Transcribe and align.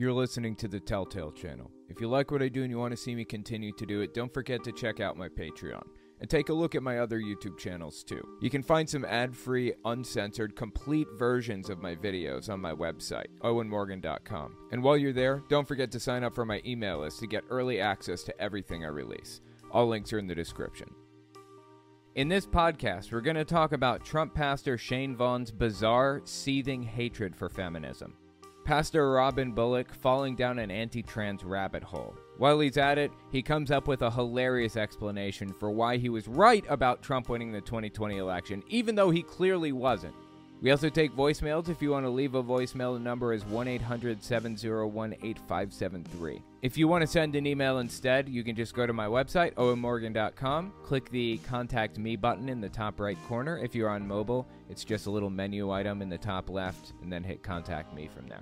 You're 0.00 0.14
listening 0.14 0.56
to 0.56 0.66
the 0.66 0.80
Telltale 0.80 1.30
Channel. 1.30 1.70
If 1.90 2.00
you 2.00 2.08
like 2.08 2.30
what 2.30 2.40
I 2.40 2.48
do 2.48 2.62
and 2.62 2.70
you 2.70 2.78
want 2.78 2.92
to 2.92 2.96
see 2.96 3.14
me 3.14 3.22
continue 3.22 3.70
to 3.72 3.84
do 3.84 4.00
it, 4.00 4.14
don't 4.14 4.32
forget 4.32 4.64
to 4.64 4.72
check 4.72 4.98
out 4.98 5.18
my 5.18 5.28
Patreon. 5.28 5.82
And 6.22 6.30
take 6.30 6.48
a 6.48 6.54
look 6.54 6.74
at 6.74 6.82
my 6.82 7.00
other 7.00 7.20
YouTube 7.20 7.58
channels 7.58 8.02
too. 8.02 8.26
You 8.40 8.48
can 8.48 8.62
find 8.62 8.88
some 8.88 9.04
ad 9.04 9.36
free, 9.36 9.74
uncensored, 9.84 10.56
complete 10.56 11.06
versions 11.18 11.68
of 11.68 11.82
my 11.82 11.96
videos 11.96 12.48
on 12.48 12.62
my 12.62 12.72
website, 12.72 13.26
owenmorgan.com. 13.42 14.56
And 14.72 14.82
while 14.82 14.96
you're 14.96 15.12
there, 15.12 15.42
don't 15.50 15.68
forget 15.68 15.90
to 15.90 16.00
sign 16.00 16.24
up 16.24 16.34
for 16.34 16.46
my 16.46 16.62
email 16.64 17.00
list 17.00 17.18
to 17.18 17.26
get 17.26 17.44
early 17.50 17.78
access 17.78 18.22
to 18.22 18.40
everything 18.40 18.86
I 18.86 18.88
release. 18.88 19.42
All 19.70 19.86
links 19.86 20.14
are 20.14 20.18
in 20.18 20.28
the 20.28 20.34
description. 20.34 20.88
In 22.14 22.28
this 22.28 22.46
podcast, 22.46 23.12
we're 23.12 23.20
going 23.20 23.36
to 23.36 23.44
talk 23.44 23.72
about 23.72 24.06
Trump 24.06 24.34
pastor 24.34 24.78
Shane 24.78 25.14
Vaughn's 25.14 25.50
bizarre, 25.50 26.22
seething 26.24 26.84
hatred 26.84 27.36
for 27.36 27.50
feminism. 27.50 28.14
Pastor 28.64 29.12
Robin 29.12 29.52
Bullock 29.52 29.92
falling 29.92 30.36
down 30.36 30.58
an 30.58 30.70
anti 30.70 31.02
trans 31.02 31.42
rabbit 31.44 31.82
hole. 31.82 32.14
While 32.36 32.60
he's 32.60 32.76
at 32.76 32.98
it, 32.98 33.10
he 33.30 33.42
comes 33.42 33.70
up 33.70 33.88
with 33.88 34.02
a 34.02 34.10
hilarious 34.10 34.76
explanation 34.76 35.52
for 35.52 35.70
why 35.70 35.96
he 35.96 36.08
was 36.08 36.28
right 36.28 36.64
about 36.68 37.02
Trump 37.02 37.28
winning 37.28 37.52
the 37.52 37.60
2020 37.60 38.18
election, 38.18 38.62
even 38.68 38.94
though 38.94 39.10
he 39.10 39.22
clearly 39.22 39.72
wasn't. 39.72 40.14
We 40.62 40.70
also 40.70 40.90
take 40.90 41.16
voicemails. 41.16 41.70
If 41.70 41.80
you 41.80 41.90
want 41.90 42.04
to 42.04 42.10
leave 42.10 42.34
a 42.34 42.42
voicemail, 42.42 42.92
the 42.92 43.00
number 43.00 43.32
is 43.32 43.44
1 43.46 43.66
800 43.66 44.22
701 44.22 45.14
8573. 45.14 46.42
If 46.60 46.76
you 46.76 46.86
want 46.86 47.00
to 47.00 47.06
send 47.06 47.34
an 47.34 47.46
email 47.46 47.78
instead, 47.78 48.28
you 48.28 48.44
can 48.44 48.54
just 48.54 48.74
go 48.74 48.86
to 48.86 48.92
my 48.92 49.06
website, 49.06 49.54
owenmorgan.com, 49.54 50.74
click 50.82 51.08
the 51.08 51.38
Contact 51.38 51.98
Me 51.98 52.14
button 52.14 52.50
in 52.50 52.60
the 52.60 52.68
top 52.68 53.00
right 53.00 53.16
corner. 53.26 53.56
If 53.56 53.74
you're 53.74 53.88
on 53.88 54.06
mobile, 54.06 54.46
it's 54.68 54.84
just 54.84 55.06
a 55.06 55.10
little 55.10 55.30
menu 55.30 55.70
item 55.70 56.02
in 56.02 56.10
the 56.10 56.18
top 56.18 56.50
left, 56.50 56.92
and 57.00 57.10
then 57.10 57.24
hit 57.24 57.42
Contact 57.42 57.94
Me 57.94 58.10
from 58.14 58.28
there. 58.28 58.40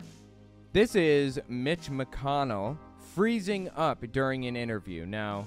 This 0.72 0.96
is 0.96 1.40
Mitch 1.48 1.88
McConnell 1.88 2.76
freezing 3.14 3.70
up 3.76 4.04
during 4.10 4.46
an 4.46 4.56
interview. 4.56 5.06
Now, 5.06 5.46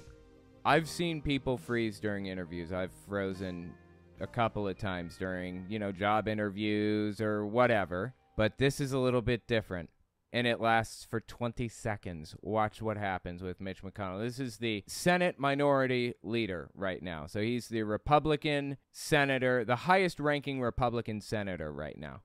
I've 0.63 0.88
seen 0.88 1.22
people 1.22 1.58
freeze 1.58 2.00
during 2.00 2.28
interviews. 2.28 2.72
I've 2.72 2.91
frozen 3.10 3.74
a 4.22 4.27
couple 4.27 4.68
of 4.68 4.77
times 4.77 5.18
during, 5.18 5.66
you 5.68 5.80
know, 5.80 5.91
job 5.91 6.27
interviews 6.27 7.20
or 7.20 7.46
whatever. 7.46 8.14
But 8.38 8.58
this 8.58 8.80
is 8.80 8.94
a 8.94 9.00
little 9.00 9.22
bit 9.22 9.48
different. 9.48 9.90
And 10.34 10.48
it 10.48 10.62
lasts 10.62 11.04
for 11.04 11.20
20 11.20 11.68
seconds. 11.68 12.36
Watch 12.41 12.82
what 12.82 12.96
happens 12.96 13.44
with 13.44 13.60
Mitch 13.60 13.84
McConnell. 13.84 14.24
This 14.24 14.40
is 14.40 14.58
the 14.58 14.82
Senate 14.88 15.38
minority 15.38 16.13
leader 16.24 16.70
right 16.74 17.04
now. 17.04 17.26
So 17.26 17.41
he's 17.41 17.68
the 17.68 17.84
Republican 17.84 18.78
senator, 18.94 19.66
the 19.66 19.76
highest 19.76 20.22
ranking 20.22 20.62
Republican 20.62 21.20
senator 21.20 21.74
right 21.74 21.98
now. 21.98 22.22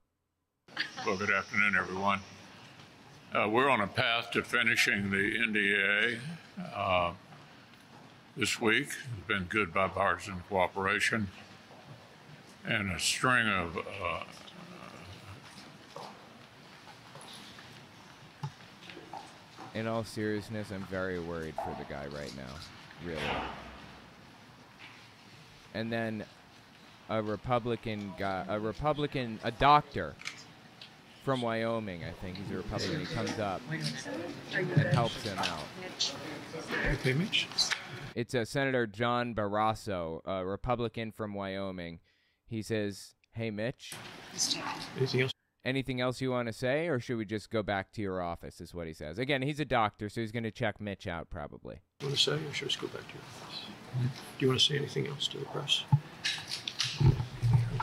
Well, 1.05 1.16
good 1.16 1.33
afternoon, 1.33 1.75
everyone. 1.77 2.20
Uh, 3.34 3.48
we're 3.48 3.69
on 3.69 3.81
a 3.81 3.88
path 3.88 4.31
to 4.33 4.42
finishing 4.42 5.10
the 5.10 5.38
NDAA 5.38 6.19
uh, 6.77 7.12
this 8.36 8.60
week. 8.60 8.86
It's 8.86 9.27
been 9.27 9.44
good 9.44 9.75
bipartisan 9.75 10.44
cooperation 10.48 11.28
and 12.67 12.91
a 12.92 12.98
string 12.98 13.48
of 13.48 13.77
uh, 13.77 14.20
In 19.77 19.86
all 19.86 20.05
seriousness, 20.05 20.70
I'm 20.72 20.84
very 20.84 21.20
worried 21.20 21.55
for 21.56 21.77
the 21.78 21.84
guy 21.84 22.06
right 22.06 22.34
now. 22.34 22.55
Really. 23.05 23.20
And 25.75 25.92
then 25.92 26.25
a 27.11 27.22
Republican 27.22 28.14
guy, 28.19 28.47
a 28.48 28.59
Republican, 28.59 29.39
a 29.44 29.50
doctor 29.50 30.14
from 31.27 31.42
Wyoming, 31.42 32.05
I 32.05 32.12
think 32.22 32.39
he's 32.39 32.50
a 32.53 32.56
Republican. 32.56 33.00
He 33.00 33.14
comes 33.14 33.39
up 33.39 33.61
and 33.70 34.89
helps 34.94 35.22
him 35.22 35.37
out. 35.41 36.14
It's 38.14 38.33
a 38.33 38.47
Senator 38.47 38.87
John 38.87 39.34
Barrasso, 39.34 40.22
a 40.25 40.42
Republican 40.42 41.12
from 41.12 41.34
Wyoming. 41.34 41.99
He 42.48 42.62
says, 42.62 43.14
"Hey, 43.32 43.50
Mitch, 43.50 43.92
Anything 44.96 45.20
else? 45.22 45.32
anything 45.64 46.00
else 46.00 46.20
you 46.20 46.30
want 46.30 46.46
to 46.46 46.52
say, 46.52 46.86
or 46.88 47.00
should 47.00 47.16
we 47.18 47.24
just 47.24 47.50
go 47.50 47.62
back 47.62 47.92
to 47.92 48.02
your 48.02 48.20
office?" 48.22 48.60
Is 48.60 48.74
what 48.74 48.86
he 48.86 48.92
says. 48.92 49.18
Again, 49.18 49.42
he's 49.42 49.60
a 49.60 49.64
doctor, 49.64 50.08
so 50.08 50.20
he's 50.20 50.32
going 50.32 50.44
to 50.44 50.50
check 50.50 50.80
Mitch 50.80 51.06
out 51.06 51.28
probably. 51.30 51.80
You 52.00 52.06
want 52.06 52.18
to 52.18 52.22
say, 52.22 52.32
or 52.32 52.52
should 52.52 52.66
we 52.66 52.68
just 52.68 52.80
go 52.80 52.88
back 52.88 53.06
to 53.08 53.14
your 53.14 53.22
office? 53.22 53.66
Do 54.38 54.44
you 54.44 54.48
want 54.48 54.60
to 54.60 54.66
say 54.66 54.76
anything 54.76 55.06
else 55.06 55.28
to 55.28 55.38
the 55.38 55.44
press? 55.46 55.84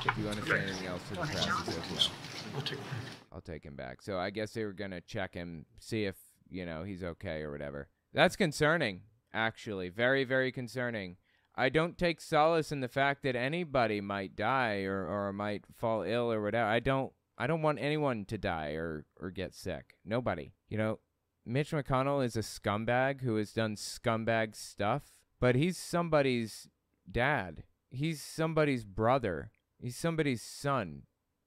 If 0.06 0.18
you 0.18 0.26
want 0.26 0.38
to 0.38 0.46
say 0.46 0.60
anything 0.60 0.88
else 0.88 1.02
to 1.10 1.16
the 1.16 1.22
press, 1.22 1.46
he 1.46 1.72
says. 1.72 2.10
I'll 2.56 2.62
take 2.62 2.74
it 2.74 2.86
back. 2.90 3.00
I'll 3.32 3.42
take 3.42 3.64
him 3.64 3.76
back. 3.76 4.02
So 4.02 4.20
I 4.20 4.30
guess 4.30 4.54
they 4.54 4.64
were 4.64 4.74
gonna 4.74 5.02
check 5.02 5.34
him, 5.34 5.66
see 5.80 6.06
if 6.06 6.16
you 6.50 6.66
know 6.66 6.84
he's 6.84 7.04
okay 7.04 7.42
or 7.42 7.52
whatever. 7.52 7.88
That's 8.14 8.36
concerning, 8.36 9.02
actually, 9.34 9.90
very 9.90 10.24
very 10.24 10.52
concerning. 10.52 11.18
I 11.56 11.70
don't 11.70 11.98
take 11.98 12.20
solace 12.20 12.72
in 12.72 12.80
the 12.80 12.88
fact 12.88 13.24
that 13.24 13.36
anybody 13.36 14.02
might 14.02 14.36
die 14.36 14.84
or, 14.84 15.06
or 15.06 15.32
might 15.34 15.66
fall 15.76 16.02
ill 16.02 16.32
or 16.32 16.42
whatever. 16.42 16.68
I 16.68 16.80
don't 16.80 17.14
I 17.38 17.48
don't 17.48 17.62
want 17.62 17.80
anyone 17.80 18.26
to 18.26 18.38
die 18.38 18.72
or 18.72 19.06
or 19.20 19.32
get 19.32 19.54
sick. 19.54 19.96
Nobody. 20.06 20.54
You 20.70 20.78
know, 20.78 21.00
Mitch 21.46 21.72
McConnell 21.72 22.24
is 22.26 22.36
a 22.36 22.40
scumbag 22.40 23.22
who 23.22 23.36
has 23.36 23.52
done 23.52 23.76
scumbag 23.76 24.56
stuff, 24.56 25.12
but 25.40 25.56
he's 25.56 25.78
somebody's 25.78 26.70
dad. 27.12 27.64
He's 27.90 28.22
somebody's 28.22 28.86
brother. 28.86 29.52
He's 29.78 29.98
somebody's 29.98 30.42
son, 30.42 31.04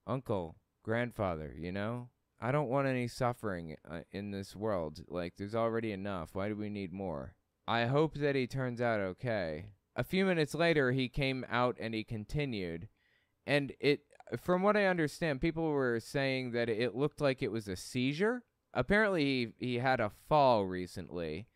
uncle, 0.06 0.56
grandfather, 0.82 1.54
you 1.58 1.72
know? 1.72 2.10
I 2.38 2.52
don't 2.52 2.68
want 2.68 2.86
any 2.86 3.08
suffering 3.08 3.76
uh, 3.90 4.00
in 4.12 4.30
this 4.30 4.54
world. 4.54 5.00
Like, 5.08 5.36
there's 5.36 5.54
already 5.54 5.92
enough. 5.92 6.34
Why 6.34 6.48
do 6.48 6.54
we 6.54 6.68
need 6.68 6.92
more? 6.92 7.34
I 7.66 7.86
hope 7.86 8.14
that 8.16 8.36
he 8.36 8.46
turns 8.46 8.80
out 8.80 9.00
okay. 9.00 9.70
A 9.96 10.04
few 10.04 10.26
minutes 10.26 10.54
later, 10.54 10.92
he 10.92 11.08
came 11.08 11.44
out 11.50 11.76
and 11.80 11.94
he 11.94 12.04
continued. 12.04 12.88
And 13.46 13.72
it, 13.80 14.00
from 14.38 14.62
what 14.62 14.76
I 14.76 14.86
understand, 14.86 15.40
people 15.40 15.70
were 15.70 16.00
saying 16.00 16.52
that 16.52 16.68
it 16.68 16.94
looked 16.94 17.20
like 17.20 17.42
it 17.42 17.50
was 17.50 17.66
a 17.66 17.76
seizure. 17.76 18.42
Apparently, 18.74 19.24
he, 19.58 19.66
he 19.66 19.78
had 19.78 20.00
a 20.00 20.12
fall 20.28 20.66
recently. 20.66 21.46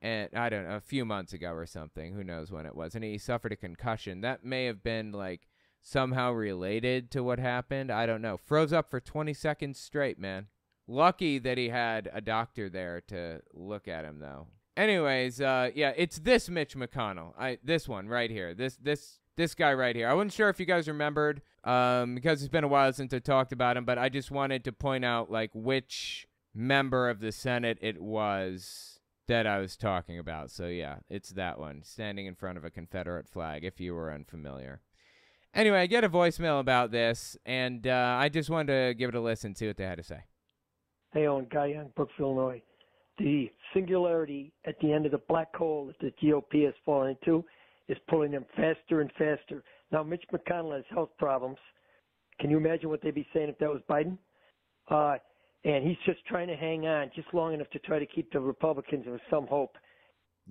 And 0.00 0.30
I 0.34 0.48
don't 0.48 0.66
know, 0.66 0.76
a 0.76 0.80
few 0.80 1.04
months 1.04 1.32
ago 1.32 1.52
or 1.52 1.66
something. 1.66 2.14
Who 2.14 2.24
knows 2.24 2.50
when 2.50 2.66
it 2.66 2.74
was. 2.74 2.94
And 2.94 3.04
he 3.04 3.18
suffered 3.18 3.52
a 3.52 3.56
concussion. 3.56 4.22
That 4.22 4.44
may 4.44 4.64
have 4.64 4.82
been 4.82 5.12
like 5.12 5.46
somehow 5.82 6.32
related 6.32 7.10
to 7.10 7.22
what 7.22 7.38
happened. 7.38 7.90
I 7.90 8.06
don't 8.06 8.22
know. 8.22 8.36
Froze 8.36 8.72
up 8.72 8.90
for 8.90 9.00
20 9.00 9.34
seconds 9.34 9.78
straight, 9.78 10.18
man. 10.18 10.46
Lucky 10.88 11.38
that 11.38 11.58
he 11.58 11.68
had 11.68 12.10
a 12.12 12.20
doctor 12.20 12.68
there 12.68 13.00
to 13.08 13.42
look 13.52 13.86
at 13.86 14.04
him, 14.04 14.18
though. 14.18 14.48
Anyways, 14.76 15.40
uh, 15.40 15.70
yeah, 15.74 15.92
it's 15.96 16.18
this 16.18 16.48
Mitch 16.48 16.74
McConnell. 16.74 17.34
I 17.38 17.58
this 17.62 17.86
one 17.88 18.08
right 18.08 18.30
here. 18.30 18.54
This 18.54 18.76
this 18.76 19.18
this 19.36 19.54
guy 19.54 19.74
right 19.74 19.94
here. 19.94 20.08
I 20.08 20.14
wasn't 20.14 20.32
sure 20.32 20.48
if 20.48 20.58
you 20.58 20.66
guys 20.66 20.88
remembered, 20.88 21.42
um, 21.64 22.14
because 22.14 22.42
it's 22.42 22.50
been 22.50 22.64
a 22.64 22.68
while 22.68 22.92
since 22.92 23.12
I 23.12 23.18
talked 23.18 23.52
about 23.52 23.76
him, 23.76 23.84
but 23.84 23.98
I 23.98 24.08
just 24.08 24.30
wanted 24.30 24.64
to 24.64 24.72
point 24.72 25.04
out 25.04 25.30
like 25.30 25.50
which 25.54 26.26
member 26.54 27.08
of 27.10 27.20
the 27.20 27.32
Senate 27.32 27.78
it 27.80 28.00
was 28.00 28.98
that 29.28 29.46
I 29.46 29.58
was 29.58 29.76
talking 29.76 30.18
about. 30.18 30.50
So 30.50 30.66
yeah, 30.66 30.96
it's 31.10 31.30
that 31.30 31.58
one, 31.58 31.82
standing 31.84 32.26
in 32.26 32.34
front 32.34 32.56
of 32.56 32.64
a 32.64 32.70
Confederate 32.70 33.28
flag. 33.28 33.64
If 33.64 33.80
you 33.80 33.94
were 33.94 34.10
unfamiliar. 34.10 34.80
Anyway, 35.54 35.80
I 35.80 35.86
get 35.86 36.02
a 36.02 36.08
voicemail 36.08 36.60
about 36.60 36.92
this, 36.92 37.36
and 37.44 37.86
uh, 37.86 38.16
I 38.18 38.30
just 38.30 38.48
wanted 38.48 38.72
to 38.72 38.94
give 38.94 39.10
it 39.10 39.14
a 39.14 39.20
listen, 39.20 39.54
see 39.54 39.66
what 39.66 39.76
they 39.76 39.84
had 39.84 39.98
to 39.98 40.02
say. 40.02 40.20
Hey, 41.12 41.26
Owen, 41.26 41.46
Guy 41.50 41.66
Young, 41.66 41.90
Brookville, 41.94 42.24
Illinois. 42.24 42.62
The 43.18 43.50
singularity 43.74 44.52
at 44.66 44.78
the 44.80 44.92
end 44.92 45.06
of 45.06 45.12
the 45.12 45.20
black 45.28 45.54
hole 45.54 45.86
that 45.86 45.98
the 46.00 46.12
GOP 46.26 46.64
has 46.64 46.74
fallen 46.84 47.16
into 47.20 47.44
is 47.88 47.98
pulling 48.08 48.32
them 48.32 48.46
faster 48.56 49.00
and 49.00 49.10
faster. 49.18 49.62
Now, 49.90 50.02
Mitch 50.02 50.24
McConnell 50.32 50.74
has 50.74 50.84
health 50.90 51.10
problems. 51.18 51.58
Can 52.40 52.50
you 52.50 52.56
imagine 52.56 52.88
what 52.88 53.02
they'd 53.02 53.14
be 53.14 53.26
saying 53.34 53.50
if 53.50 53.58
that 53.58 53.68
was 53.68 53.82
Biden? 53.88 54.16
Uh, 54.88 55.18
and 55.64 55.86
he's 55.86 55.98
just 56.06 56.24
trying 56.26 56.48
to 56.48 56.56
hang 56.56 56.86
on 56.86 57.10
just 57.14 57.32
long 57.32 57.54
enough 57.54 57.70
to 57.70 57.78
try 57.80 57.98
to 57.98 58.06
keep 58.06 58.32
the 58.32 58.40
Republicans 58.40 59.04
with 59.06 59.20
some 59.30 59.46
hope. 59.46 59.76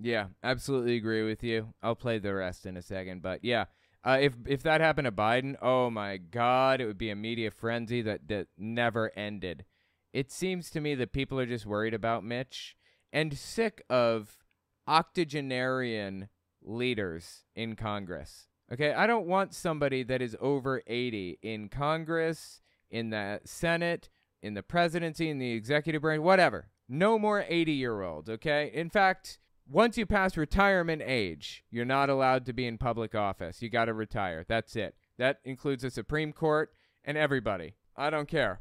Yeah, 0.00 0.26
absolutely 0.42 0.96
agree 0.96 1.22
with 1.22 1.42
you. 1.42 1.74
I'll 1.82 1.94
play 1.94 2.18
the 2.18 2.32
rest 2.32 2.64
in 2.64 2.76
a 2.76 2.82
second, 2.82 3.20
but 3.20 3.44
yeah, 3.44 3.66
uh, 4.04 4.18
if 4.20 4.34
if 4.46 4.62
that 4.62 4.80
happened 4.80 5.04
to 5.04 5.12
Biden, 5.12 5.54
oh 5.60 5.90
my 5.90 6.16
God, 6.16 6.80
it 6.80 6.86
would 6.86 6.98
be 6.98 7.10
a 7.10 7.16
media 7.16 7.50
frenzy 7.50 8.02
that 8.02 8.26
that 8.28 8.48
never 8.56 9.16
ended. 9.16 9.64
It 10.12 10.30
seems 10.30 10.70
to 10.70 10.80
me 10.80 10.94
that 10.96 11.12
people 11.12 11.38
are 11.40 11.46
just 11.46 11.66
worried 11.66 11.94
about 11.94 12.24
Mitch 12.24 12.76
and 13.12 13.36
sick 13.36 13.82
of 13.88 14.38
octogenarian 14.86 16.28
leaders 16.62 17.44
in 17.54 17.76
Congress. 17.76 18.48
Okay, 18.72 18.92
I 18.92 19.06
don't 19.06 19.26
want 19.26 19.54
somebody 19.54 20.02
that 20.04 20.22
is 20.22 20.36
over 20.40 20.82
80 20.86 21.38
in 21.42 21.68
Congress, 21.68 22.62
in 22.90 23.10
the 23.10 23.40
Senate, 23.44 24.08
in 24.42 24.54
the 24.54 24.62
presidency, 24.62 25.28
in 25.28 25.38
the 25.38 25.52
executive 25.52 26.02
branch, 26.02 26.22
whatever. 26.22 26.68
No 26.88 27.18
more 27.18 27.44
80 27.48 27.72
year 27.72 28.02
olds, 28.02 28.28
okay? 28.30 28.70
In 28.72 28.90
fact, 28.90 29.38
once 29.68 29.96
you 29.96 30.06
pass 30.06 30.36
retirement 30.36 31.02
age, 31.04 31.64
you're 31.70 31.84
not 31.84 32.10
allowed 32.10 32.44
to 32.46 32.52
be 32.52 32.66
in 32.66 32.78
public 32.78 33.14
office. 33.14 33.62
You 33.62 33.70
got 33.70 33.86
to 33.86 33.94
retire. 33.94 34.44
That's 34.46 34.76
it. 34.76 34.96
That 35.18 35.38
includes 35.44 35.82
the 35.82 35.90
Supreme 35.90 36.32
Court 36.32 36.72
and 37.04 37.16
everybody. 37.16 37.74
I 37.96 38.10
don't 38.10 38.28
care. 38.28 38.60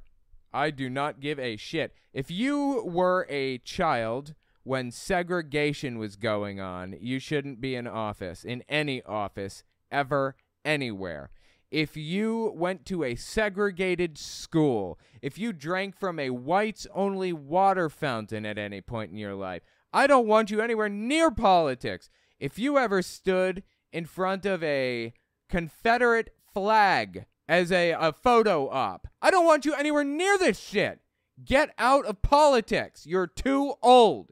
I 0.53 0.71
do 0.71 0.89
not 0.89 1.19
give 1.19 1.39
a 1.39 1.57
shit. 1.57 1.93
If 2.13 2.29
you 2.29 2.83
were 2.85 3.25
a 3.29 3.59
child 3.59 4.33
when 4.63 4.91
segregation 4.91 5.97
was 5.97 6.15
going 6.15 6.59
on, 6.59 6.95
you 6.99 7.19
shouldn't 7.19 7.61
be 7.61 7.75
in 7.75 7.87
office, 7.87 8.43
in 8.43 8.63
any 8.69 9.01
office, 9.03 9.63
ever, 9.91 10.35
anywhere. 10.63 11.31
If 11.71 11.95
you 11.95 12.51
went 12.55 12.85
to 12.87 13.03
a 13.03 13.15
segregated 13.15 14.17
school, 14.17 14.99
if 15.21 15.37
you 15.37 15.53
drank 15.53 15.95
from 15.97 16.19
a 16.19 16.29
whites 16.31 16.85
only 16.93 17.31
water 17.31 17.89
fountain 17.89 18.45
at 18.45 18.57
any 18.57 18.81
point 18.81 19.11
in 19.11 19.17
your 19.17 19.35
life, 19.35 19.61
I 19.93 20.05
don't 20.05 20.27
want 20.27 20.51
you 20.51 20.61
anywhere 20.61 20.89
near 20.89 21.31
politics. 21.31 22.09
If 22.39 22.59
you 22.59 22.77
ever 22.77 23.01
stood 23.01 23.63
in 23.93 24.05
front 24.05 24.45
of 24.45 24.61
a 24.63 25.13
Confederate 25.47 26.33
flag 26.53 27.25
as 27.51 27.69
a, 27.69 27.91
a 27.91 28.13
photo 28.13 28.69
op, 28.69 29.09
I 29.21 29.29
don't 29.29 29.45
want 29.45 29.65
you 29.65 29.73
anywhere 29.73 30.05
near 30.05 30.37
this 30.37 30.57
shit. 30.57 31.01
Get 31.43 31.73
out 31.77 32.05
of 32.05 32.21
politics. 32.21 33.05
You're 33.05 33.27
too 33.27 33.73
old. 33.83 34.29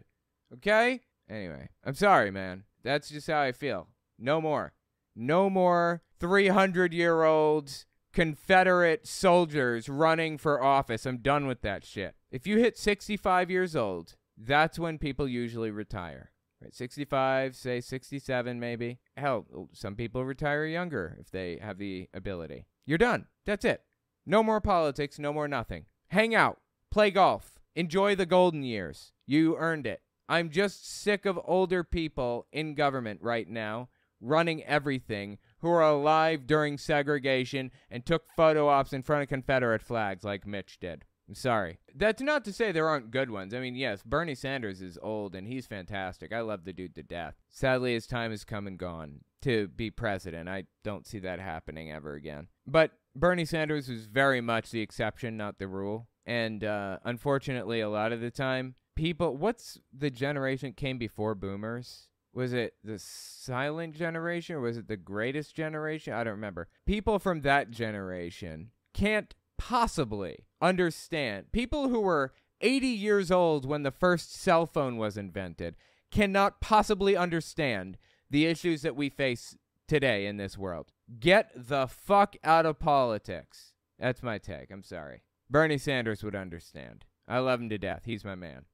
Okay? 0.53 1.01
Anyway, 1.29 1.67
I'm 1.83 1.95
sorry, 1.95 2.31
man. 2.31 2.63
That's 2.81 3.09
just 3.09 3.27
how 3.27 3.41
I 3.41 3.51
feel. 3.51 3.89
No 4.17 4.39
more. 4.39 4.71
No 5.17 5.49
more 5.49 6.01
300 6.21 6.93
year 6.93 7.23
olds, 7.23 7.85
Confederate 8.13 9.05
soldiers 9.05 9.89
running 9.89 10.37
for 10.37 10.63
office. 10.63 11.05
I'm 11.05 11.17
done 11.17 11.45
with 11.45 11.61
that 11.61 11.83
shit. 11.83 12.15
If 12.31 12.47
you 12.47 12.57
hit 12.57 12.77
65 12.77 13.51
years 13.51 13.75
old, 13.75 14.15
that's 14.37 14.79
when 14.79 14.97
people 14.97 15.27
usually 15.27 15.71
retire. 15.71 16.31
Right, 16.61 16.73
65, 16.73 17.55
say 17.57 17.81
67 17.81 18.59
maybe. 18.61 18.99
Hell, 19.17 19.45
some 19.73 19.95
people 19.95 20.23
retire 20.23 20.65
younger 20.65 21.17
if 21.19 21.31
they 21.31 21.57
have 21.61 21.77
the 21.77 22.07
ability. 22.13 22.65
You're 22.89 22.97
done. 22.97 23.27
That's 23.45 23.65
it. 23.65 23.83
No 24.25 24.41
more 24.41 24.59
politics, 24.59 25.19
no 25.19 25.31
more 25.31 25.47
nothing. 25.47 25.85
Hang 26.07 26.33
out, 26.33 26.57
play 26.89 27.11
golf, 27.11 27.59
enjoy 27.75 28.15
the 28.15 28.25
golden 28.25 28.63
years. 28.63 29.11
You 29.27 29.57
earned 29.57 29.85
it. 29.85 30.01
I'm 30.27 30.49
just 30.49 30.89
sick 30.89 31.27
of 31.27 31.39
older 31.45 31.83
people 31.83 32.47
in 32.51 32.73
government 32.73 33.19
right 33.21 33.47
now 33.47 33.89
running 34.19 34.63
everything 34.63 35.37
who 35.59 35.69
are 35.69 35.83
alive 35.83 36.47
during 36.47 36.79
segregation 36.79 37.69
and 37.91 38.07
took 38.07 38.23
photo 38.35 38.67
ops 38.67 38.91
in 38.91 39.03
front 39.03 39.21
of 39.21 39.29
Confederate 39.29 39.83
flags 39.83 40.23
like 40.23 40.47
Mitch 40.47 40.79
did. 40.79 41.05
I'm 41.27 41.35
sorry. 41.35 41.77
That's 41.93 42.23
not 42.23 42.43
to 42.45 42.53
say 42.53 42.71
there 42.71 42.89
aren't 42.89 43.11
good 43.11 43.29
ones. 43.29 43.53
I 43.53 43.59
mean, 43.59 43.75
yes, 43.75 44.01
Bernie 44.03 44.33
Sanders 44.33 44.81
is 44.81 44.97
old 45.03 45.35
and 45.35 45.47
he's 45.47 45.67
fantastic. 45.67 46.33
I 46.33 46.41
love 46.41 46.65
the 46.65 46.73
dude 46.73 46.95
to 46.95 47.03
death. 47.03 47.35
Sadly, 47.51 47.93
his 47.93 48.07
time 48.07 48.31
has 48.31 48.43
come 48.43 48.65
and 48.65 48.79
gone 48.79 49.19
to 49.41 49.67
be 49.69 49.89
president. 49.91 50.49
I 50.49 50.65
don't 50.83 51.07
see 51.07 51.19
that 51.19 51.39
happening 51.39 51.91
ever 51.91 52.13
again. 52.13 52.47
But 52.67 52.91
Bernie 53.15 53.45
Sanders 53.45 53.89
was 53.89 54.05
very 54.05 54.41
much 54.41 54.71
the 54.71 54.81
exception, 54.81 55.37
not 55.37 55.59
the 55.59 55.67
rule. 55.67 56.07
And 56.25 56.63
uh, 56.63 56.99
unfortunately, 57.03 57.79
a 57.79 57.89
lot 57.89 58.11
of 58.11 58.21
the 58.21 58.31
time, 58.31 58.75
people, 58.95 59.35
what's 59.35 59.79
the 59.91 60.11
generation 60.11 60.73
came 60.73 60.97
before 60.97 61.35
boomers? 61.35 62.09
was 62.33 62.53
it 62.53 62.75
the 62.83 62.99
silent 62.99 63.95
generation 63.95 64.55
or 64.55 64.61
was 64.61 64.77
it 64.77 64.87
the 64.87 64.97
greatest 64.97 65.55
generation? 65.55 66.13
I 66.13 66.23
don't 66.23 66.33
remember. 66.33 66.67
People 66.85 67.19
from 67.19 67.41
that 67.41 67.71
generation 67.71 68.71
can't 68.93 69.33
possibly 69.57 70.45
understand. 70.61 71.51
People 71.51 71.89
who 71.89 71.99
were 71.99 72.33
80 72.61 72.87
years 72.87 73.31
old 73.31 73.65
when 73.65 73.83
the 73.83 73.91
first 73.91 74.33
cell 74.33 74.65
phone 74.65 74.97
was 74.97 75.17
invented 75.17 75.75
cannot 76.11 76.61
possibly 76.61 77.15
understand 77.15 77.97
the 78.29 78.45
issues 78.45 78.81
that 78.81 78.95
we 78.95 79.09
face 79.09 79.57
today 79.87 80.25
in 80.25 80.37
this 80.37 80.57
world. 80.57 80.91
Get 81.19 81.51
the 81.55 81.87
fuck 81.87 82.35
out 82.43 82.65
of 82.65 82.79
politics. 82.79 83.73
That's 83.97 84.23
my 84.23 84.37
take. 84.37 84.71
I'm 84.71 84.83
sorry. 84.83 85.23
Bernie 85.49 85.77
Sanders 85.77 86.23
would 86.23 86.35
understand. 86.35 87.05
I 87.27 87.39
love 87.39 87.59
him 87.59 87.69
to 87.69 87.77
death. 87.77 88.03
He's 88.05 88.23
my 88.23 88.35
man 88.35 88.65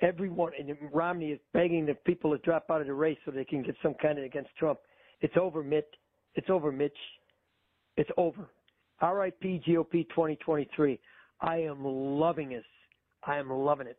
everyone, 0.00 0.52
and 0.58 0.76
Romney 0.92 1.32
is 1.32 1.40
begging 1.52 1.86
the 1.86 1.94
people 1.94 2.30
to 2.30 2.38
drop 2.38 2.66
out 2.70 2.80
of 2.80 2.86
the 2.86 2.94
race 2.94 3.18
so 3.24 3.30
they 3.30 3.44
can 3.44 3.62
get 3.62 3.74
some 3.82 3.94
kind 4.00 4.18
of 4.18 4.24
against 4.24 4.50
Trump. 4.56 4.78
It's 5.20 5.34
over, 5.40 5.62
Mitt. 5.62 5.88
It's 6.34 6.48
over, 6.50 6.70
Mitch. 6.70 6.96
It's 7.96 8.10
over. 8.16 8.48
RIP 9.02 9.42
GOP 9.42 10.08
2023. 10.08 11.00
I 11.40 11.56
am 11.58 11.84
loving 11.84 12.50
this. 12.50 12.64
I 13.24 13.38
am 13.38 13.50
loving 13.50 13.88
it. 13.88 13.98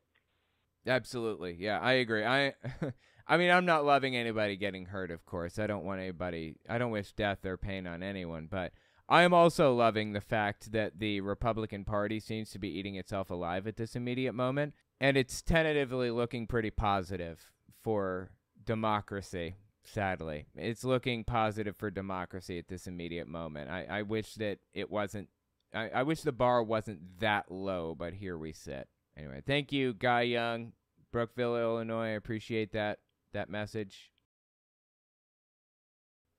Absolutely. 0.88 1.58
Yeah, 1.60 1.80
I 1.80 1.94
agree. 1.94 2.26
I 2.26 2.54
I 3.30 3.38
mean, 3.38 3.52
I'm 3.52 3.66
not 3.66 3.86
loving 3.86 4.16
anybody 4.16 4.58
getting 4.58 4.88
hurt, 4.88 5.12
of 5.12 5.24
course. 5.28 5.60
I 5.60 5.68
don't 5.68 5.86
want 5.86 6.02
anybody 6.02 6.56
I 6.68 6.80
don't 6.80 6.90
wish 6.90 7.14
death 7.14 7.46
or 7.46 7.58
pain 7.58 7.86
on 7.86 8.02
anyone, 8.02 8.48
but 8.50 8.74
I 9.08 9.22
am 9.22 9.36
also 9.36 9.74
loving 9.74 10.14
the 10.14 10.22
fact 10.22 10.72
that 10.72 11.00
the 11.00 11.22
Republican 11.22 11.86
Party 11.86 12.20
seems 12.20 12.50
to 12.52 12.60
be 12.60 12.70
eating 12.70 12.96
itself 12.96 13.30
alive 13.30 13.68
at 13.68 13.78
this 13.78 13.96
immediate 13.96 14.34
moment 14.34 14.74
and 15.00 15.16
it's 15.16 15.44
tentatively 15.44 16.10
looking 16.10 16.48
pretty 16.48 16.72
positive 16.72 17.52
for 17.84 18.32
democracy. 18.66 19.56
Sadly, 19.84 20.48
it's 20.56 20.84
looking 20.84 21.24
positive 21.24 21.78
for 21.78 21.90
democracy 21.92 22.58
at 22.58 22.68
this 22.68 22.88
immediate 22.88 23.28
moment. 23.28 23.70
I, 23.70 23.86
I 23.86 24.02
wish 24.02 24.36
that 24.36 24.58
it 24.74 24.90
wasn't. 24.90 25.30
I, 25.74 25.90
I 25.90 26.04
wish 26.04 26.22
the 26.22 26.32
bar 26.32 26.64
wasn't 26.64 27.20
that 27.20 27.52
low, 27.52 27.96
but 27.98 28.14
here 28.14 28.38
we 28.38 28.54
sit. 28.54 28.88
Anyway, 29.16 29.42
thank 29.46 29.72
you, 29.72 29.94
Guy 29.94 30.22
Young, 30.22 30.74
Brookville, 31.12 31.58
Illinois. 31.58 32.08
I 32.08 32.10
appreciate 32.10 32.74
that 32.74 33.00
that 33.34 33.50
message. 33.50 34.12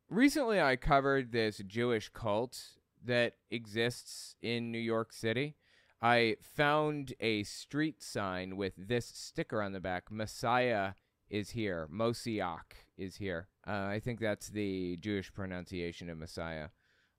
Recently, 0.08 0.60
I 0.60 0.76
covered 0.76 1.32
this 1.32 1.58
Jewish 1.66 2.08
cult 2.08 2.58
that 3.04 3.34
exists 3.50 4.34
in 4.42 4.72
New 4.72 4.78
York 4.78 5.12
City. 5.12 5.56
I 6.02 6.37
found 6.42 7.14
a 7.20 7.42
street 7.44 8.02
sign 8.02 8.56
with 8.56 8.72
this 8.76 9.06
sticker 9.06 9.62
on 9.62 9.72
the 9.72 9.81
back 9.81 10.10
Messiah 10.10 10.92
is 11.28 11.50
here. 11.50 11.88
Mosiach 11.92 12.87
is 12.96 13.16
here. 13.16 13.48
Uh, 13.66 13.86
I 13.86 14.00
think 14.00 14.19
that's 14.19 14.48
the 14.48 14.96
Jewish 14.96 15.32
pronunciation 15.32 16.10
of 16.10 16.19
Messiah. 16.19 16.69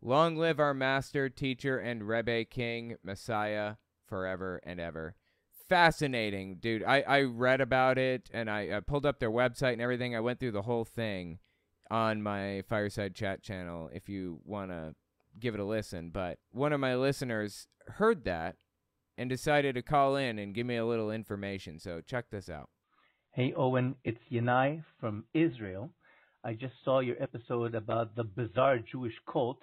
Long 0.01 0.35
live 0.35 0.59
our 0.59 0.73
master, 0.73 1.29
teacher, 1.29 1.77
and 1.77 2.07
Rebbe 2.07 2.43
King, 2.45 2.97
Messiah, 3.03 3.75
forever 4.05 4.59
and 4.65 4.79
ever. 4.79 5.15
Fascinating, 5.71 6.57
dude. 6.59 6.83
I, 6.83 6.99
I 6.99 7.21
read 7.21 7.61
about 7.61 7.97
it 7.97 8.29
and 8.33 8.49
I, 8.49 8.75
I 8.75 8.79
pulled 8.81 9.05
up 9.05 9.21
their 9.21 9.31
website 9.31 9.71
and 9.71 9.81
everything. 9.81 10.13
I 10.13 10.19
went 10.19 10.37
through 10.37 10.51
the 10.51 10.63
whole 10.63 10.83
thing 10.83 11.39
on 11.89 12.21
my 12.21 12.63
Fireside 12.67 13.15
Chat 13.15 13.41
channel 13.41 13.89
if 13.93 14.09
you 14.09 14.41
want 14.43 14.71
to 14.71 14.95
give 15.39 15.53
it 15.53 15.61
a 15.61 15.63
listen. 15.63 16.09
But 16.09 16.39
one 16.51 16.73
of 16.73 16.81
my 16.81 16.95
listeners 16.97 17.67
heard 17.87 18.25
that 18.25 18.57
and 19.17 19.29
decided 19.29 19.75
to 19.75 19.81
call 19.81 20.17
in 20.17 20.39
and 20.39 20.53
give 20.53 20.67
me 20.67 20.75
a 20.75 20.85
little 20.85 21.09
information. 21.09 21.79
So 21.79 22.01
check 22.05 22.25
this 22.29 22.49
out. 22.49 22.69
Hey, 23.31 23.53
Owen, 23.55 23.95
it's 24.03 24.19
Yanai 24.29 24.83
from 24.99 25.23
Israel. 25.33 25.89
I 26.43 26.51
just 26.51 26.73
saw 26.83 26.99
your 26.99 27.15
episode 27.23 27.75
about 27.75 28.17
the 28.17 28.25
bizarre 28.25 28.79
Jewish 28.79 29.15
cult. 29.31 29.59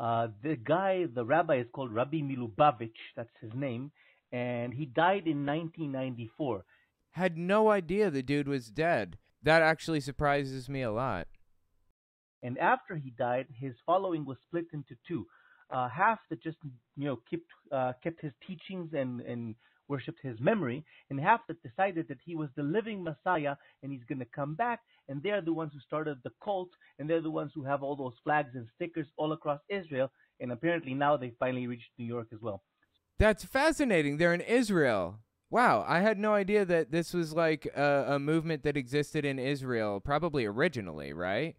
Uh, 0.00 0.26
the 0.42 0.56
guy, 0.56 1.04
the 1.14 1.24
rabbi, 1.24 1.58
is 1.58 1.66
called 1.72 1.92
Rabbi 1.92 2.22
Milubavitch. 2.22 2.90
That's 3.14 3.30
his 3.40 3.52
name, 3.54 3.92
and 4.34 4.74
he 4.74 4.84
died 4.84 5.28
in 5.28 5.46
1994. 5.46 6.64
Had 7.12 7.38
no 7.38 7.70
idea 7.70 8.10
the 8.10 8.20
dude 8.20 8.48
was 8.48 8.68
dead. 8.68 9.16
That 9.40 9.62
actually 9.62 10.00
surprises 10.00 10.68
me 10.68 10.82
a 10.82 10.90
lot. 10.90 11.28
And 12.42 12.58
after 12.58 12.96
he 12.96 13.10
died, 13.10 13.46
his 13.56 13.74
following 13.86 14.24
was 14.24 14.38
split 14.48 14.66
into 14.72 14.96
two 15.06 15.26
uh, 15.70 15.88
half 15.88 16.18
that 16.30 16.42
just 16.42 16.58
you 16.96 17.06
know 17.06 17.20
kept 17.30 17.46
uh, 17.70 17.92
kept 18.02 18.20
his 18.20 18.32
teachings 18.46 18.92
and 18.92 19.20
and 19.20 19.54
worshipped 19.86 20.20
his 20.22 20.40
memory, 20.40 20.84
and 21.10 21.20
half 21.20 21.40
that 21.46 21.62
decided 21.62 22.08
that 22.08 22.18
he 22.24 22.34
was 22.34 22.48
the 22.56 22.62
living 22.62 23.04
Messiah 23.04 23.54
and 23.82 23.92
he's 23.92 24.04
going 24.08 24.18
to 24.18 24.24
come 24.34 24.54
back. 24.54 24.80
And 25.08 25.22
they're 25.22 25.42
the 25.42 25.52
ones 25.52 25.72
who 25.74 25.80
started 25.80 26.18
the 26.24 26.32
cult, 26.42 26.70
and 26.98 27.08
they're 27.08 27.20
the 27.20 27.30
ones 27.30 27.52
who 27.54 27.62
have 27.64 27.82
all 27.84 27.94
those 27.94 28.18
flags 28.24 28.54
and 28.54 28.66
stickers 28.74 29.06
all 29.16 29.32
across 29.32 29.60
Israel. 29.68 30.10
And 30.40 30.50
apparently 30.50 30.94
now 30.94 31.16
they 31.16 31.34
finally 31.38 31.66
reached 31.68 31.90
New 31.98 32.06
York 32.06 32.28
as 32.32 32.40
well. 32.40 32.62
That's 33.18 33.44
fascinating. 33.44 34.16
They're 34.16 34.34
in 34.34 34.40
Israel. 34.40 35.20
Wow, 35.50 35.84
I 35.86 36.00
had 36.00 36.18
no 36.18 36.34
idea 36.34 36.64
that 36.64 36.90
this 36.90 37.14
was 37.14 37.32
like 37.32 37.66
a, 37.76 38.06
a 38.08 38.18
movement 38.18 38.64
that 38.64 38.76
existed 38.76 39.24
in 39.24 39.38
Israel, 39.38 40.00
probably 40.00 40.44
originally, 40.44 41.12
right? 41.12 41.54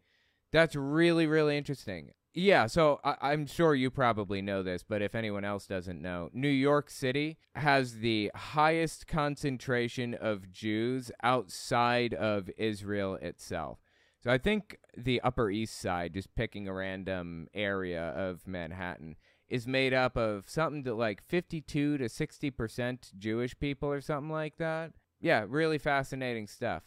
That's 0.51 0.75
really, 0.75 1.27
really 1.27 1.57
interesting. 1.57 2.11
Yeah, 2.33 2.67
so 2.67 2.99
I- 3.05 3.31
am 3.31 3.47
sure 3.47 3.73
you 3.73 3.89
probably 3.89 4.41
know 4.41 4.61
this, 4.61 4.83
but 4.83 5.01
if 5.01 5.15
anyone 5.15 5.45
else 5.45 5.65
doesn't 5.65 6.01
know, 6.01 6.29
New 6.33 6.49
York 6.49 6.89
City 6.89 7.37
has 7.55 7.99
the 7.99 8.29
highest 8.35 9.07
concentration 9.07 10.13
of 10.13 10.51
Jews 10.51 11.09
outside 11.23 12.13
of 12.13 12.49
Israel 12.57 13.15
itself. 13.15 13.79
So 14.21 14.29
I 14.31 14.37
think 14.37 14.77
the 14.97 15.21
Upper 15.21 15.49
East 15.49 15.79
Side, 15.79 16.13
just 16.13 16.35
picking 16.35 16.67
a 16.67 16.73
random 16.73 17.47
area 17.53 18.03
of 18.09 18.45
Manhattan, 18.45 19.15
is 19.49 19.67
made 19.67 19.93
up 19.93 20.17
of 20.17 20.49
something 20.49 20.83
to 20.83 20.93
like 20.93 21.21
52 21.27 21.97
to 21.97 22.05
60% 22.05 23.17
Jewish 23.17 23.57
people 23.59 23.91
or 23.91 24.01
something 24.01 24.31
like 24.31 24.57
that. 24.57 24.93
Yeah, 25.21 25.45
really 25.47 25.77
fascinating 25.77 26.47
stuff. 26.47 26.83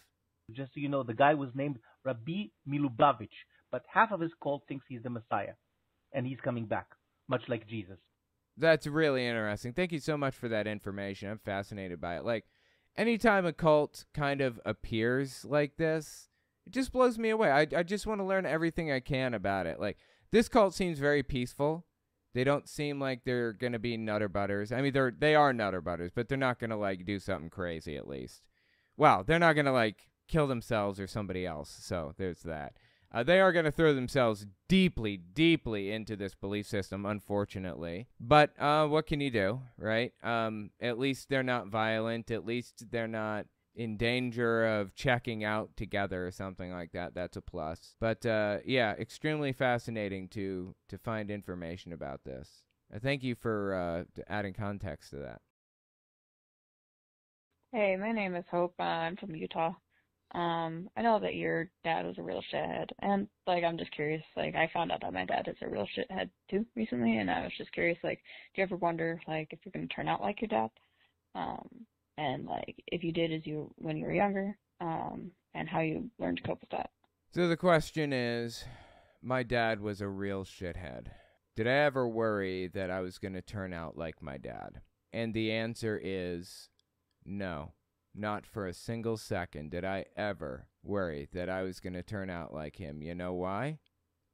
Just 0.51 0.75
so 0.75 0.81
you 0.81 0.89
know, 0.89 1.03
the 1.03 1.15
guy 1.15 1.35
was 1.35 1.51
named 1.55 1.79
Rabbi 2.05 2.47
Milubavitch 2.69 3.29
but 3.71 3.85
half 3.93 4.13
of 4.13 4.21
his 4.21 4.33
cult 4.43 4.63
thinks 4.67 4.87
he's 4.89 5.03
the 5.03 5.11
Messiah, 5.11 5.55
and 6.13 6.27
he's 6.27 6.41
coming 6.41 6.67
back, 6.67 6.87
much 7.29 7.43
like 7.49 7.67
Jesus. 7.67 7.99
That's 8.57 8.87
really 8.87 9.27
interesting. 9.27 9.73
Thank 9.73 9.93
you 9.93 10.01
so 10.01 10.17
much 10.17 10.35
for 10.35 10.49
that 10.49 10.67
information. 10.67 11.31
I'm 11.31 11.39
fascinated 11.39 12.01
by 12.01 12.17
it. 12.17 12.25
Like, 12.25 12.45
anytime 12.97 13.47
a 13.47 13.53
cult 13.53 14.05
kind 14.15 14.41
of 14.41 14.61
appears 14.65 15.45
like 15.45 15.77
this, 15.77 16.29
it 16.67 16.73
just 16.73 16.93
blows 16.93 17.19
me 17.19 17.31
away. 17.31 17.51
I, 17.51 17.67
I 17.77 17.83
just 17.83 18.07
want 18.07 18.21
to 18.21 18.25
learn 18.25 18.47
everything 18.47 18.91
I 18.91 19.01
can 19.01 19.35
about 19.35 19.67
it. 19.67 19.79
Like, 19.79 19.99
this 20.33 20.49
cult 20.49 20.75
seems 20.75 20.99
very 20.99 21.23
peaceful. 21.23 21.85
They 22.35 22.45
don't 22.45 22.69
seem 22.69 23.01
like 23.01 23.25
they're 23.25 23.53
gonna 23.53 23.79
be 23.79 23.97
nutter 23.97 24.29
butters. 24.29 24.73
I 24.73 24.81
mean, 24.83 24.93
they're 24.93 25.13
they 25.17 25.35
are 25.35 25.53
nutter 25.53 25.81
butters, 25.81 26.13
but 26.15 26.29
they're 26.29 26.39
not 26.39 26.59
gonna 26.59 26.79
like 26.79 27.05
do 27.05 27.19
something 27.19 27.51
crazy. 27.51 27.97
At 27.97 28.09
least, 28.09 28.43
well, 28.97 29.25
they're 29.25 29.39
not 29.39 29.55
gonna 29.55 29.73
like 29.73 30.09
kill 30.29 30.47
themselves 30.47 31.01
or 31.01 31.07
somebody 31.07 31.47
else. 31.47 31.77
So 31.81 32.15
there's 32.17 32.43
that. 32.43 32.75
Uh, 33.11 33.23
they 33.23 33.41
are 33.41 33.53
going 33.53 33.65
to 33.65 33.73
throw 33.73 33.95
themselves 33.95 34.47
deeply, 34.69 35.17
deeply 35.17 35.91
into 35.91 36.15
this 36.15 36.35
belief 36.35 36.67
system, 36.67 37.07
unfortunately. 37.07 38.07
But 38.21 38.51
uh, 38.61 38.87
what 38.87 39.07
can 39.07 39.21
you 39.21 39.31
do, 39.31 39.63
right? 39.79 40.13
Um, 40.23 40.71
at 40.81 40.99
least 40.99 41.31
they're 41.31 41.43
not 41.43 41.69
violent. 41.69 42.31
At 42.31 42.45
least 42.45 42.91
they're 42.91 43.09
not 43.09 43.47
in 43.79 43.97
danger 43.97 44.67
of 44.67 44.93
checking 44.97 45.45
out 45.45 45.71
together 45.77 46.27
or 46.27 46.33
something 46.33 46.73
like 46.73 46.91
that. 46.93 47.15
That's 47.15 47.37
a 47.37 47.41
plus. 47.41 47.95
But 48.01 48.27
uh, 48.27 48.59
yeah, 48.65 48.93
extremely 48.99 49.53
fascinating 49.53 50.29
to 50.31 50.75
to 50.89 50.99
find 50.99 51.31
information 51.31 51.93
about 51.93 52.25
this. 52.25 52.65
Uh, 52.95 52.99
thank 52.99 53.23
you 53.23 53.37
for 53.37 53.75
uh, 53.75 54.23
adding 54.29 54.53
context 54.53 55.11
to 55.11 55.17
that. 55.19 55.41
Hey, 57.73 57.97
my 57.97 58.13
name 58.13 58.35
is 58.35 58.45
Hope. 58.51 58.75
I'm 58.81 59.17
from 59.17 59.37
Utah. 59.37 59.75
Um, 60.35 60.91
I 60.97 61.03
know 61.03 61.19
that 61.21 61.37
your 61.37 61.71
dad 61.85 62.05
was 62.05 62.19
a 62.19 62.23
real 62.23 62.43
shithead, 62.53 62.89
and 63.01 63.29
like 63.47 63.63
I'm 63.63 63.79
just 63.79 63.93
curious. 63.93 64.23
Like 64.37 64.57
I 64.57 64.69
found 64.75 64.91
out 64.91 65.03
that 65.03 65.13
my 65.13 65.25
dad 65.25 65.47
is 65.49 65.57
a 65.63 65.69
real 65.69 65.87
shithead 65.97 66.31
too 66.51 66.67
recently, 66.75 67.19
and 67.19 67.31
I 67.31 67.45
was 67.45 67.53
just 67.57 67.73
curious. 67.73 67.99
Like, 68.03 68.19
do 68.55 68.61
you 68.61 68.65
ever 68.65 68.77
wonder 68.77 69.21
like 69.29 69.53
if 69.53 69.61
you're 69.65 69.73
gonna 69.73 69.87
turn 69.87 70.09
out 70.09 70.21
like 70.21 70.41
your 70.41 70.49
dad? 70.49 70.71
Um, 71.35 71.87
and 72.19 72.45
like 72.45 72.83
if 72.89 73.03
you 73.03 73.13
did 73.13 73.33
as 73.33 73.47
you 73.47 73.73
when 73.77 73.97
you 73.97 74.05
were 74.05 74.13
younger, 74.13 74.59
um, 74.81 75.31
and 75.55 75.69
how 75.69 75.81
you 75.81 76.11
learned 76.19 76.39
to 76.39 76.43
cope 76.43 76.61
with 76.61 76.71
that. 76.71 76.91
So 77.35 77.49
the 77.49 77.57
question 77.57 78.13
is, 78.13 78.65
my 79.23 79.43
dad 79.43 79.81
was 79.81 80.01
a 80.01 80.09
real 80.09 80.45
shithead. 80.45 81.07
Did 81.57 81.67
I 81.67 81.73
ever 81.73 82.07
worry 82.07 82.69
that 82.69 82.91
I 82.91 83.01
was 83.01 83.19
gonna 83.19 83.43
turn 83.43 83.73
out 83.73 83.97
like 83.97 84.23
my 84.23 84.37
dad? 84.37 84.83
And 85.13 85.33
the 85.33 85.51
answer 85.51 85.99
is 86.03 86.69
no. 87.25 87.73
Not 88.15 88.47
for 88.47 88.67
a 88.67 88.75
single 88.75 89.17
second 89.17 89.71
did 89.71 89.85
I 89.85 90.07
ever 90.17 90.67
worry 90.83 91.29
that 91.33 91.49
I 91.49 91.63
was 91.63 91.79
going 91.79 91.93
to 91.93 92.03
turn 92.03 92.31
out 92.31 92.53
like 92.53 92.77
him. 92.77 93.03
You 93.03 93.15
know 93.15 93.35
why? 93.35 93.79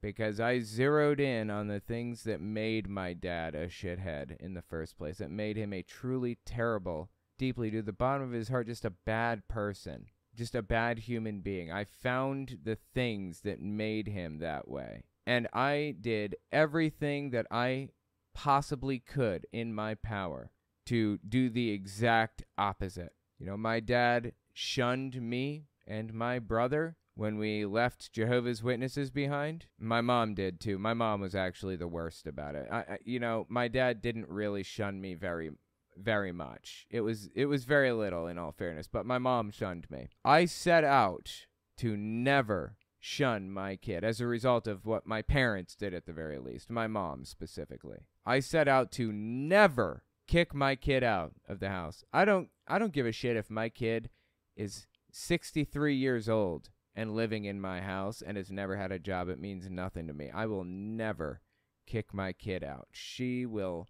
Because 0.01 0.41
I 0.41 0.61
zeroed 0.61 1.21
in 1.21 1.51
on 1.51 1.69
the 1.69 1.81
things 1.81 2.25
that 2.25 2.41
made 2.41 2.89
my 2.89 3.13
dad 3.13 3.55
a 3.55 3.69
shithead 3.69 4.37
in 4.39 4.55
the 4.55 4.63
first 4.63 4.97
place, 4.97 5.19
that 5.19 5.31
made 5.31 5.57
him 5.57 5.73
a 5.73 5.83
truly 5.83 6.39
terrible, 6.47 7.11
deeply 7.39 7.71
to 7.71 7.83
the 7.83 7.93
bottom 7.93 8.27
of 8.27 8.33
his 8.33 8.49
heart, 8.49 8.67
just 8.67 8.85
a 8.85 8.91
bad 8.91 9.49
person, 9.49 10.07
just 10.35 10.55
a 10.55 10.63
bad 10.63 11.01
human 11.01 11.41
being. 11.41 11.71
I 11.71 11.85
found 11.85 12.59
the 12.65 12.79
things 12.95 13.41
that 13.43 13.61
made 13.61 14.09
him 14.09 14.39
that 14.39 14.69
way. 14.69 15.05
And 15.27 15.49
I 15.53 15.97
did 16.01 16.37
everything 16.53 17.31
that 17.31 17.47
I 17.51 17.89
possibly 18.35 18.99
could 18.99 19.47
in 19.53 19.75
my 19.75 19.95
power 19.95 20.51
to 20.87 21.19
do 21.27 21.49
the 21.49 21.71
exact 21.71 22.45
opposite. 22.59 23.13
You 23.39 23.47
know, 23.47 23.57
my 23.57 23.81
dad 23.81 24.33
shunned 24.53 25.21
me 25.21 25.65
and 25.87 26.13
my 26.13 26.39
brother 26.39 26.97
when 27.15 27.39
we 27.39 27.65
left 27.65 28.13
Jehovah's 28.13 28.63
Witnesses 28.63 29.11
behind. 29.11 29.67
My 29.79 30.01
mom 30.01 30.35
did 30.35 30.61
too. 30.61 30.79
My 30.79 30.95
mom 30.95 31.21
was 31.21 31.35
actually 31.35 31.77
the 31.77 31.89
worst 31.89 32.27
about 32.27 32.55
it. 32.55 32.69
I, 32.71 32.79
I, 32.79 32.99
you 33.05 33.21
know, 33.21 33.47
my 33.49 33.69
dad 33.69 34.03
didn't 34.03 34.29
really 34.29 34.63
shun 34.63 35.01
me 35.01 35.15
very 35.15 35.51
very 35.97 36.33
much. 36.33 36.87
It 36.91 37.01
was 37.01 37.29
it 37.35 37.47
was 37.47 37.65
very 37.65 37.93
little 37.93 38.27
in 38.27 38.39
all 38.39 38.53
fairness, 38.53 38.89
but 38.89 39.07
my 39.07 39.19
mom 39.19 39.51
shunned 39.51 39.91
me. 39.91 40.09
I 40.25 40.45
set 40.45 40.85
out 40.85 41.47
to 41.79 41.97
never 41.97 42.77
shun 43.01 43.51
my 43.51 43.77
kid 43.77 44.03
as 44.03 44.21
a 44.21 44.27
result 44.27 44.67
of 44.67 44.87
what 44.87 45.07
my 45.07 45.21
parents 45.21 45.75
did 45.75 45.93
at 45.93 46.07
the 46.07 46.13
very 46.13 46.39
least, 46.39 46.71
my 46.71 46.87
mom 46.87 47.25
specifically. 47.25 48.07
I 48.25 48.41
set 48.41 48.67
out 48.67 48.91
to 48.93 49.13
never 49.13 50.05
kick 50.27 50.55
my 50.55 50.75
kid 50.75 51.05
out 51.05 51.33
of 51.47 51.61
the 51.61 51.69
house. 51.69 52.03
I 52.13 52.25
don't 52.25 52.49
I 52.67 52.79
don't 52.79 52.93
give 52.93 53.07
a 53.07 53.13
shit 53.13 53.37
if 53.37 53.51
my 53.51 53.69
kid 53.69 54.11
is 54.57 54.87
63 55.13 55.95
years 55.95 56.29
old 56.29 56.71
and 56.97 57.15
living 57.15 57.45
in 57.45 57.61
my 57.61 57.81
house 57.81 58.23
and 58.23 58.37
has 58.37 58.51
never 58.51 58.77
had 58.77 58.93
a 58.93 58.99
job. 58.99 59.29
It 59.29 59.39
means 59.39 59.69
nothing 59.69 60.07
to 60.07 60.15
me. 60.15 60.31
I 60.33 60.47
will 60.47 60.65
never 60.65 61.41
kick 61.87 62.15
my 62.15 62.33
kid 62.33 62.65
out. 62.65 62.89
She 62.93 63.45
will 63.47 63.89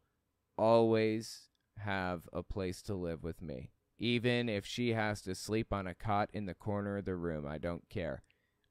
always 0.57 1.51
have 1.79 2.29
a 2.33 2.43
place 2.43 2.83
to 2.83 2.95
live 2.95 3.23
with 3.23 3.43
me. 3.43 3.71
Even 3.99 4.49
if 4.49 4.67
she 4.67 4.93
has 4.93 5.21
to 5.23 5.35
sleep 5.35 5.73
on 5.73 5.87
a 5.87 5.95
cot 5.95 6.31
in 6.33 6.47
the 6.47 6.55
corner 6.55 6.99
of 6.99 7.05
the 7.05 7.15
room, 7.15 7.47
I 7.47 7.59
don't 7.59 7.89
care. 7.89 8.23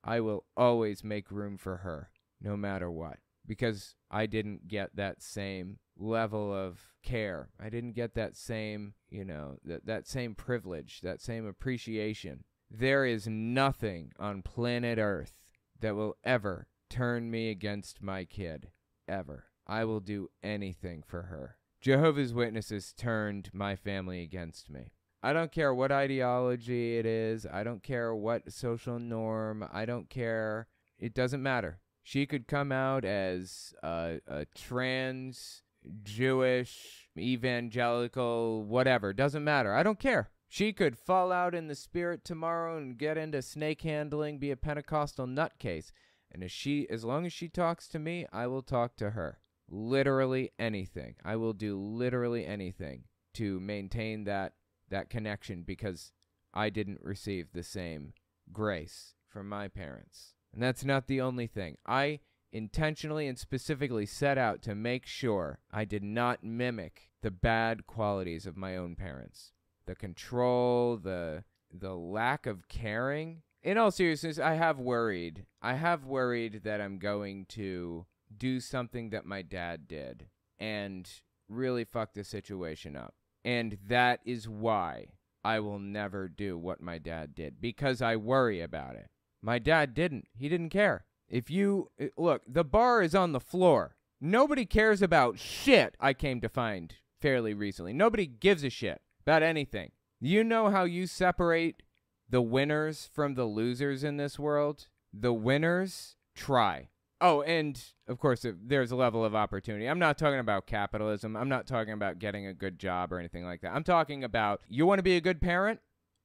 I 0.03 0.19
will 0.19 0.45
always 0.57 1.03
make 1.03 1.31
room 1.31 1.57
for 1.57 1.77
her, 1.77 2.09
no 2.41 2.57
matter 2.57 2.91
what, 2.91 3.19
because 3.45 3.95
I 4.11 4.25
didn't 4.25 4.67
get 4.67 4.95
that 4.95 5.21
same 5.21 5.79
level 5.97 6.53
of 6.53 6.89
care. 7.03 7.49
I 7.59 7.69
didn't 7.69 7.93
get 7.93 8.15
that 8.15 8.35
same, 8.35 8.95
you 9.09 9.23
know, 9.23 9.57
that 9.63 9.85
that 9.85 10.07
same 10.07 10.35
privilege, 10.35 11.01
that 11.01 11.21
same 11.21 11.45
appreciation. 11.45 12.43
There 12.69 13.05
is 13.05 13.27
nothing 13.27 14.11
on 14.19 14.41
planet 14.41 14.97
Earth 14.97 15.33
that 15.79 15.95
will 15.95 16.17
ever 16.23 16.67
turn 16.89 17.31
me 17.31 17.49
against 17.49 18.01
my 18.01 18.25
kid 18.25 18.71
ever. 19.07 19.45
I 19.65 19.85
will 19.85 19.99
do 19.99 20.29
anything 20.43 21.03
for 21.05 21.23
her. 21.23 21.57
Jehovah's 21.83 22.33
Witnesses 22.33 22.93
turned 22.93 23.49
my 23.51 23.75
family 23.75 24.21
against 24.21 24.69
me. 24.69 24.93
I 25.21 25.33
don't 25.33 25.51
care 25.51 25.73
what 25.73 25.91
ideology 25.91 26.97
it 26.97 27.05
is. 27.05 27.45
I 27.45 27.65
don't 27.65 27.83
care 27.83 28.15
what 28.15 28.53
social 28.53 28.99
norm. 28.99 29.67
I 29.69 29.83
don't 29.83 30.09
care. 30.09 30.69
It 30.97 31.13
doesn't 31.13 31.43
matter. 31.43 31.81
She 32.01 32.25
could 32.25 32.47
come 32.47 32.71
out 32.71 33.03
as 33.03 33.73
a, 33.83 34.21
a 34.25 34.45
trans 34.55 35.61
Jewish, 36.03 37.09
evangelical, 37.19 38.63
whatever. 38.63 39.11
Doesn't 39.11 39.43
matter. 39.43 39.73
I 39.73 39.83
don't 39.83 39.99
care. 39.99 40.29
She 40.47 40.71
could 40.71 40.97
fall 40.97 41.33
out 41.33 41.53
in 41.53 41.67
the 41.67 41.75
spirit 41.75 42.23
tomorrow 42.23 42.77
and 42.77 42.97
get 42.97 43.17
into 43.17 43.41
snake 43.41 43.81
handling, 43.81 44.39
be 44.39 44.51
a 44.51 44.55
Pentecostal 44.55 45.27
nutcase. 45.27 45.91
And 46.31 46.45
as 46.45 46.51
she 46.53 46.87
as 46.89 47.03
long 47.03 47.25
as 47.25 47.33
she 47.33 47.49
talks 47.49 47.89
to 47.89 47.99
me, 47.99 48.25
I 48.31 48.47
will 48.47 48.61
talk 48.61 48.95
to 48.97 49.09
her. 49.09 49.39
Literally 49.69 50.51
anything. 50.59 51.15
I 51.23 51.35
will 51.35 51.53
do 51.53 51.79
literally 51.79 52.45
anything 52.45 53.03
to 53.35 53.59
maintain 53.59 54.25
that 54.25 54.53
that 54.89 55.09
connection 55.09 55.63
because 55.63 56.11
I 56.53 56.69
didn't 56.69 57.01
receive 57.01 57.47
the 57.51 57.63
same 57.63 58.13
grace 58.51 59.15
from 59.27 59.49
my 59.49 59.67
parents. 59.67 60.33
And 60.53 60.61
that's 60.61 60.85
not 60.85 61.07
the 61.07 61.19
only 61.19 61.47
thing. 61.47 61.77
I 61.85 62.19
intentionally 62.51 63.27
and 63.27 63.39
specifically 63.39 64.05
set 64.05 64.37
out 64.37 64.61
to 64.61 64.75
make 64.75 65.07
sure 65.07 65.59
I 65.71 65.85
did 65.85 66.03
not 66.03 66.43
mimic 66.43 67.09
the 67.23 67.31
bad 67.31 67.87
qualities 67.87 68.45
of 68.45 68.55
my 68.55 68.77
own 68.77 68.95
parents. 68.95 69.51
The 69.87 69.95
control, 69.95 70.97
the 70.97 71.43
the 71.73 71.95
lack 71.95 72.45
of 72.45 72.67
caring. 72.67 73.41
In 73.63 73.77
all 73.77 73.91
seriousness, 73.91 74.37
I 74.37 74.53
have 74.53 74.77
worried. 74.77 75.45
I 75.61 75.73
have 75.73 76.05
worried 76.05 76.61
that 76.65 76.81
I'm 76.81 76.99
going 76.99 77.45
to 77.49 78.05
do 78.37 78.59
something 78.59 79.09
that 79.09 79.25
my 79.25 79.41
dad 79.41 79.87
did 79.87 80.27
and 80.59 81.09
really 81.49 81.83
fuck 81.83 82.13
the 82.13 82.23
situation 82.23 82.95
up. 82.95 83.13
And 83.43 83.77
that 83.87 84.21
is 84.25 84.47
why 84.47 85.07
I 85.43 85.59
will 85.59 85.79
never 85.79 86.29
do 86.29 86.57
what 86.57 86.81
my 86.81 86.97
dad 86.97 87.35
did 87.35 87.59
because 87.59 88.01
I 88.01 88.15
worry 88.15 88.61
about 88.61 88.95
it. 88.95 89.09
My 89.41 89.59
dad 89.59 89.93
didn't. 89.93 90.27
He 90.33 90.47
didn't 90.47 90.69
care. 90.69 91.05
If 91.27 91.49
you 91.49 91.89
uh, 92.01 92.05
look, 92.17 92.43
the 92.47 92.63
bar 92.63 93.01
is 93.01 93.13
on 93.13 93.33
the 93.33 93.39
floor. 93.39 93.95
Nobody 94.21 94.65
cares 94.65 95.01
about 95.01 95.37
shit, 95.37 95.95
I 95.99 96.13
came 96.13 96.39
to 96.41 96.47
find 96.47 96.93
fairly 97.19 97.53
recently. 97.53 97.91
Nobody 97.91 98.25
gives 98.25 98.63
a 98.63 98.69
shit 98.69 99.01
about 99.21 99.43
anything. 99.43 99.91
You 100.21 100.45
know 100.45 100.69
how 100.69 100.85
you 100.85 101.07
separate 101.07 101.83
the 102.29 102.41
winners 102.41 103.09
from 103.13 103.35
the 103.35 103.43
losers 103.43 104.03
in 104.03 104.15
this 104.15 104.39
world? 104.39 104.87
The 105.11 105.33
winners 105.33 106.15
try. 106.35 106.89
Oh, 107.21 107.41
and 107.41 107.81
of 108.07 108.19
course, 108.19 108.45
there's 108.65 108.91
a 108.91 108.95
level 108.95 109.23
of 109.23 109.33
opportunity. 109.33 109.87
I'm 109.87 109.99
not 109.99 110.17
talking 110.17 110.39
about 110.39 110.67
capitalism. 110.67 111.37
I'm 111.37 111.47
not 111.47 111.67
talking 111.67 111.93
about 111.93 112.19
getting 112.19 112.45
a 112.45 112.53
good 112.53 112.77
job 112.77 113.13
or 113.13 113.19
anything 113.19 113.45
like 113.45 113.61
that. 113.61 113.73
I'm 113.73 113.83
talking 113.83 114.23
about 114.23 114.61
you 114.67 114.85
want 114.85 114.99
to 114.99 115.03
be 115.03 115.15
a 115.15 115.21
good 115.21 115.41
parent? 115.41 115.79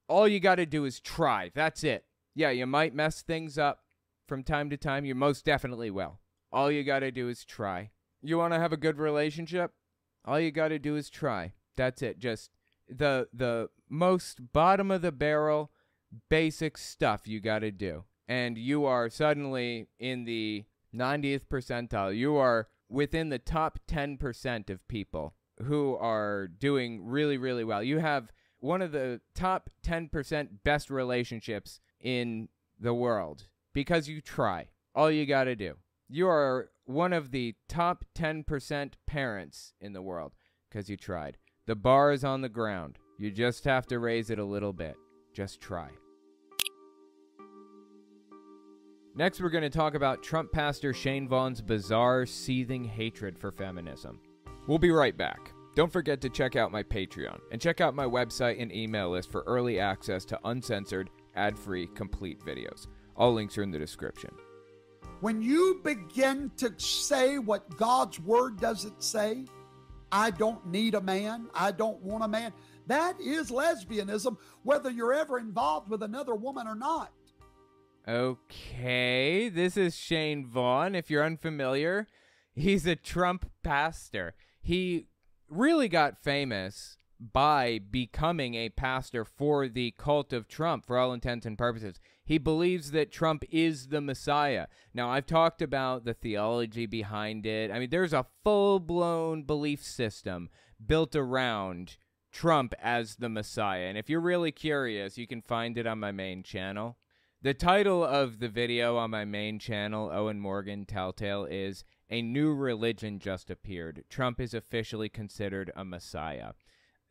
All 0.08 0.26
you 0.26 0.40
got 0.40 0.56
to 0.56 0.66
do 0.66 0.84
is 0.84 0.98
try. 0.98 1.52
That's 1.54 1.84
it. 1.84 2.04
Yeah, 2.34 2.50
you 2.50 2.66
might 2.66 2.94
mess 2.94 3.22
things 3.22 3.58
up 3.58 3.84
from 4.28 4.44
time 4.44 4.70
to 4.70 4.76
time, 4.76 5.04
you 5.04 5.14
most 5.14 5.44
definitely 5.44 5.90
will. 5.90 6.20
All 6.52 6.70
you 6.70 6.84
got 6.84 7.00
to 7.00 7.10
do 7.10 7.28
is 7.28 7.44
try. 7.44 7.90
You 8.22 8.38
want 8.38 8.52
to 8.52 8.60
have 8.60 8.72
a 8.72 8.76
good 8.76 8.98
relationship? 8.98 9.72
All 10.24 10.38
you 10.38 10.50
got 10.50 10.68
to 10.68 10.78
do 10.78 10.96
is 10.96 11.08
try. 11.08 11.54
That's 11.76 12.02
it. 12.02 12.18
Just 12.18 12.50
the 12.88 13.28
the 13.32 13.70
most 13.88 14.52
bottom 14.52 14.90
of 14.90 15.02
the 15.02 15.12
barrel 15.12 15.70
basic 16.28 16.76
stuff 16.76 17.26
you 17.26 17.40
got 17.40 17.60
to 17.60 17.70
do. 17.70 18.04
And 18.28 18.58
you 18.58 18.84
are 18.84 19.08
suddenly 19.08 19.88
in 19.98 20.24
the 20.24 20.64
90th 20.94 21.46
percentile. 21.50 22.16
You 22.16 22.36
are 22.36 22.68
within 22.88 23.28
the 23.28 23.38
top 23.38 23.78
10% 23.88 24.70
of 24.70 24.86
people 24.88 25.34
who 25.64 25.96
are 25.96 26.46
doing 26.46 27.04
really, 27.04 27.36
really 27.36 27.64
well. 27.64 27.82
You 27.82 27.98
have 27.98 28.32
one 28.60 28.82
of 28.82 28.92
the 28.92 29.20
top 29.34 29.70
10% 29.84 30.48
best 30.64 30.90
relationships 30.90 31.80
in 32.00 32.48
the 32.78 32.94
world 32.94 33.48
because 33.72 34.08
you 34.08 34.20
try. 34.20 34.68
All 34.94 35.10
you 35.10 35.26
got 35.26 35.44
to 35.44 35.56
do. 35.56 35.74
You 36.08 36.28
are 36.28 36.70
one 36.84 37.12
of 37.12 37.30
the 37.30 37.54
top 37.68 38.04
10% 38.16 38.92
parents 39.06 39.74
in 39.80 39.92
the 39.92 40.02
world 40.02 40.32
because 40.68 40.88
you 40.88 40.96
tried. 40.96 41.36
The 41.66 41.76
bar 41.76 42.12
is 42.12 42.24
on 42.24 42.40
the 42.40 42.48
ground. 42.48 42.98
You 43.18 43.30
just 43.30 43.64
have 43.64 43.86
to 43.88 43.98
raise 43.98 44.30
it 44.30 44.38
a 44.38 44.44
little 44.44 44.72
bit. 44.72 44.96
Just 45.34 45.60
try. 45.60 45.90
Next, 49.18 49.40
we're 49.40 49.48
going 49.48 49.62
to 49.62 49.68
talk 49.68 49.96
about 49.96 50.22
Trump 50.22 50.52
pastor 50.52 50.94
Shane 50.94 51.26
Vaughn's 51.26 51.60
bizarre, 51.60 52.24
seething 52.24 52.84
hatred 52.84 53.36
for 53.36 53.50
feminism. 53.50 54.20
We'll 54.68 54.78
be 54.78 54.92
right 54.92 55.16
back. 55.16 55.50
Don't 55.74 55.92
forget 55.92 56.20
to 56.20 56.28
check 56.28 56.54
out 56.54 56.70
my 56.70 56.84
Patreon 56.84 57.40
and 57.50 57.60
check 57.60 57.80
out 57.80 57.96
my 57.96 58.04
website 58.04 58.62
and 58.62 58.72
email 58.72 59.10
list 59.10 59.32
for 59.32 59.42
early 59.48 59.80
access 59.80 60.24
to 60.26 60.38
uncensored, 60.44 61.10
ad 61.34 61.58
free, 61.58 61.88
complete 61.96 62.38
videos. 62.44 62.86
All 63.16 63.34
links 63.34 63.58
are 63.58 63.64
in 63.64 63.72
the 63.72 63.78
description. 63.80 64.30
When 65.20 65.42
you 65.42 65.80
begin 65.82 66.52
to 66.58 66.72
say 66.76 67.38
what 67.38 67.76
God's 67.76 68.20
word 68.20 68.60
doesn't 68.60 69.02
say, 69.02 69.46
I 70.12 70.30
don't 70.30 70.64
need 70.64 70.94
a 70.94 71.00
man, 71.00 71.48
I 71.56 71.72
don't 71.72 72.00
want 72.02 72.22
a 72.22 72.28
man, 72.28 72.52
that 72.86 73.20
is 73.20 73.50
lesbianism, 73.50 74.36
whether 74.62 74.90
you're 74.90 75.12
ever 75.12 75.40
involved 75.40 75.90
with 75.90 76.04
another 76.04 76.36
woman 76.36 76.68
or 76.68 76.76
not. 76.76 77.10
Okay, 78.08 79.50
this 79.50 79.76
is 79.76 79.94
Shane 79.94 80.46
Vaughn. 80.46 80.94
If 80.94 81.10
you're 81.10 81.22
unfamiliar, 81.22 82.06
he's 82.54 82.86
a 82.86 82.96
Trump 82.96 83.50
pastor. 83.62 84.34
He 84.62 85.08
really 85.50 85.88
got 85.88 86.22
famous 86.24 86.96
by 87.20 87.78
becoming 87.78 88.54
a 88.54 88.70
pastor 88.70 89.26
for 89.26 89.68
the 89.68 89.90
cult 89.98 90.32
of 90.32 90.48
Trump 90.48 90.86
for 90.86 90.96
all 90.96 91.12
intents 91.12 91.44
and 91.44 91.58
purposes. 91.58 92.00
He 92.24 92.38
believes 92.38 92.92
that 92.92 93.12
Trump 93.12 93.44
is 93.50 93.88
the 93.88 94.00
Messiah. 94.00 94.68
Now, 94.94 95.10
I've 95.10 95.26
talked 95.26 95.60
about 95.60 96.06
the 96.06 96.14
theology 96.14 96.86
behind 96.86 97.44
it. 97.44 97.70
I 97.70 97.78
mean, 97.78 97.90
there's 97.90 98.14
a 98.14 98.24
full 98.42 98.80
blown 98.80 99.42
belief 99.42 99.84
system 99.84 100.48
built 100.84 101.14
around 101.14 101.98
Trump 102.32 102.72
as 102.82 103.16
the 103.16 103.28
Messiah. 103.28 103.84
And 103.84 103.98
if 103.98 104.08
you're 104.08 104.18
really 104.18 104.52
curious, 104.52 105.18
you 105.18 105.26
can 105.26 105.42
find 105.42 105.76
it 105.76 105.86
on 105.86 105.98
my 105.98 106.10
main 106.10 106.42
channel. 106.42 106.96
The 107.40 107.54
title 107.54 108.02
of 108.02 108.40
the 108.40 108.48
video 108.48 108.96
on 108.96 109.10
my 109.10 109.24
main 109.24 109.60
channel, 109.60 110.10
Owen 110.12 110.40
Morgan 110.40 110.84
Telltale, 110.84 111.44
is 111.48 111.84
A 112.10 112.20
New 112.20 112.52
Religion 112.52 113.20
Just 113.20 113.48
Appeared. 113.48 114.02
Trump 114.10 114.40
is 114.40 114.54
officially 114.54 115.08
considered 115.08 115.70
a 115.76 115.84
messiah. 115.84 116.54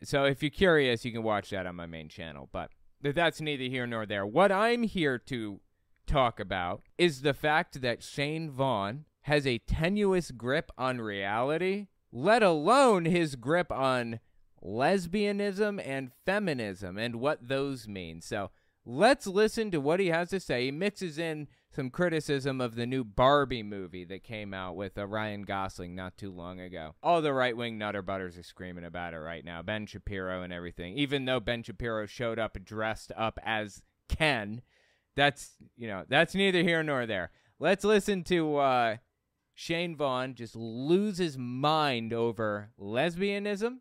So 0.04 0.26
if 0.26 0.44
you're 0.44 0.50
curious, 0.50 1.06
you 1.06 1.14
can 1.14 1.24
watch 1.24 1.52
that 1.52 1.66
on 1.66 1.76
my 1.76 1.86
main 1.86 2.10
channel. 2.10 2.50
But 2.52 2.72
that's 3.02 3.40
neither 3.40 3.64
here 3.64 3.88
nor 3.88 4.06
there. 4.06 4.26
What 4.26 4.52
I'm 4.52 4.84
here 4.84 5.18
to 5.18 5.62
talk 6.06 6.42
about 6.42 6.82
is 6.98 7.22
the 7.22 7.34
fact 7.34 7.80
that 7.80 8.04
Shane 8.04 8.52
Vaughn 8.52 9.06
has 9.22 9.48
a 9.48 9.60
tenuous 9.60 10.32
grip 10.32 10.74
on 10.78 11.00
reality, 11.00 11.88
let 12.12 12.44
alone 12.44 13.06
his 13.06 13.38
grip 13.38 13.72
on 13.72 14.20
lesbianism 14.62 15.82
and 15.86 16.12
feminism 16.26 16.98
and 16.98 17.16
what 17.16 17.48
those 17.48 17.88
mean. 17.88 18.20
So 18.20 18.52
Let's 18.90 19.28
listen 19.28 19.70
to 19.72 19.82
what 19.82 20.00
he 20.00 20.08
has 20.08 20.30
to 20.30 20.40
say. 20.40 20.64
He 20.64 20.72
mixes 20.72 21.20
in 21.20 21.50
some 21.76 21.90
criticism 21.90 22.62
of 22.62 22.76
the 22.76 22.86
new 22.86 23.04
Barbie 23.04 23.62
movie 23.62 24.06
that 24.06 24.24
came 24.24 24.54
out 24.54 24.78
with 24.78 24.98
uh, 24.98 25.06
Ryan 25.06 25.42
Gosling 25.42 25.94
not 25.94 26.18
too 26.18 26.32
long 26.32 26.62
ago. 26.62 26.96
All 27.04 27.22
the 27.22 27.34
right 27.34 27.58
wing 27.58 27.78
nutter 27.78 28.02
butters 28.02 28.38
are 28.38 28.44
screaming 28.44 28.86
about 28.86 29.14
it 29.14 29.18
right 29.18 29.44
now. 29.44 29.62
Ben 29.62 29.88
Shapiro 29.88 30.42
and 30.42 30.54
everything. 30.54 30.94
Even 30.98 31.26
though 31.26 31.42
Ben 31.42 31.64
Shapiro 31.64 32.06
showed 32.06 32.40
up 32.40 32.64
dressed 32.64 33.12
up 33.18 33.38
as 33.44 33.82
Ken, 34.08 34.62
that's 35.18 35.58
you 35.76 35.90
know 35.90 36.06
that's 36.08 36.34
neither 36.34 36.64
here 36.64 36.82
nor 36.82 37.06
there. 37.06 37.32
Let's 37.60 37.84
listen 37.84 38.24
to 38.24 38.56
uh, 38.56 38.96
Shane 39.54 39.98
Vaughn 39.98 40.34
just 40.34 40.56
lose 40.56 41.18
his 41.18 41.38
mind 41.38 42.14
over 42.14 42.70
lesbianism 42.80 43.80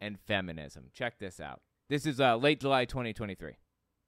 and 0.00 0.18
feminism. 0.18 0.84
Check 0.94 1.18
this 1.18 1.38
out. 1.38 1.60
This 1.90 2.06
is 2.06 2.18
uh, 2.18 2.36
late 2.36 2.60
July 2.60 2.86
2023. 2.86 3.56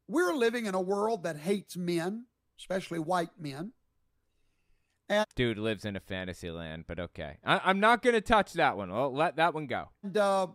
We're 0.09 0.35
living 0.35 0.66
in 0.66 0.75
a 0.75 0.81
world 0.81 1.23
that 1.25 1.37
hates 1.37 1.77
men, 1.77 2.25
especially 2.59 2.99
white 2.99 3.38
men. 3.38 3.73
And 5.09 5.27
Dude 5.37 5.59
lives 5.59 5.85
in 5.85 5.97
a 5.97 6.01
fantasy 6.01 6.51
land, 6.51 6.85
but 6.87 6.99
okay. 6.99 7.37
I- 7.44 7.71
am 7.71 7.81
not 7.81 8.03
going 8.03 8.14
to 8.14 8.21
touch 8.21 8.55
that 8.55 8.77
one. 8.77 8.90
I'll 8.90 9.14
let 9.14 9.37
that 9.37 9.55
one 9.55 9.66
go. 9.66 9.88
And 10.03 10.16
uh, 10.16 10.49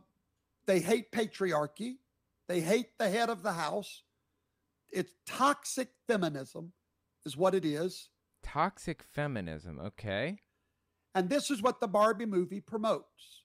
they 0.65 0.79
hate 0.79 1.11
patriarchy. 1.11 1.97
They 2.47 2.61
hate 2.61 2.97
the 2.97 3.09
head 3.09 3.29
of 3.29 3.41
the 3.41 3.53
house. 3.53 4.03
It's 4.91 5.13
toxic 5.25 5.89
feminism, 6.07 6.73
is 7.25 7.37
what 7.37 7.55
it 7.55 7.65
is. 7.65 8.09
Toxic 8.43 9.01
feminism, 9.01 9.79
okay. 9.79 10.39
And 11.15 11.29
this 11.29 11.49
is 11.49 11.61
what 11.61 11.79
the 11.79 11.87
Barbie 11.87 12.25
movie 12.25 12.61
promotes. 12.61 13.41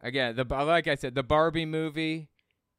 Again, 0.00 0.36
the 0.36 0.44
like 0.44 0.86
I 0.86 0.94
said, 0.94 1.14
the 1.14 1.22
Barbie 1.22 1.66
movie 1.66 2.28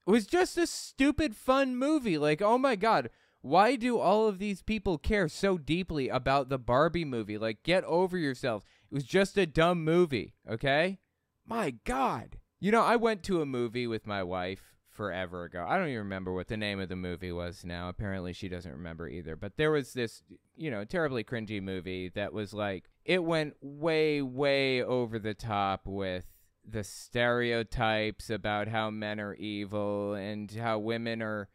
was 0.09 0.25
just 0.25 0.57
a 0.57 0.67
stupid 0.67 1.35
fun 1.35 1.75
movie. 1.75 2.17
Like, 2.17 2.41
oh 2.41 2.57
my 2.57 2.75
god, 2.75 3.09
why 3.41 3.75
do 3.75 3.99
all 3.99 4.27
of 4.27 4.39
these 4.39 4.61
people 4.61 4.97
care 4.97 5.27
so 5.27 5.57
deeply 5.57 6.09
about 6.09 6.49
the 6.49 6.57
Barbie 6.57 7.05
movie? 7.05 7.37
Like, 7.37 7.63
get 7.63 7.83
over 7.85 8.17
yourselves. 8.17 8.65
It 8.91 8.95
was 8.95 9.03
just 9.03 9.37
a 9.37 9.45
dumb 9.45 9.83
movie, 9.83 10.33
okay? 10.49 10.99
My 11.45 11.71
god. 11.85 12.37
You 12.59 12.71
know, 12.71 12.83
I 12.83 12.97
went 12.97 13.23
to 13.23 13.41
a 13.41 13.45
movie 13.45 13.87
with 13.87 14.05
my 14.05 14.23
wife 14.23 14.75
forever 14.89 15.45
ago. 15.45 15.65
I 15.65 15.77
don't 15.77 15.87
even 15.87 15.99
remember 15.99 16.33
what 16.33 16.49
the 16.49 16.57
name 16.57 16.81
of 16.81 16.89
the 16.89 16.95
movie 16.97 17.31
was 17.31 17.63
now. 17.63 17.87
Apparently, 17.87 18.33
she 18.33 18.49
doesn't 18.49 18.71
remember 18.71 19.07
either. 19.07 19.37
But 19.37 19.55
there 19.55 19.71
was 19.71 19.93
this, 19.93 20.21
you 20.57 20.69
know, 20.69 20.83
terribly 20.83 21.23
cringy 21.23 21.61
movie 21.61 22.09
that 22.15 22.33
was 22.33 22.53
like, 22.53 22.89
it 23.05 23.23
went 23.23 23.55
way, 23.61 24.21
way 24.21 24.83
over 24.83 25.17
the 25.17 25.33
top 25.33 25.87
with 25.87 26.25
the 26.67 26.83
stereotypes 26.83 28.29
about 28.29 28.67
how 28.67 28.89
men 28.89 29.19
are 29.19 29.33
evil 29.35 30.13
and 30.13 30.51
how 30.51 30.79
women 30.79 31.21
are 31.21 31.49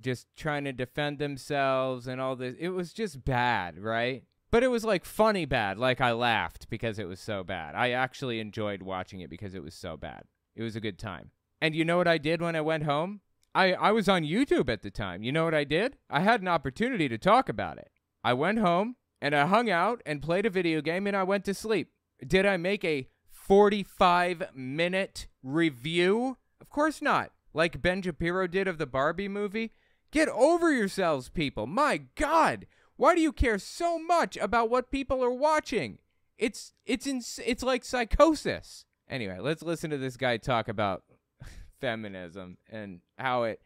just 0.00 0.26
trying 0.36 0.64
to 0.64 0.72
defend 0.72 1.18
themselves 1.18 2.06
and 2.06 2.20
all 2.20 2.36
this. 2.36 2.54
It 2.58 2.70
was 2.70 2.92
just 2.92 3.24
bad, 3.24 3.78
right? 3.78 4.24
But 4.50 4.62
it 4.62 4.68
was 4.68 4.84
like 4.84 5.04
funny 5.04 5.46
bad. 5.46 5.78
Like 5.78 6.00
I 6.00 6.12
laughed 6.12 6.68
because 6.68 6.98
it 6.98 7.08
was 7.08 7.20
so 7.20 7.42
bad. 7.42 7.74
I 7.74 7.90
actually 7.90 8.38
enjoyed 8.40 8.82
watching 8.82 9.20
it 9.20 9.30
because 9.30 9.54
it 9.54 9.62
was 9.62 9.74
so 9.74 9.96
bad. 9.96 10.24
It 10.54 10.62
was 10.62 10.76
a 10.76 10.80
good 10.80 10.98
time. 10.98 11.30
And 11.60 11.74
you 11.74 11.84
know 11.84 11.96
what 11.96 12.08
I 12.08 12.18
did 12.18 12.42
when 12.42 12.56
I 12.56 12.60
went 12.60 12.84
home? 12.84 13.20
I, 13.54 13.72
I 13.74 13.92
was 13.92 14.08
on 14.08 14.24
YouTube 14.24 14.68
at 14.68 14.82
the 14.82 14.90
time. 14.90 15.22
You 15.22 15.32
know 15.32 15.44
what 15.44 15.54
I 15.54 15.64
did? 15.64 15.96
I 16.10 16.20
had 16.20 16.40
an 16.42 16.48
opportunity 16.48 17.08
to 17.08 17.18
talk 17.18 17.48
about 17.48 17.78
it. 17.78 17.90
I 18.24 18.32
went 18.34 18.58
home 18.58 18.96
and 19.20 19.34
I 19.34 19.46
hung 19.46 19.70
out 19.70 20.02
and 20.04 20.22
played 20.22 20.46
a 20.46 20.50
video 20.50 20.80
game 20.80 21.06
and 21.06 21.16
I 21.16 21.22
went 21.22 21.44
to 21.46 21.54
sleep. 21.54 21.90
Did 22.26 22.46
I 22.46 22.56
make 22.56 22.84
a 22.84 23.08
45 23.46 24.54
minute 24.54 25.26
review? 25.42 26.38
Of 26.60 26.70
course 26.70 27.02
not. 27.02 27.32
Like 27.52 27.82
Ben 27.82 28.00
Shapiro 28.02 28.46
did 28.46 28.68
of 28.68 28.78
the 28.78 28.86
Barbie 28.86 29.28
movie. 29.28 29.72
Get 30.10 30.28
over 30.28 30.72
yourselves, 30.72 31.28
people. 31.28 31.66
My 31.66 32.02
God. 32.14 32.66
Why 32.96 33.14
do 33.14 33.20
you 33.20 33.32
care 33.32 33.58
so 33.58 33.98
much 33.98 34.36
about 34.36 34.70
what 34.70 34.90
people 34.90 35.24
are 35.24 35.32
watching? 35.32 35.98
It's 36.38 36.72
it's 36.86 37.06
ins- 37.06 37.40
it's 37.44 37.62
like 37.62 37.84
psychosis. 37.84 38.84
Anyway, 39.08 39.38
let's 39.40 39.62
listen 39.62 39.90
to 39.90 39.98
this 39.98 40.16
guy 40.16 40.36
talk 40.36 40.68
about 40.68 41.02
feminism 41.80 42.58
and 42.70 43.00
how 43.18 43.44
it 43.44 43.60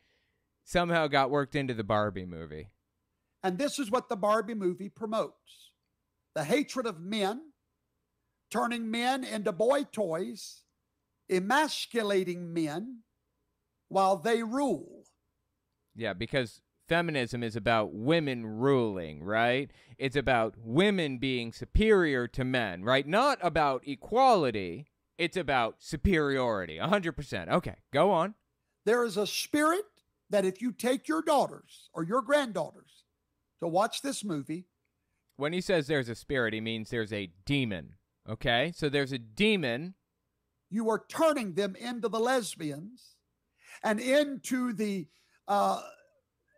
somehow 0.64 1.06
got 1.06 1.30
worked 1.30 1.54
into 1.54 1.74
the 1.74 1.84
Barbie 1.84 2.26
movie. 2.26 2.70
And 3.42 3.58
this 3.58 3.78
is 3.78 3.90
what 3.90 4.08
the 4.08 4.16
Barbie 4.16 4.54
movie 4.54 4.88
promotes. 4.88 5.70
The 6.34 6.44
hatred 6.44 6.86
of 6.86 7.00
men 7.00 7.45
turning 8.50 8.90
men 8.90 9.24
into 9.24 9.52
boy 9.52 9.84
toys, 9.84 10.62
emasculating 11.30 12.52
men 12.52 13.00
while 13.88 14.16
they 14.16 14.42
rule. 14.42 15.04
Yeah, 15.94 16.12
because 16.12 16.60
feminism 16.88 17.42
is 17.42 17.56
about 17.56 17.92
women 17.92 18.46
ruling, 18.46 19.22
right? 19.22 19.70
It's 19.98 20.16
about 20.16 20.54
women 20.58 21.18
being 21.18 21.52
superior 21.52 22.28
to 22.28 22.44
men, 22.44 22.82
right? 22.82 23.06
Not 23.06 23.38
about 23.42 23.86
equality. 23.86 24.86
It's 25.18 25.36
about 25.36 25.76
superiority. 25.78 26.78
100%. 26.78 27.48
Okay, 27.48 27.76
go 27.92 28.12
on. 28.12 28.34
There 28.84 29.04
is 29.04 29.16
a 29.16 29.26
spirit 29.26 29.84
that 30.30 30.44
if 30.44 30.60
you 30.60 30.72
take 30.72 31.08
your 31.08 31.22
daughters 31.22 31.88
or 31.94 32.04
your 32.04 32.22
granddaughters 32.22 33.04
to 33.60 33.68
watch 33.68 34.02
this 34.02 34.24
movie. 34.24 34.66
When 35.36 35.52
he 35.52 35.60
says 35.60 35.86
there's 35.86 36.08
a 36.08 36.14
spirit, 36.14 36.54
he 36.54 36.60
means 36.60 36.90
there's 36.90 37.12
a 37.12 37.30
demon. 37.44 37.94
Okay, 38.28 38.72
so 38.74 38.88
there's 38.88 39.12
a 39.12 39.18
demon. 39.18 39.94
You 40.68 40.90
are 40.90 41.04
turning 41.08 41.54
them 41.54 41.76
into 41.76 42.08
the 42.08 42.18
lesbians 42.18 43.16
and 43.84 44.00
into 44.00 44.72
the 44.72 45.06
uh, 45.46 45.80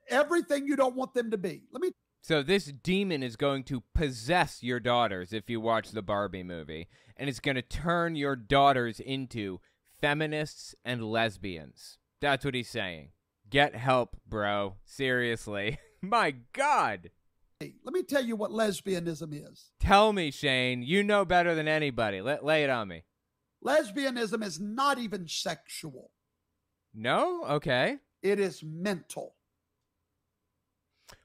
everything 0.08 0.66
you 0.66 0.76
don't 0.76 0.96
want 0.96 1.14
them 1.14 1.30
to 1.30 1.38
be. 1.38 1.62
Let 1.72 1.82
me 1.82 1.90
So 2.22 2.42
this 2.42 2.66
demon 2.66 3.22
is 3.22 3.36
going 3.36 3.64
to 3.64 3.82
possess 3.94 4.62
your 4.62 4.80
daughters 4.80 5.32
if 5.32 5.50
you 5.50 5.60
watch 5.60 5.90
the 5.90 6.02
Barbie 6.02 6.42
movie, 6.42 6.88
and 7.16 7.28
it's 7.28 7.40
going 7.40 7.56
to 7.56 7.62
turn 7.62 8.16
your 8.16 8.36
daughters 8.36 8.98
into 9.00 9.60
feminists 10.00 10.74
and 10.84 11.04
lesbians. 11.04 11.98
That's 12.20 12.44
what 12.44 12.54
he's 12.54 12.70
saying. 12.70 13.10
Get 13.50 13.74
help, 13.74 14.16
bro. 14.26 14.76
Seriously. 14.84 15.78
My 16.02 16.34
God. 16.52 17.10
Let 17.60 17.92
me 17.92 18.04
tell 18.04 18.24
you 18.24 18.36
what 18.36 18.52
lesbianism 18.52 19.32
is. 19.32 19.72
Tell 19.80 20.12
me, 20.12 20.30
Shane. 20.30 20.82
You 20.82 21.02
know 21.02 21.24
better 21.24 21.56
than 21.56 21.66
anybody. 21.66 22.20
Let 22.20 22.44
lay 22.44 22.62
it 22.62 22.70
on 22.70 22.86
me. 22.86 23.02
Lesbianism 23.64 24.44
is 24.44 24.60
not 24.60 24.98
even 24.98 25.26
sexual. 25.26 26.12
No? 26.94 27.44
Okay. 27.44 27.96
It 28.22 28.38
is 28.38 28.62
mental. 28.62 29.34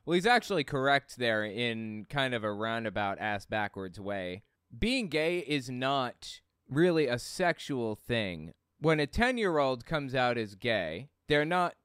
Well, 0.05 0.15
he's 0.15 0.25
actually 0.25 0.63
correct 0.63 1.17
there 1.17 1.45
in 1.45 2.07
kind 2.09 2.33
of 2.33 2.43
a 2.43 2.51
roundabout 2.51 3.19
ass 3.19 3.45
backwards 3.45 3.99
way. 3.99 4.41
Being 4.77 5.09
gay 5.09 5.39
is 5.39 5.69
not 5.69 6.41
really 6.67 7.05
a 7.05 7.19
sexual 7.19 7.95
thing. 7.95 8.53
When 8.79 8.99
a 8.99 9.05
10 9.05 9.37
year 9.37 9.59
old 9.59 9.85
comes 9.85 10.15
out 10.15 10.39
as 10.39 10.55
gay, 10.55 11.09
they're 11.29 11.45
not 11.45 11.75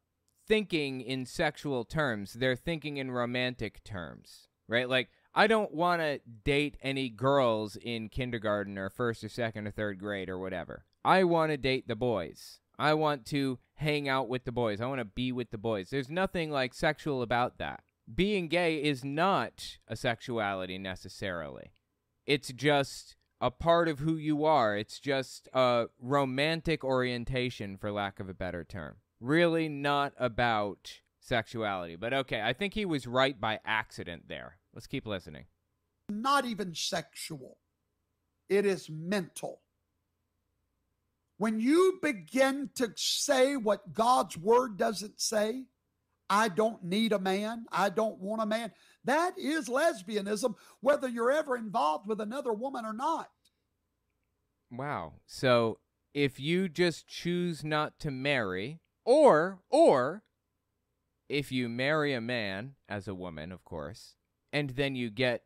thinking 0.48 1.00
in 1.00 1.26
sexual 1.26 1.84
terms, 1.84 2.34
they're 2.34 2.56
thinking 2.56 2.96
in 2.96 3.10
romantic 3.10 3.84
terms, 3.84 4.48
right? 4.68 4.88
Like, 4.88 5.10
I 5.34 5.46
don't 5.46 5.74
want 5.74 6.00
to 6.02 6.20
date 6.44 6.76
any 6.82 7.08
girls 7.10 7.76
in 7.76 8.08
kindergarten 8.08 8.78
or 8.78 8.90
first 8.90 9.22
or 9.22 9.28
second 9.28 9.66
or 9.66 9.70
third 9.70 9.98
grade 9.98 10.28
or 10.28 10.38
whatever. 10.38 10.84
I 11.04 11.24
want 11.24 11.52
to 11.52 11.56
date 11.56 11.86
the 11.86 11.96
boys. 11.96 12.60
I 12.78 12.94
want 12.94 13.26
to 13.26 13.58
hang 13.74 14.08
out 14.08 14.28
with 14.28 14.44
the 14.44 14.52
boys. 14.52 14.80
I 14.80 14.86
want 14.86 15.00
to 15.00 15.04
be 15.04 15.30
with 15.32 15.50
the 15.50 15.58
boys. 15.58 15.90
There's 15.90 16.10
nothing 16.10 16.50
like 16.50 16.74
sexual 16.74 17.22
about 17.22 17.58
that 17.58 17.82
being 18.14 18.48
gay 18.48 18.82
is 18.82 19.04
not 19.04 19.78
a 19.86 19.96
sexuality 19.96 20.78
necessarily. 20.78 21.72
It's 22.26 22.52
just 22.52 23.16
a 23.40 23.50
part 23.50 23.88
of 23.88 24.00
who 24.00 24.16
you 24.16 24.44
are. 24.44 24.76
It's 24.76 24.98
just 24.98 25.48
a 25.52 25.86
romantic 26.00 26.84
orientation, 26.84 27.76
for 27.76 27.92
lack 27.92 28.20
of 28.20 28.28
a 28.28 28.34
better 28.34 28.64
term. 28.64 28.96
Really 29.20 29.68
not 29.68 30.12
about 30.18 31.00
sexuality. 31.20 31.96
But 31.96 32.14
okay, 32.14 32.40
I 32.40 32.52
think 32.52 32.74
he 32.74 32.84
was 32.84 33.06
right 33.06 33.38
by 33.40 33.60
accident 33.64 34.24
there. 34.28 34.58
Let's 34.74 34.86
keep 34.86 35.06
listening. 35.06 35.46
Not 36.08 36.44
even 36.44 36.74
sexual, 36.74 37.58
it 38.48 38.64
is 38.64 38.88
mental. 38.90 39.60
When 41.36 41.60
you 41.60 41.98
begin 42.02 42.70
to 42.76 42.92
say 42.96 43.56
what 43.56 43.92
God's 43.92 44.36
word 44.36 44.76
doesn't 44.76 45.20
say, 45.20 45.66
I 46.30 46.48
don't 46.48 46.82
need 46.82 47.12
a 47.12 47.18
man. 47.18 47.66
I 47.70 47.90
don't 47.90 48.18
want 48.18 48.42
a 48.42 48.46
man. 48.46 48.72
That 49.04 49.38
is 49.38 49.68
lesbianism, 49.68 50.54
whether 50.80 51.08
you're 51.08 51.30
ever 51.30 51.56
involved 51.56 52.08
with 52.08 52.20
another 52.20 52.52
woman 52.52 52.84
or 52.84 52.92
not. 52.92 53.30
Wow. 54.70 55.14
So 55.26 55.78
if 56.12 56.40
you 56.40 56.68
just 56.68 57.06
choose 57.06 57.64
not 57.64 57.98
to 58.00 58.10
marry, 58.10 58.80
or, 59.08 59.60
or, 59.70 60.22
if 61.30 61.50
you 61.50 61.66
marry 61.66 62.12
a 62.12 62.20
man 62.20 62.74
as 62.90 63.08
a 63.08 63.14
woman, 63.14 63.52
of 63.52 63.64
course, 63.64 64.16
and 64.52 64.68
then 64.68 64.96
you 64.96 65.08
get, 65.08 65.44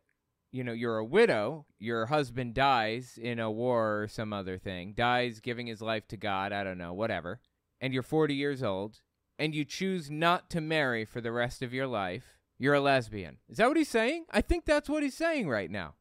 you 0.51 0.65
know, 0.65 0.73
you're 0.73 0.97
a 0.97 1.05
widow, 1.05 1.65
your 1.79 2.07
husband 2.07 2.55
dies 2.55 3.17
in 3.17 3.39
a 3.39 3.49
war 3.49 4.01
or 4.01 4.07
some 4.09 4.33
other 4.33 4.57
thing, 4.57 4.91
dies 4.93 5.39
giving 5.39 5.67
his 5.67 5.81
life 5.81 6.09
to 6.09 6.17
God, 6.17 6.51
I 6.51 6.65
don't 6.65 6.77
know, 6.77 6.91
whatever, 6.91 7.39
and 7.79 7.93
you're 7.93 8.03
40 8.03 8.35
years 8.35 8.61
old, 8.61 8.99
and 9.39 9.55
you 9.55 9.63
choose 9.63 10.11
not 10.11 10.49
to 10.49 10.59
marry 10.59 11.05
for 11.05 11.21
the 11.21 11.31
rest 11.31 11.61
of 11.61 11.73
your 11.73 11.87
life, 11.87 12.35
you're 12.59 12.73
a 12.73 12.81
lesbian. 12.81 13.37
Is 13.47 13.59
that 13.59 13.69
what 13.69 13.77
he's 13.77 13.87
saying? 13.87 14.25
I 14.29 14.41
think 14.41 14.65
that's 14.65 14.89
what 14.89 15.03
he's 15.03 15.15
saying 15.15 15.47
right 15.47 15.71
now. 15.71 15.93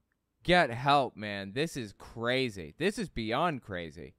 Get 0.42 0.70
help, 0.70 1.16
man. 1.16 1.52
This 1.52 1.76
is 1.76 1.94
crazy. 1.96 2.74
This 2.76 2.98
is 2.98 3.08
beyond 3.08 3.62
crazy. 3.62 4.16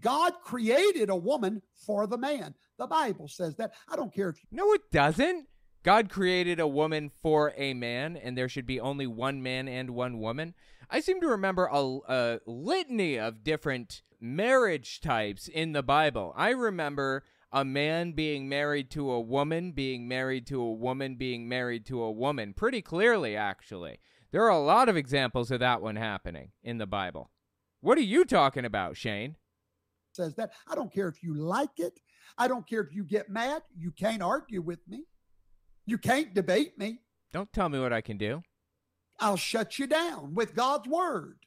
God 0.00 0.32
created 0.42 1.10
a 1.10 1.16
woman 1.16 1.60
for 1.74 2.06
the 2.06 2.16
man. 2.16 2.54
The 2.78 2.86
Bible 2.86 3.28
says 3.28 3.56
that. 3.56 3.72
I 3.88 3.96
don't 3.96 4.12
care 4.12 4.28
if 4.28 4.36
you. 4.42 4.48
No, 4.50 4.72
it 4.72 4.82
doesn't. 4.92 5.48
God 5.82 6.08
created 6.10 6.58
a 6.58 6.66
woman 6.66 7.10
for 7.22 7.52
a 7.56 7.72
man, 7.72 8.16
and 8.16 8.36
there 8.36 8.48
should 8.48 8.66
be 8.66 8.80
only 8.80 9.06
one 9.06 9.42
man 9.42 9.68
and 9.68 9.90
one 9.90 10.18
woman. 10.18 10.54
I 10.90 11.00
seem 11.00 11.20
to 11.20 11.28
remember 11.28 11.68
a, 11.72 11.98
a 12.08 12.40
litany 12.46 13.18
of 13.18 13.44
different 13.44 14.02
marriage 14.20 15.00
types 15.00 15.48
in 15.48 15.72
the 15.72 15.82
Bible. 15.82 16.32
I 16.36 16.50
remember 16.50 17.22
a 17.52 17.64
man 17.64 18.12
being 18.12 18.48
married 18.48 18.90
to 18.90 19.10
a 19.10 19.20
woman, 19.20 19.72
being 19.72 20.08
married 20.08 20.46
to 20.48 20.60
a 20.60 20.72
woman, 20.72 21.14
being 21.14 21.48
married 21.48 21.86
to 21.86 22.02
a 22.02 22.10
woman. 22.10 22.52
Pretty 22.52 22.82
clearly, 22.82 23.36
actually. 23.36 23.98
There 24.32 24.42
are 24.42 24.50
a 24.50 24.58
lot 24.58 24.88
of 24.88 24.96
examples 24.96 25.50
of 25.50 25.60
that 25.60 25.80
one 25.80 25.96
happening 25.96 26.50
in 26.62 26.78
the 26.78 26.86
Bible. 26.86 27.30
What 27.80 27.96
are 27.96 28.02
you 28.02 28.24
talking 28.24 28.64
about, 28.64 28.96
Shane? 28.96 29.36
Says 30.12 30.34
that. 30.34 30.50
I 30.66 30.74
don't 30.74 30.92
care 30.92 31.08
if 31.08 31.22
you 31.22 31.34
like 31.34 31.78
it. 31.78 32.00
I 32.38 32.48
don't 32.48 32.68
care 32.68 32.80
if 32.80 32.94
you 32.94 33.04
get 33.04 33.30
mad. 33.30 33.62
You 33.76 33.90
can't 33.90 34.22
argue 34.22 34.60
with 34.60 34.80
me. 34.88 35.04
You 35.86 35.98
can't 35.98 36.34
debate 36.34 36.78
me. 36.78 36.98
Don't 37.32 37.52
tell 37.52 37.68
me 37.68 37.78
what 37.78 37.92
I 37.92 38.00
can 38.00 38.18
do. 38.18 38.42
I'll 39.18 39.36
shut 39.36 39.78
you 39.78 39.86
down 39.86 40.34
with 40.34 40.54
God's 40.54 40.88
word. 40.88 41.38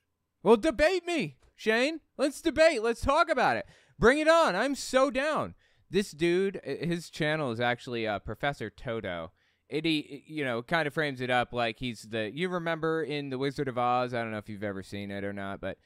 Well, 0.41 0.57
debate 0.57 1.05
me, 1.05 1.37
Shane. 1.55 1.99
Let's 2.17 2.41
debate. 2.41 2.81
Let's 2.81 3.01
talk 3.01 3.29
about 3.29 3.57
it. 3.57 3.65
Bring 3.99 4.19
it 4.19 4.27
on. 4.27 4.55
I'm 4.55 4.75
so 4.75 5.11
down. 5.11 5.55
This 5.91 6.11
dude, 6.11 6.61
his 6.63 7.09
channel 7.09 7.51
is 7.51 7.59
actually 7.59 8.07
uh, 8.07 8.19
Professor 8.19 8.69
Toto. 8.69 9.31
It 9.67 9.85
he, 9.85 10.23
you 10.27 10.43
know, 10.43 10.63
kind 10.63 10.87
of 10.87 10.93
frames 10.93 11.21
it 11.21 11.29
up 11.29 11.53
like 11.53 11.77
he's 11.79 12.03
the. 12.03 12.31
You 12.33 12.49
remember 12.49 13.03
in 13.03 13.29
The 13.29 13.37
Wizard 13.37 13.67
of 13.67 13.77
Oz? 13.77 14.13
I 14.13 14.21
don't 14.21 14.31
know 14.31 14.37
if 14.37 14.49
you've 14.49 14.63
ever 14.63 14.81
seen 14.81 15.11
it 15.11 15.23
or 15.23 15.33
not, 15.33 15.61
but 15.61 15.77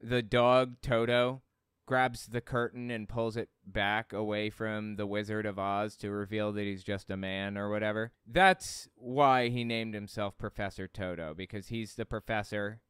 the 0.00 0.22
dog 0.22 0.76
Toto 0.82 1.42
grabs 1.86 2.26
the 2.26 2.40
curtain 2.40 2.90
and 2.90 3.08
pulls 3.08 3.36
it 3.36 3.48
back 3.66 4.12
away 4.12 4.50
from 4.50 4.96
the 4.96 5.06
Wizard 5.06 5.46
of 5.46 5.58
Oz 5.58 5.96
to 5.96 6.10
reveal 6.10 6.52
that 6.52 6.64
he's 6.64 6.84
just 6.84 7.10
a 7.10 7.16
man 7.16 7.58
or 7.58 7.70
whatever. 7.70 8.12
That's 8.26 8.88
why 8.94 9.48
he 9.48 9.64
named 9.64 9.94
himself 9.94 10.38
Professor 10.38 10.86
Toto 10.86 11.34
because 11.34 11.68
he's 11.68 11.94
the 11.94 12.06
professor 12.06 12.80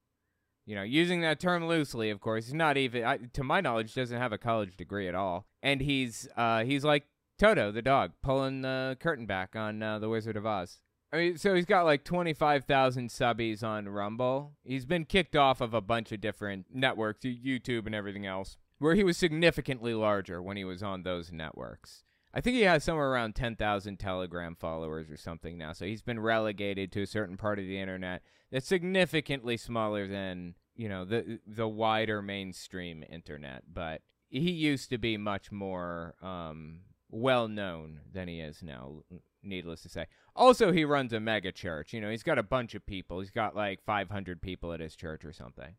you 0.64 0.76
know, 0.76 0.82
using 0.82 1.22
that 1.22 1.40
term 1.40 1.66
loosely, 1.66 2.10
of 2.10 2.20
course. 2.20 2.46
He's 2.46 2.54
not 2.54 2.76
even, 2.76 3.04
I, 3.04 3.18
to 3.32 3.42
my 3.42 3.60
knowledge, 3.60 3.94
doesn't 3.94 4.18
have 4.18 4.32
a 4.32 4.38
college 4.38 4.76
degree 4.76 5.08
at 5.08 5.14
all, 5.14 5.46
and 5.62 5.80
he's 5.80 6.28
uh, 6.36 6.64
he's 6.64 6.84
like 6.84 7.06
Toto 7.38 7.72
the 7.72 7.82
dog, 7.82 8.12
pulling 8.22 8.62
the 8.62 8.96
curtain 9.00 9.26
back 9.26 9.56
on 9.56 9.82
uh, 9.82 9.98
the 9.98 10.08
Wizard 10.08 10.36
of 10.36 10.46
Oz. 10.46 10.80
I 11.12 11.16
mean, 11.16 11.36
so 11.36 11.54
he's 11.54 11.66
got 11.66 11.84
like 11.84 12.04
twenty 12.04 12.32
five 12.32 12.64
thousand 12.64 13.10
subbies 13.10 13.62
on 13.64 13.88
Rumble. 13.88 14.52
He's 14.62 14.86
been 14.86 15.04
kicked 15.04 15.36
off 15.36 15.60
of 15.60 15.74
a 15.74 15.80
bunch 15.80 16.12
of 16.12 16.20
different 16.20 16.66
networks, 16.72 17.24
YouTube 17.24 17.86
and 17.86 17.94
everything 17.94 18.26
else, 18.26 18.56
where 18.82 18.94
he 18.94 19.04
was 19.04 19.16
significantly 19.16 19.94
larger 19.94 20.42
when 20.42 20.56
he 20.56 20.64
was 20.64 20.82
on 20.82 21.02
those 21.02 21.30
networks. 21.30 22.02
I 22.34 22.40
think 22.40 22.56
he 22.56 22.62
has 22.62 22.82
somewhere 22.82 23.10
around 23.10 23.34
10,000 23.34 23.98
Telegram 23.98 24.56
followers 24.56 25.10
or 25.10 25.16
something 25.16 25.56
now. 25.56 25.72
So 25.72 25.84
he's 25.84 26.02
been 26.02 26.18
relegated 26.18 26.90
to 26.92 27.02
a 27.02 27.06
certain 27.06 27.36
part 27.36 27.58
of 27.58 27.66
the 27.66 27.78
internet 27.78 28.22
that's 28.50 28.66
significantly 28.66 29.56
smaller 29.56 30.08
than, 30.08 30.54
you 30.74 30.88
know, 30.88 31.04
the 31.04 31.38
the 31.46 31.68
wider 31.68 32.22
mainstream 32.22 33.04
internet, 33.08 33.64
but 33.72 34.00
he 34.28 34.50
used 34.50 34.90
to 34.90 34.98
be 34.98 35.16
much 35.16 35.52
more 35.52 36.14
um, 36.22 36.80
well 37.10 37.48
known 37.48 38.00
than 38.10 38.28
he 38.28 38.40
is 38.40 38.62
now, 38.62 39.02
needless 39.42 39.82
to 39.82 39.90
say. 39.90 40.06
Also, 40.34 40.72
he 40.72 40.84
runs 40.84 41.12
a 41.12 41.20
mega 41.20 41.52
church. 41.52 41.92
You 41.92 42.00
know, 42.00 42.10
he's 42.10 42.22
got 42.22 42.38
a 42.38 42.42
bunch 42.42 42.74
of 42.74 42.86
people. 42.86 43.20
He's 43.20 43.30
got 43.30 43.54
like 43.54 43.84
500 43.84 44.40
people 44.40 44.72
at 44.72 44.80
his 44.80 44.96
church 44.96 45.24
or 45.24 45.32
something. 45.32 45.76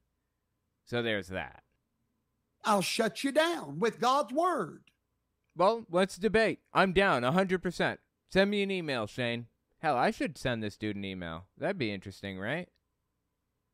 So 0.86 1.02
there's 1.02 1.30
that. 1.30 1.64
I'll 2.64 2.82
shut 2.82 3.24
you 3.24 3.32
down 3.32 3.80
with 3.80 4.00
God's 4.00 4.34
word. 4.34 4.84
Well, 5.56 5.86
let's 5.90 6.18
debate. 6.18 6.60
I'm 6.74 6.94
down 6.94 7.24
100%. 7.24 7.98
Send 8.32 8.50
me 8.52 8.64
an 8.64 8.72
email, 8.72 9.06
Shane. 9.06 9.48
Hell, 9.80 9.98
I 9.98 10.12
should 10.12 10.38
send 10.38 10.64
this 10.64 10.78
dude 10.78 10.96
an 10.96 11.06
email. 11.06 11.46
That'd 11.58 11.78
be 11.78 11.92
interesting, 11.92 12.40
right? 12.40 12.70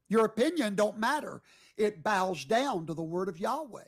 Your 0.10 0.26
opinion 0.26 0.76
don't 0.76 0.98
matter. 0.98 1.42
It 1.78 2.04
bows 2.04 2.46
down 2.46 2.88
to 2.88 2.94
the 2.94 3.04
word 3.04 3.30
of 3.30 3.40
Yahweh. 3.40 3.84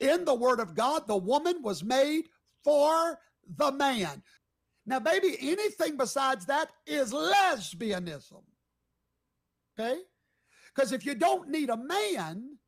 In 0.00 0.24
the 0.24 0.34
word 0.34 0.60
of 0.60 0.74
God, 0.74 1.06
the 1.06 1.16
woman 1.16 1.60
was 1.62 1.82
made 1.82 2.28
for 2.62 3.18
the 3.56 3.72
man. 3.72 4.22
Now, 4.86 5.00
baby, 5.00 5.36
anything 5.40 5.96
besides 5.96 6.46
that 6.46 6.70
is 6.86 7.12
lesbianism. 7.12 8.42
Okay? 9.78 9.98
Because 10.74 10.92
if 10.92 11.04
you 11.04 11.14
don't 11.14 11.48
need 11.48 11.68
a 11.68 11.76
man, 11.76 12.58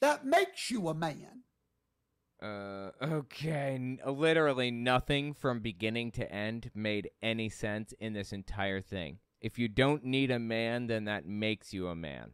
that 0.00 0.24
makes 0.24 0.70
you 0.70 0.88
a 0.88 0.94
man. 0.94 1.42
Uh, 2.42 2.90
okay. 3.02 3.98
Literally 4.06 4.70
nothing 4.70 5.32
from 5.32 5.60
beginning 5.60 6.10
to 6.12 6.30
end 6.30 6.70
made 6.74 7.10
any 7.22 7.48
sense 7.48 7.92
in 7.98 8.12
this 8.12 8.32
entire 8.32 8.80
thing. 8.80 9.18
If 9.40 9.58
you 9.58 9.68
don't 9.68 10.04
need 10.04 10.30
a 10.30 10.38
man, 10.38 10.86
then 10.86 11.04
that 11.04 11.26
makes 11.26 11.72
you 11.72 11.88
a 11.88 11.96
man. 11.96 12.32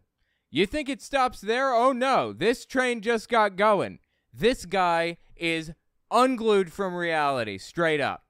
You 0.50 0.66
think 0.66 0.88
it 0.88 1.00
stops 1.00 1.40
there? 1.40 1.72
Oh 1.72 1.92
no, 1.92 2.32
this 2.32 2.66
train 2.66 3.00
just 3.00 3.28
got 3.28 3.56
going. 3.56 4.00
This 4.32 4.66
guy 4.66 5.16
is 5.36 5.72
unglued 6.10 6.72
from 6.72 6.94
reality, 6.94 7.58
straight 7.58 8.00
up. 8.00 8.24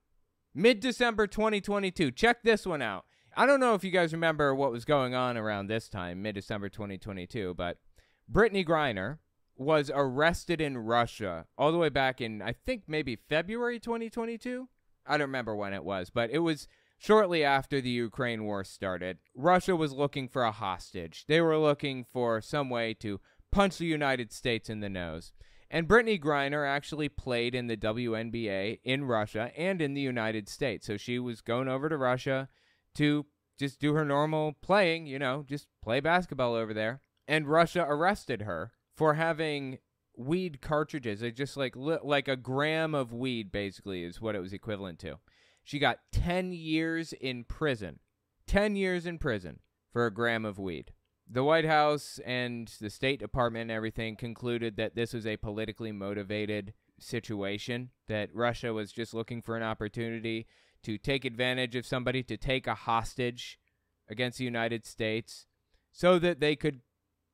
Mid 0.55 0.81
December 0.81 1.27
2022. 1.27 2.11
Check 2.11 2.43
this 2.43 2.67
one 2.67 2.83
out. 2.83 3.07
I 3.37 3.47
don't 3.47 3.61
know 3.61 3.75
if 3.75 3.83
you 3.83 3.91
guys 3.91 4.13
remember 4.13 4.55
what 4.55 4.71
was 4.71 4.85
going 4.85 5.15
on 5.15 5.37
around 5.37 5.67
this 5.67 5.89
time, 5.89 6.23
mid 6.23 6.35
December 6.35 6.69
2022, 6.69 7.55
but 7.55 7.79
Brittney 8.31 8.67
Griner 8.67 9.19
was 9.57 9.91
arrested 9.95 10.61
in 10.61 10.79
Russia 10.79 11.47
all 11.57 11.73
the 11.73 11.79
way 11.79 11.89
back 11.89 12.21
in, 12.21 12.43
I 12.43 12.53
think, 12.53 12.85
maybe 12.87 13.17
February 13.17 13.79
2022. 13.79 14.69
I 15.07 15.13
don't 15.13 15.29
remember 15.29 15.55
when 15.57 15.73
it 15.73 15.85
was, 15.85 16.11
but 16.11 16.31
it 16.31 16.39
was 16.39 16.69
shortly 16.99 17.45
after 17.45 17.81
the 17.81 17.91
Ukraine 17.91 18.45
war 18.45 18.65
started. 18.65 19.19
Russia 19.35 19.75
was 19.75 19.93
looking 19.93 20.29
for 20.29 20.45
a 20.45 20.53
hostage. 20.53 21.25
They 21.27 21.41
were 21.41 21.59
looking 21.59 22.05
for 22.05 22.41
some 22.41 22.71
way 22.71 22.95
to 22.95 23.21
punch 23.51 23.79
the 23.79 23.87
United 23.87 24.33
States 24.33 24.71
in 24.71 24.81
the 24.81 24.89
nose. 24.89 25.33
And 25.71 25.89
Brittney 25.89 26.21
Griner 26.21 26.69
actually 26.69 27.09
played 27.09 27.55
in 27.55 27.67
the 27.67 27.77
WNBA 27.77 28.81
in 28.85 29.05
Russia 29.05 29.51
and 29.57 29.81
in 29.81 29.95
the 29.95 30.01
United 30.01 30.49
States. 30.49 30.87
So 30.87 30.97
she 30.97 31.19
was 31.19 31.41
going 31.41 31.67
over 31.67 31.89
to 31.89 31.97
Russia 31.97 32.49
to 32.97 33.27
just 33.59 33.81
do 33.81 33.95
her 33.95 34.05
normal 34.05 34.55
playing, 34.63 35.07
you 35.07 35.19
know, 35.19 35.45
just 35.49 35.67
play 35.83 36.01
basketball 36.01 36.55
over 36.55 36.75
there. 36.75 37.01
And 37.27 37.47
Russia 37.47 37.85
arrested 37.89 38.43
her 38.43 38.73
for 38.97 39.15
having 39.15 39.79
weed 40.17 40.61
cartridges. 40.61 41.21
They 41.21 41.31
just 41.31 41.57
like 41.57 41.77
li- 41.77 41.99
like 42.03 42.29
a 42.29 42.37
gram 42.37 42.95
of 42.95 43.13
weed 43.13 43.51
basically 43.51 44.05
is 44.05 44.21
what 44.21 44.35
it 44.35 44.41
was 44.41 44.53
equivalent 44.53 44.99
to. 45.01 45.19
She 45.65 45.79
got 45.79 46.01
10 46.13 46.53
years 46.53 47.13
in 47.13 47.45
prison. 47.45 48.01
10 48.47 48.77
years 48.77 49.07
in 49.07 49.19
prison 49.19 49.61
for 49.93 50.07
a 50.07 50.13
gram 50.13 50.45
of 50.45 50.59
weed. 50.59 50.93
The 51.31 51.45
White 51.45 51.65
House 51.65 52.21
and 52.27 52.71
the 52.81 52.91
State 52.91 53.21
Department 53.21 53.63
and 53.63 53.71
everything 53.71 54.17
concluded 54.17 54.77
that 54.77 54.97
this 54.97 55.15
was 55.15 55.27
a 55.27 55.37
politically 55.37 55.93
motivated 55.93 56.75
situation, 56.99 57.91
that 58.09 58.35
Russia 58.35 58.73
was 58.73 58.93
just 58.93 59.15
looking 59.15 59.41
for 59.41 59.57
an 59.57 59.63
opportunity 59.63 60.47
to 60.83 60.99
take 60.99 61.25
advantage 61.25 61.77
of 61.77 61.87
somebody, 61.87 62.23
to 62.25 62.37
take 62.37 62.67
a 62.67 62.75
hostage 62.75 63.59
against 64.09 64.39
the 64.39 64.45
United 64.45 64.85
States 64.85 65.47
so 65.93 66.19
that 66.19 66.41
they 66.41 66.57
could 66.57 66.81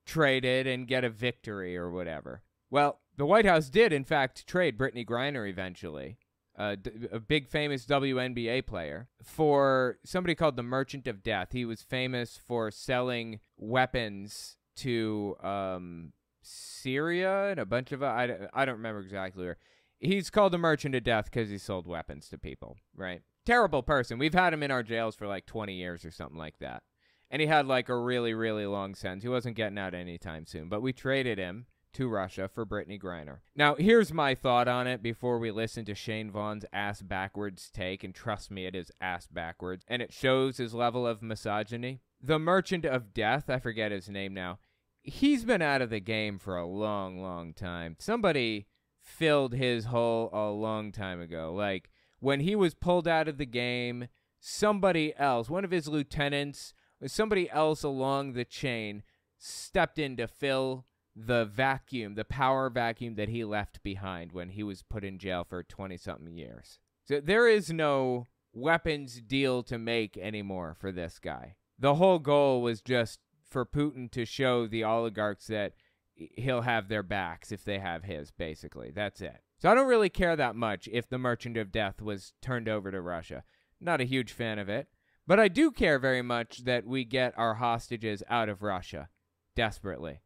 trade 0.09 0.43
it 0.43 0.65
and 0.65 0.87
get 0.87 1.03
a 1.03 1.09
victory 1.09 1.77
or 1.77 1.91
whatever. 1.91 2.41
Well, 2.71 2.99
the 3.15 3.25
White 3.25 3.45
House 3.45 3.69
did, 3.69 3.93
in 3.93 4.03
fact, 4.03 4.47
trade 4.47 4.77
Brittney 4.77 5.05
Griner 5.05 5.47
eventually, 5.47 6.17
a 6.57 6.75
big 7.19 7.47
famous 7.47 7.85
WNBA 7.85 8.65
player, 8.65 9.07
for 9.23 9.97
somebody 10.03 10.35
called 10.35 10.55
the 10.55 10.63
Merchant 10.63 11.07
of 11.07 11.23
Death. 11.23 11.49
He 11.51 11.63
was 11.63 11.81
famous 11.81 12.37
for 12.37 12.71
selling 12.71 13.39
weapons 13.55 14.57
to 14.77 15.35
um, 15.43 16.13
Syria 16.41 17.49
and 17.49 17.59
a 17.59 17.65
bunch 17.65 17.91
of 17.91 18.01
I, 18.03 18.47
I 18.53 18.65
don't 18.65 18.77
remember 18.77 19.01
exactly 19.01 19.45
where. 19.45 19.57
He's 19.99 20.29
called 20.29 20.53
the 20.53 20.57
Merchant 20.57 20.95
of 20.95 21.03
Death 21.03 21.25
because 21.25 21.49
he 21.49 21.57
sold 21.57 21.85
weapons 21.85 22.29
to 22.29 22.37
people, 22.37 22.77
right? 22.95 23.21
Terrible 23.45 23.83
person. 23.83 24.17
We've 24.17 24.33
had 24.33 24.53
him 24.53 24.63
in 24.63 24.71
our 24.71 24.83
jails 24.83 25.15
for 25.15 25.27
like 25.27 25.45
20 25.45 25.73
years 25.73 26.05
or 26.05 26.11
something 26.11 26.37
like 26.37 26.57
that. 26.59 26.83
And 27.31 27.41
he 27.41 27.47
had 27.47 27.67
like 27.67 27.89
a 27.89 27.97
really, 27.97 28.33
really 28.33 28.65
long 28.65 28.95
sentence. 28.95 29.23
He 29.23 29.29
wasn't 29.29 29.55
getting 29.55 29.77
out 29.77 29.93
anytime 29.93 30.45
soon, 30.45 30.67
but 30.67 30.81
we 30.81 30.93
traded 30.93 31.37
him 31.37 31.67
to 31.93 32.07
Russia 32.07 32.47
for 32.47 32.65
Brittney 32.65 33.01
Griner. 33.01 33.37
Now, 33.55 33.75
here's 33.75 34.13
my 34.13 34.35
thought 34.35 34.67
on 34.67 34.87
it 34.87 35.01
before 35.01 35.39
we 35.39 35.51
listen 35.51 35.85
to 35.85 35.95
Shane 35.95 36.31
Vaughn's 36.31 36.65
ass 36.71 37.01
backwards 37.01 37.69
take, 37.73 38.03
and 38.03 38.13
trust 38.13 38.51
me, 38.51 38.65
it 38.65 38.75
is 38.75 38.91
ass 39.01 39.27
backwards, 39.27 39.83
and 39.87 40.01
it 40.01 40.13
shows 40.13 40.57
his 40.57 40.73
level 40.73 41.07
of 41.07 41.21
misogyny. 41.21 42.01
The 42.21 42.39
Merchant 42.39 42.85
of 42.85 43.13
Death, 43.13 43.49
I 43.49 43.59
forget 43.59 43.91
his 43.91 44.09
name 44.09 44.33
now, 44.33 44.59
he's 45.01 45.45
been 45.45 45.61
out 45.61 45.81
of 45.81 45.89
the 45.89 45.99
game 45.99 46.37
for 46.37 46.57
a 46.57 46.67
long, 46.67 47.21
long 47.21 47.53
time. 47.53 47.95
Somebody 47.99 48.67
filled 49.01 49.53
his 49.53 49.85
hole 49.85 50.29
a 50.31 50.49
long 50.49 50.91
time 50.91 51.21
ago. 51.21 51.53
Like, 51.53 51.89
when 52.19 52.41
he 52.41 52.55
was 52.55 52.73
pulled 52.75 53.07
out 53.07 53.27
of 53.27 53.37
the 53.37 53.45
game, 53.45 54.07
somebody 54.39 55.13
else, 55.17 55.49
one 55.49 55.65
of 55.65 55.71
his 55.71 55.87
lieutenants, 55.87 56.73
somebody 57.05 57.49
else 57.49 57.83
along 57.83 58.33
the 58.33 58.45
chain, 58.45 59.03
stepped 59.37 59.99
in 59.99 60.17
to 60.17 60.27
fill 60.27 60.85
the 61.15 61.45
vacuum, 61.45 62.15
the 62.15 62.25
power 62.25 62.69
vacuum 62.69 63.15
that 63.15 63.29
he 63.29 63.43
left 63.43 63.81
behind 63.83 64.31
when 64.31 64.49
he 64.49 64.63
was 64.63 64.83
put 64.83 65.03
in 65.03 65.17
jail 65.17 65.45
for 65.47 65.63
20 65.63 65.97
something 65.97 66.37
years. 66.37 66.79
So 67.05 67.19
there 67.19 67.47
is 67.47 67.71
no 67.71 68.27
weapons 68.53 69.21
deal 69.21 69.63
to 69.63 69.77
make 69.77 70.17
anymore 70.17 70.75
for 70.79 70.91
this 70.91 71.19
guy. 71.19 71.55
The 71.77 71.95
whole 71.95 72.19
goal 72.19 72.61
was 72.61 72.81
just 72.81 73.19
for 73.49 73.65
Putin 73.65 74.11
to 74.11 74.25
show 74.25 74.67
the 74.67 74.83
oligarchs 74.83 75.47
that 75.47 75.73
he'll 76.13 76.61
have 76.61 76.87
their 76.87 77.03
backs 77.03 77.51
if 77.51 77.63
they 77.63 77.79
have 77.79 78.03
his, 78.03 78.31
basically. 78.31 78.91
That's 78.91 79.21
it. 79.21 79.41
So 79.57 79.69
I 79.69 79.75
don't 79.75 79.87
really 79.87 80.09
care 80.09 80.35
that 80.35 80.55
much 80.55 80.87
if 80.91 81.09
the 81.09 81.17
Merchant 81.17 81.57
of 81.57 81.71
Death 81.71 82.01
was 82.01 82.33
turned 82.41 82.69
over 82.69 82.91
to 82.91 83.01
Russia. 83.01 83.43
Not 83.81 84.01
a 84.01 84.05
huge 84.05 84.31
fan 84.31 84.59
of 84.59 84.69
it. 84.69 84.87
But 85.29 85.39
I 85.39 85.47
do 85.47 85.71
care 85.71 85.97
very 85.97 86.21
much 86.21 86.65
that 86.65 86.85
we 86.85 87.05
get 87.05 87.37
our 87.37 87.53
hostages 87.53 88.21
out 88.29 88.49
of 88.49 88.61
Russia 88.61 89.07
desperately 89.55 90.19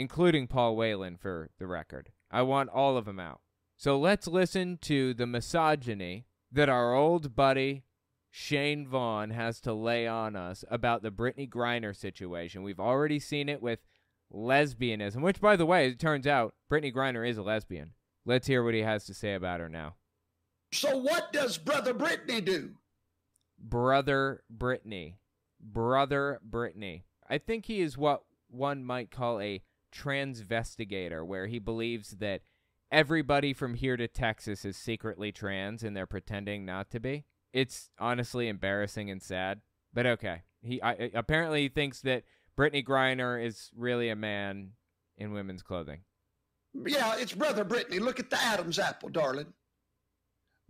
including 0.00 0.46
Paul 0.46 0.76
Whelan 0.76 1.16
for 1.16 1.50
the 1.58 1.66
record. 1.66 2.10
I 2.30 2.42
want 2.42 2.70
all 2.70 2.96
of 2.96 3.04
them 3.04 3.20
out. 3.20 3.40
So 3.76 3.98
let's 3.98 4.26
listen 4.26 4.78
to 4.82 5.14
the 5.14 5.26
misogyny 5.26 6.26
that 6.52 6.68
our 6.68 6.94
old 6.94 7.34
buddy 7.34 7.84
Shane 8.30 8.86
Vaughn 8.86 9.30
has 9.30 9.60
to 9.62 9.72
lay 9.72 10.06
on 10.06 10.36
us 10.36 10.64
about 10.70 11.02
the 11.02 11.10
Brittney 11.10 11.48
Griner 11.48 11.96
situation. 11.96 12.62
We've 12.62 12.80
already 12.80 13.18
seen 13.18 13.48
it 13.48 13.60
with 13.60 13.80
lesbianism, 14.32 15.20
which, 15.22 15.40
by 15.40 15.56
the 15.56 15.66
way, 15.66 15.88
it 15.88 15.98
turns 15.98 16.26
out 16.26 16.54
Brittney 16.70 16.94
Griner 16.94 17.28
is 17.28 17.36
a 17.36 17.42
lesbian. 17.42 17.92
Let's 18.24 18.46
hear 18.46 18.62
what 18.62 18.74
he 18.74 18.80
has 18.80 19.04
to 19.06 19.14
say 19.14 19.34
about 19.34 19.60
her 19.60 19.68
now. 19.68 19.96
So, 20.72 20.96
what 20.96 21.32
does 21.32 21.58
Brother 21.58 21.92
Brittney 21.92 22.44
do? 22.44 22.76
Brother 23.60 24.42
Brittney. 24.54 25.16
Brother 25.60 26.40
Brittney. 26.48 27.02
I 27.28 27.38
think 27.38 27.66
he 27.66 27.80
is 27.80 27.98
what 27.98 28.22
one 28.48 28.84
might 28.84 29.10
call 29.10 29.40
a 29.40 29.62
transvestigator, 29.94 31.24
where 31.24 31.46
he 31.46 31.58
believes 31.58 32.10
that 32.18 32.42
everybody 32.90 33.52
from 33.52 33.74
here 33.74 33.96
to 33.96 34.08
Texas 34.08 34.64
is 34.64 34.76
secretly 34.76 35.30
trans 35.32 35.82
and 35.82 35.96
they're 35.96 36.06
pretending 36.06 36.64
not 36.64 36.90
to 36.90 37.00
be. 37.00 37.24
It's 37.52 37.90
honestly 37.98 38.48
embarrassing 38.48 39.10
and 39.10 39.22
sad, 39.22 39.60
but 39.92 40.06
okay. 40.06 40.42
He 40.62 40.82
I, 40.82 41.10
apparently 41.14 41.62
he 41.62 41.68
thinks 41.68 42.00
that 42.02 42.24
Brittney 42.56 42.84
Griner 42.84 43.42
is 43.44 43.70
really 43.76 44.08
a 44.08 44.16
man 44.16 44.72
in 45.16 45.32
women's 45.32 45.62
clothing. 45.62 46.00
Yeah, 46.74 47.16
it's 47.18 47.32
Brother 47.32 47.64
Brittney. 47.64 48.00
Look 48.00 48.20
at 48.20 48.30
the 48.30 48.40
Adam's 48.40 48.78
apple, 48.78 49.08
darling. 49.08 49.52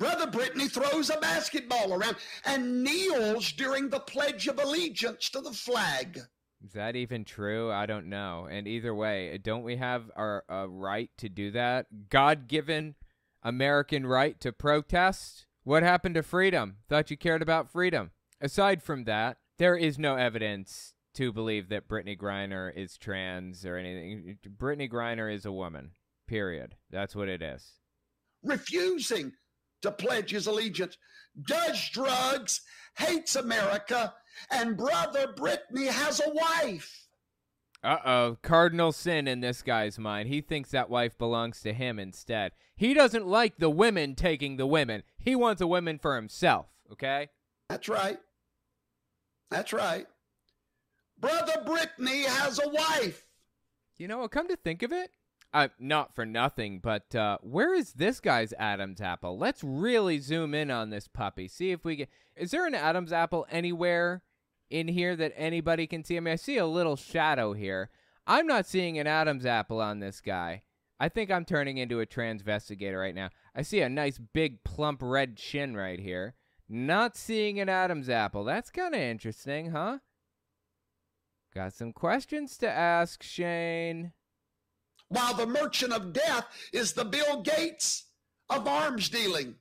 Brother 0.00 0.26
Brittney 0.26 0.70
throws 0.70 1.10
a 1.10 1.18
basketball 1.18 1.92
around 1.92 2.16
and 2.46 2.82
kneels 2.82 3.52
during 3.52 3.90
the 3.90 4.00
Pledge 4.00 4.48
of 4.48 4.58
Allegiance 4.58 5.28
to 5.28 5.42
the 5.42 5.52
flag. 5.52 6.18
Is 6.64 6.72
that 6.72 6.96
even 6.96 7.22
true? 7.22 7.70
I 7.70 7.84
don't 7.84 8.06
know. 8.06 8.48
And 8.50 8.66
either 8.66 8.94
way, 8.94 9.36
don't 9.36 9.62
we 9.62 9.76
have 9.76 10.10
our 10.16 10.42
a 10.48 10.66
right 10.66 11.10
to 11.18 11.28
do 11.28 11.50
that? 11.50 12.08
God 12.08 12.48
given 12.48 12.94
American 13.42 14.06
right 14.06 14.40
to 14.40 14.52
protest? 14.52 15.44
What 15.64 15.82
happened 15.82 16.14
to 16.14 16.22
freedom? 16.22 16.76
Thought 16.88 17.10
you 17.10 17.18
cared 17.18 17.42
about 17.42 17.70
freedom. 17.70 18.12
Aside 18.40 18.82
from 18.82 19.04
that, 19.04 19.36
there 19.58 19.76
is 19.76 19.98
no 19.98 20.16
evidence 20.16 20.94
to 21.12 21.30
believe 21.30 21.68
that 21.68 21.88
Brittney 21.88 22.18
Griner 22.18 22.74
is 22.74 22.96
trans 22.96 23.66
or 23.66 23.76
anything. 23.76 24.38
Brittney 24.56 24.90
Griner 24.90 25.30
is 25.30 25.44
a 25.44 25.52
woman. 25.52 25.90
Period. 26.26 26.76
That's 26.90 27.14
what 27.14 27.28
it 27.28 27.42
is. 27.42 27.72
Refusing 28.42 29.32
to 29.82 29.90
pledge 29.90 30.30
his 30.30 30.46
allegiance, 30.46 30.96
does 31.46 31.88
drugs, 31.90 32.60
hates 32.98 33.36
America, 33.36 34.14
and 34.50 34.76
brother 34.76 35.32
Brittney 35.36 35.88
has 35.88 36.20
a 36.20 36.30
wife. 36.30 37.06
Uh 37.82 37.96
oh, 38.04 38.36
cardinal 38.42 38.92
sin 38.92 39.26
in 39.26 39.40
this 39.40 39.62
guy's 39.62 39.98
mind. 39.98 40.28
He 40.28 40.42
thinks 40.42 40.70
that 40.70 40.90
wife 40.90 41.16
belongs 41.16 41.60
to 41.62 41.72
him 41.72 41.98
instead. 41.98 42.52
He 42.76 42.92
doesn't 42.92 43.26
like 43.26 43.56
the 43.56 43.70
women 43.70 44.14
taking 44.14 44.56
the 44.56 44.66
women. 44.66 45.02
He 45.18 45.34
wants 45.34 45.62
a 45.62 45.66
woman 45.66 45.98
for 45.98 46.16
himself, 46.16 46.66
okay? 46.92 47.28
That's 47.70 47.88
right. 47.88 48.18
That's 49.50 49.72
right. 49.72 50.06
Brother 51.18 51.64
Brittney 51.66 52.24
has 52.24 52.60
a 52.62 52.68
wife. 52.68 53.26
You 53.96 54.08
know, 54.08 54.26
come 54.28 54.48
to 54.48 54.56
think 54.56 54.82
of 54.82 54.92
it, 54.92 55.10
uh, 55.52 55.68
not 55.78 56.14
for 56.14 56.24
nothing, 56.24 56.78
but 56.78 57.14
uh, 57.14 57.38
where 57.42 57.74
is 57.74 57.94
this 57.94 58.20
guy's 58.20 58.52
Adam's 58.58 59.00
apple? 59.00 59.36
Let's 59.36 59.64
really 59.64 60.18
zoom 60.18 60.54
in 60.54 60.70
on 60.70 60.90
this 60.90 61.08
puppy. 61.08 61.48
See 61.48 61.72
if 61.72 61.84
we 61.84 61.96
get. 61.96 62.08
Is 62.36 62.52
there 62.52 62.66
an 62.66 62.74
Adam's 62.74 63.12
apple 63.12 63.46
anywhere 63.50 64.22
in 64.70 64.88
here 64.88 65.16
that 65.16 65.32
anybody 65.36 65.86
can 65.86 66.04
see? 66.04 66.16
I 66.16 66.20
mean, 66.20 66.32
I 66.32 66.36
see 66.36 66.56
a 66.56 66.66
little 66.66 66.96
shadow 66.96 67.52
here. 67.52 67.90
I'm 68.26 68.46
not 68.46 68.66
seeing 68.66 68.98
an 68.98 69.08
Adam's 69.08 69.44
apple 69.44 69.80
on 69.80 69.98
this 69.98 70.20
guy. 70.20 70.62
I 71.00 71.08
think 71.08 71.30
I'm 71.30 71.44
turning 71.44 71.78
into 71.78 72.00
a 72.00 72.06
transvestigator 72.06 73.00
right 73.00 73.14
now. 73.14 73.30
I 73.54 73.62
see 73.62 73.80
a 73.80 73.88
nice 73.88 74.18
big 74.18 74.62
plump 74.62 75.00
red 75.02 75.36
chin 75.36 75.76
right 75.76 75.98
here. 75.98 76.34
Not 76.68 77.16
seeing 77.16 77.58
an 77.58 77.68
Adam's 77.68 78.08
apple. 78.08 78.44
That's 78.44 78.70
kind 78.70 78.94
of 78.94 79.00
interesting, 79.00 79.70
huh? 79.70 79.98
Got 81.52 81.72
some 81.72 81.92
questions 81.92 82.56
to 82.58 82.70
ask, 82.70 83.24
Shane 83.24 84.12
while 85.10 85.34
the 85.34 85.46
merchant 85.46 85.92
of 85.92 86.12
death 86.12 86.46
is 86.72 86.94
the 86.94 87.04
Bill 87.04 87.42
Gates 87.42 88.06
of 88.48 88.66
arms 88.66 89.10
dealing. 89.10 89.56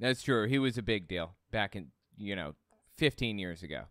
That's 0.00 0.22
true. 0.22 0.48
He 0.48 0.58
was 0.58 0.78
a 0.78 0.82
big 0.82 1.06
deal 1.08 1.34
back 1.50 1.76
in, 1.76 1.88
you 2.16 2.34
know, 2.34 2.54
15 2.96 3.38
years 3.38 3.62
ago. 3.62 3.82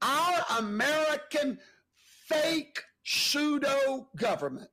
Our 0.00 0.44
American 0.58 1.58
fake 2.26 2.82
pseudo 3.04 4.08
government 4.16 4.70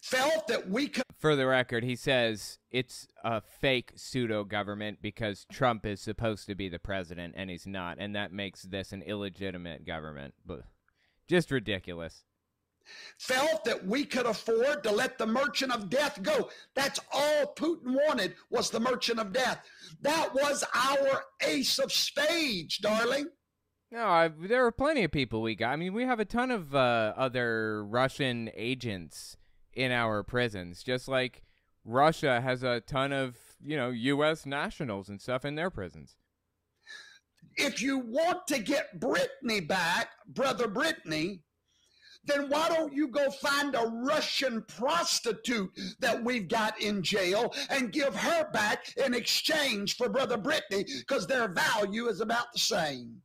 felt 0.00 0.48
that 0.48 0.68
we 0.68 0.88
could. 0.88 1.04
For 1.18 1.36
the 1.36 1.46
record, 1.46 1.84
he 1.84 1.96
says 1.96 2.58
it's 2.70 3.06
a 3.22 3.40
fake 3.40 3.92
pseudo 3.96 4.44
government 4.44 4.98
because 5.00 5.46
Trump 5.50 5.86
is 5.86 6.00
supposed 6.00 6.46
to 6.46 6.54
be 6.54 6.68
the 6.68 6.78
president 6.78 7.34
and 7.36 7.48
he's 7.48 7.66
not, 7.66 7.98
and 7.98 8.14
that 8.14 8.32
makes 8.32 8.62
this 8.62 8.92
an 8.92 9.02
illegitimate 9.02 9.86
government. 9.86 10.34
But 10.44 10.62
just 11.28 11.50
ridiculous. 11.50 12.24
Felt 13.18 13.64
that 13.64 13.86
we 13.86 14.04
could 14.04 14.26
afford 14.26 14.82
to 14.82 14.90
let 14.90 15.18
the 15.18 15.26
merchant 15.26 15.72
of 15.72 15.90
death 15.90 16.22
go. 16.22 16.50
That's 16.74 17.00
all 17.12 17.54
Putin 17.56 17.94
wanted 18.06 18.34
was 18.50 18.70
the 18.70 18.80
merchant 18.80 19.18
of 19.18 19.32
death. 19.32 19.64
That 20.02 20.34
was 20.34 20.64
our 20.74 21.24
ace 21.42 21.78
of 21.78 21.92
spades, 21.92 22.78
darling. 22.78 23.28
No, 23.90 24.06
I, 24.06 24.28
there 24.28 24.66
are 24.66 24.72
plenty 24.72 25.04
of 25.04 25.12
people 25.12 25.40
we 25.40 25.54
got. 25.54 25.70
I 25.70 25.76
mean, 25.76 25.94
we 25.94 26.04
have 26.04 26.18
a 26.18 26.24
ton 26.24 26.50
of 26.50 26.74
uh, 26.74 27.12
other 27.16 27.84
Russian 27.84 28.50
agents 28.54 29.36
in 29.72 29.92
our 29.92 30.22
prisons, 30.22 30.82
just 30.82 31.06
like 31.06 31.42
Russia 31.84 32.40
has 32.40 32.62
a 32.62 32.80
ton 32.80 33.12
of, 33.12 33.36
you 33.60 33.76
know, 33.76 33.90
U.S. 33.90 34.46
nationals 34.46 35.08
and 35.08 35.20
stuff 35.20 35.44
in 35.44 35.54
their 35.54 35.70
prisons. 35.70 36.16
If 37.56 37.80
you 37.80 37.98
want 37.98 38.46
to 38.48 38.58
get 38.58 38.98
Brittney 38.98 39.66
back, 39.66 40.08
brother 40.26 40.66
Brittney, 40.66 41.40
then 42.26 42.48
why 42.48 42.68
don't 42.68 42.92
you 42.92 43.08
go 43.08 43.30
find 43.30 43.74
a 43.74 43.86
Russian 44.04 44.62
prostitute 44.62 45.70
that 46.00 46.22
we've 46.22 46.48
got 46.48 46.80
in 46.80 47.02
jail 47.02 47.54
and 47.70 47.92
give 47.92 48.14
her 48.14 48.50
back 48.52 48.92
in 48.96 49.14
exchange 49.14 49.96
for 49.96 50.08
brother 50.08 50.38
Brittney 50.38 50.86
because 50.98 51.26
their 51.26 51.48
value 51.48 52.08
is 52.08 52.20
about 52.20 52.52
the 52.52 52.58
same. 52.58 53.22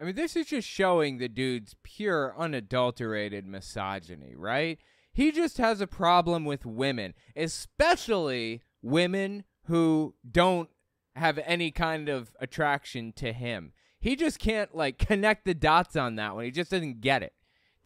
I 0.00 0.04
mean, 0.04 0.16
this 0.16 0.36
is 0.36 0.46
just 0.46 0.68
showing 0.68 1.18
the 1.18 1.28
dude's 1.28 1.76
pure, 1.82 2.34
unadulterated 2.36 3.46
misogyny, 3.46 4.34
right? 4.36 4.78
He 5.12 5.30
just 5.30 5.58
has 5.58 5.80
a 5.80 5.86
problem 5.86 6.44
with 6.44 6.66
women, 6.66 7.14
especially 7.36 8.62
women 8.82 9.44
who 9.66 10.14
don't 10.28 10.68
have 11.14 11.38
any 11.44 11.70
kind 11.70 12.08
of 12.08 12.34
attraction 12.40 13.12
to 13.16 13.32
him. 13.32 13.72
He 14.04 14.16
just 14.16 14.38
can't, 14.38 14.74
like, 14.76 14.98
connect 14.98 15.46
the 15.46 15.54
dots 15.54 15.96
on 15.96 16.16
that 16.16 16.34
one. 16.34 16.44
He 16.44 16.50
just 16.50 16.70
doesn't 16.70 17.00
get 17.00 17.22
it. 17.22 17.32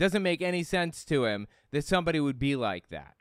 Doesn't 0.01 0.25
make 0.25 0.43
any 0.43 0.65
sense 0.65 1.05
to 1.05 1.27
him 1.27 1.47
that 1.71 1.85
somebody 1.85 2.19
would 2.19 2.41
be 2.41 2.57
like 2.57 2.89
that. 2.89 3.15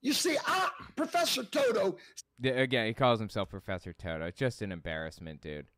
You 0.00 0.12
see, 0.12 0.36
I, 0.44 0.68
Professor 0.96 1.44
Toto. 1.44 1.96
Again, 2.42 2.88
he 2.88 2.92
calls 2.92 3.20
himself 3.20 3.50
Professor 3.50 3.92
Toto. 3.92 4.26
It's 4.26 4.36
just 4.36 4.62
an 4.62 4.72
embarrassment, 4.72 5.40
dude. 5.40 5.68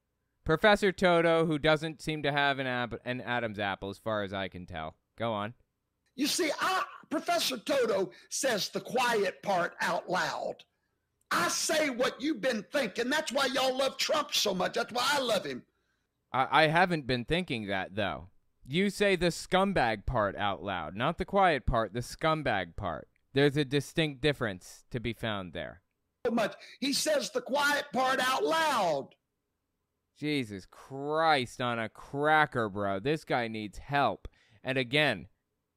Professor 0.46 0.92
Toto, 0.92 1.44
who 1.44 1.58
doesn't 1.58 2.00
seem 2.00 2.22
to 2.22 2.32
have 2.32 2.58
an, 2.58 2.66
ab- 2.66 3.00
an 3.04 3.20
Adam's 3.20 3.58
apple, 3.58 3.90
as 3.90 3.98
far 3.98 4.22
as 4.22 4.32
I 4.32 4.48
can 4.48 4.64
tell. 4.64 4.94
Go 5.18 5.34
on. 5.34 5.52
You 6.16 6.26
see, 6.26 6.50
I, 6.58 6.84
Professor 7.10 7.58
Toto 7.58 8.12
says 8.30 8.70
the 8.70 8.80
quiet 8.80 9.42
part 9.42 9.74
out 9.82 10.08
loud. 10.08 10.64
I 11.30 11.48
say 11.48 11.90
what 11.90 12.18
you've 12.18 12.40
been 12.40 12.64
thinking. 12.72 13.10
That's 13.10 13.30
why 13.30 13.44
y'all 13.52 13.76
love 13.76 13.98
Trump 13.98 14.32
so 14.32 14.54
much. 14.54 14.72
That's 14.72 14.92
why 14.94 15.06
I 15.06 15.20
love 15.20 15.44
him. 15.44 15.62
I, 16.32 16.64
I 16.64 16.66
haven't 16.68 17.06
been 17.06 17.24
thinking 17.24 17.66
that, 17.66 17.94
though. 17.94 18.28
You 18.66 18.90
say 18.90 19.16
the 19.16 19.26
scumbag 19.26 20.06
part 20.06 20.36
out 20.36 20.62
loud, 20.62 20.94
not 20.94 21.18
the 21.18 21.24
quiet 21.24 21.66
part, 21.66 21.92
the 21.92 22.00
scumbag 22.00 22.76
part. 22.76 23.08
There's 23.32 23.56
a 23.56 23.64
distinct 23.64 24.20
difference 24.20 24.84
to 24.90 25.00
be 25.00 25.12
found 25.12 25.52
there. 25.52 25.82
So 26.26 26.32
much. 26.32 26.54
He 26.80 26.92
says 26.92 27.30
the 27.30 27.40
quiet 27.40 27.86
part 27.92 28.20
out 28.20 28.44
loud. 28.44 29.08
Jesus 30.18 30.66
Christ 30.70 31.60
on 31.60 31.78
a 31.78 31.88
cracker, 31.88 32.68
bro. 32.68 33.00
This 33.00 33.24
guy 33.24 33.48
needs 33.48 33.78
help. 33.78 34.28
And 34.62 34.76
again, 34.76 35.28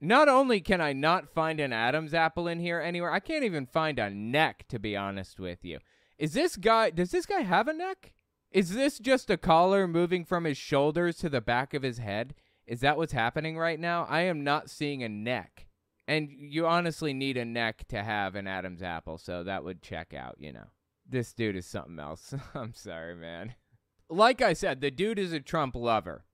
not 0.01 0.27
only 0.27 0.59
can 0.59 0.81
I 0.81 0.91
not 0.91 1.33
find 1.33 1.61
an 1.61 1.71
Adam's 1.71 2.13
apple 2.13 2.47
in 2.49 2.59
here 2.59 2.81
anywhere, 2.81 3.11
I 3.11 3.21
can't 3.21 3.45
even 3.45 3.65
find 3.65 3.97
a 3.97 4.09
neck, 4.09 4.65
to 4.67 4.79
be 4.79 4.97
honest 4.97 5.39
with 5.39 5.63
you. 5.63 5.79
Is 6.17 6.33
this 6.33 6.57
guy, 6.57 6.89
does 6.89 7.11
this 7.11 7.25
guy 7.25 7.41
have 7.41 7.69
a 7.69 7.73
neck? 7.73 8.13
Is 8.53 8.75
this 8.75 8.99
just 8.99 9.31
a 9.31 9.37
collar 9.37 9.87
moving 9.87 10.23
from 10.23 10.43
his 10.43 10.59
shoulders 10.59 11.17
to 11.17 11.29
the 11.29 11.41
back 11.41 11.73
of 11.73 11.81
his 11.81 11.97
head? 11.97 12.35
Is 12.67 12.81
that 12.81 12.97
what's 12.97 13.11
happening 13.11 13.57
right 13.57 13.79
now? 13.79 14.05
I 14.07 14.21
am 14.21 14.43
not 14.43 14.69
seeing 14.69 15.01
a 15.01 15.09
neck. 15.09 15.65
And 16.07 16.29
you 16.29 16.67
honestly 16.67 17.13
need 17.13 17.35
a 17.35 17.45
neck 17.45 17.87
to 17.87 18.03
have 18.03 18.35
an 18.35 18.45
Adam's 18.45 18.83
apple, 18.83 19.17
so 19.17 19.43
that 19.43 19.63
would 19.63 19.81
check 19.81 20.13
out, 20.13 20.35
you 20.37 20.53
know. 20.53 20.67
This 21.09 21.33
dude 21.33 21.55
is 21.55 21.65
something 21.65 21.97
else. 21.97 22.33
I'm 22.53 22.73
sorry, 22.73 23.15
man. 23.15 23.55
Like 24.07 24.41
I 24.41 24.53
said, 24.53 24.81
the 24.81 24.91
dude 24.91 25.17
is 25.17 25.33
a 25.33 25.39
Trump 25.39 25.75
lover. 25.75 26.25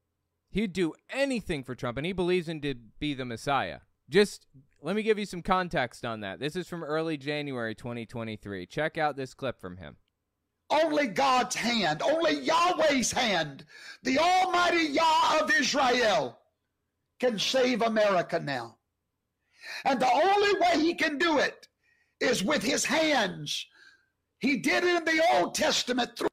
He'd 0.49 0.73
do 0.73 0.93
anything 1.09 1.63
for 1.63 1.73
Trump, 1.73 1.97
and 1.97 2.05
he 2.05 2.11
believes 2.11 2.49
in 2.49 2.59
to 2.61 2.75
be 2.99 3.13
the 3.13 3.25
Messiah. 3.25 3.79
Just 4.09 4.47
let 4.81 4.95
me 4.95 5.03
give 5.03 5.19
you 5.19 5.25
some 5.25 5.41
context 5.41 6.03
on 6.03 6.19
that. 6.19 6.39
This 6.39 6.57
is 6.57 6.67
from 6.67 6.83
early 6.83 7.15
January 7.15 7.75
2023. 7.75 8.65
Check 8.65 8.97
out 8.97 9.15
this 9.15 9.33
clip 9.33 9.61
from 9.61 9.77
him. 9.77 9.95
Only 10.69 11.07
God's 11.07 11.55
hand, 11.55 12.01
only 12.01 12.41
Yahweh's 12.41 13.11
hand, 13.11 13.65
the 14.03 14.19
Almighty 14.19 14.85
Yah 14.85 15.39
of 15.41 15.51
Israel 15.51 16.39
can 17.19 17.39
save 17.39 17.81
America 17.81 18.39
now. 18.39 18.77
And 19.85 19.99
the 19.99 20.11
only 20.11 20.59
way 20.59 20.83
he 20.83 20.93
can 20.93 21.17
do 21.17 21.39
it 21.39 21.67
is 22.19 22.43
with 22.43 22.63
his 22.63 22.85
hands. 22.85 23.65
He 24.39 24.57
did 24.57 24.83
it 24.83 24.95
in 24.95 25.05
the 25.05 25.23
Old 25.33 25.55
Testament 25.55 26.11
through 26.17 26.29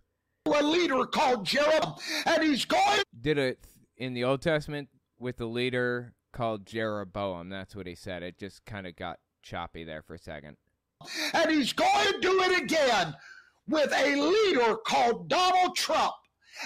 a 0.47 0.63
leader 0.63 1.05
called 1.07 1.45
Jeroboam, 1.47 1.95
and 2.27 2.43
he's 2.43 2.65
going. 2.65 3.03
Did 3.21 3.39
it 3.39 3.59
in 3.97 4.15
the 4.15 4.25
Old 4.25 4.43
Testament 4.43 4.89
with 5.19 5.39
the 5.39 5.47
leader 5.47 6.15
called 6.37 6.67
Jeroboam. 6.67 7.49
That's 7.49 7.75
what 7.75 7.87
he 7.87 7.95
said. 7.95 8.23
It 8.23 8.39
just 8.39 8.65
kind 8.67 8.87
of 8.87 8.95
got 8.95 9.19
choppy 9.43 9.85
there 9.85 10.03
for 10.03 10.15
a 10.15 10.19
second. 10.19 10.57
And 11.33 11.51
he's 11.51 11.73
going 11.73 12.13
to 12.13 12.21
do 12.21 12.43
it 12.43 12.63
again 12.63 13.15
with 13.69 13.93
a 13.93 14.15
leader 14.17 14.77
called 14.77 15.29
Donald 15.29 15.77
Trump 15.77 16.15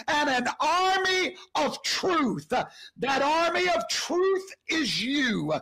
and 0.09 0.29
an 0.29 0.47
army 0.61 1.37
of 1.57 1.83
truth. 1.83 2.49
That 2.49 3.23
army 3.23 3.69
of 3.69 3.89
truth 3.91 4.55
is 4.69 5.03
you. 5.03 5.53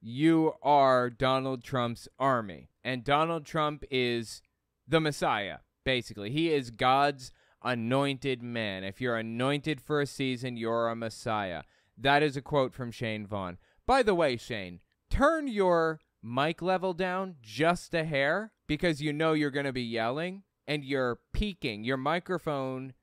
You 0.00 0.54
are 0.62 1.10
Donald 1.10 1.62
Trump's 1.62 2.08
army. 2.18 2.68
And 2.84 3.04
Donald 3.04 3.46
Trump 3.46 3.84
is 3.90 4.42
the 4.86 5.00
Messiah, 5.00 5.58
basically. 5.84 6.30
He 6.30 6.52
is 6.52 6.70
God's 6.70 7.32
anointed 7.62 8.42
man. 8.42 8.82
If 8.82 9.00
you're 9.00 9.16
anointed 9.16 9.80
for 9.80 10.00
a 10.00 10.06
season, 10.06 10.56
you're 10.56 10.88
a 10.88 10.96
Messiah. 10.96 11.62
That 11.96 12.22
is 12.22 12.36
a 12.36 12.42
quote 12.42 12.74
from 12.74 12.90
Shane 12.90 13.26
Vaughn. 13.26 13.58
By 13.86 14.02
the 14.02 14.14
way, 14.14 14.36
Shane, 14.36 14.80
turn 15.08 15.46
your 15.46 16.00
mic 16.22 16.62
level 16.62 16.94
down 16.94 17.36
just 17.40 17.94
a 17.94 18.04
hair 18.04 18.52
because 18.66 19.00
you 19.00 19.12
know 19.12 19.32
you're 19.32 19.50
going 19.50 19.66
to 19.66 19.72
be 19.72 19.82
yelling 19.82 20.42
and 20.66 20.84
you're 20.84 21.18
peaking. 21.32 21.84
Your 21.84 21.96
microphone 21.96 22.94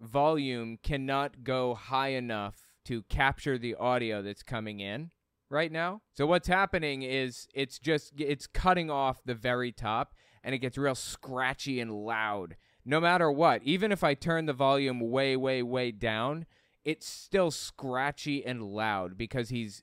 volume 0.00 0.78
cannot 0.82 1.44
go 1.44 1.74
high 1.74 2.08
enough 2.08 2.66
to 2.84 3.02
capture 3.02 3.58
the 3.58 3.74
audio 3.76 4.22
that's 4.22 4.42
coming 4.42 4.80
in 4.80 5.10
right 5.50 5.72
now. 5.72 6.02
So 6.12 6.26
what's 6.26 6.48
happening 6.48 7.02
is 7.02 7.48
it's 7.54 7.78
just 7.78 8.12
it's 8.18 8.46
cutting 8.46 8.90
off 8.90 9.22
the 9.24 9.34
very 9.34 9.72
top 9.72 10.14
and 10.42 10.54
it 10.54 10.58
gets 10.58 10.76
real 10.76 10.94
scratchy 10.94 11.80
and 11.80 11.92
loud. 11.92 12.56
No 12.84 13.00
matter 13.00 13.30
what, 13.30 13.62
even 13.62 13.92
if 13.92 14.04
I 14.04 14.12
turn 14.14 14.46
the 14.46 14.52
volume 14.52 15.00
way 15.00 15.36
way 15.36 15.62
way 15.62 15.90
down, 15.90 16.46
it's 16.84 17.08
still 17.08 17.50
scratchy 17.50 18.44
and 18.44 18.62
loud 18.62 19.16
because 19.16 19.48
he's 19.48 19.82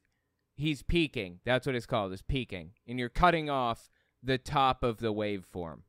he's 0.56 0.84
peaking. 0.84 1.39
That's 1.44 1.65
what 1.65 1.76
it's 1.76 1.88
called, 1.88 2.13
is 2.13 2.22
peaking. 2.22 2.72
And 2.88 3.00
you're 3.00 3.10
cutting 3.10 3.50
off 3.50 3.89
the 4.22 4.38
top 4.38 4.84
of 4.84 5.00
the 5.00 5.13
waveform. 5.13 5.80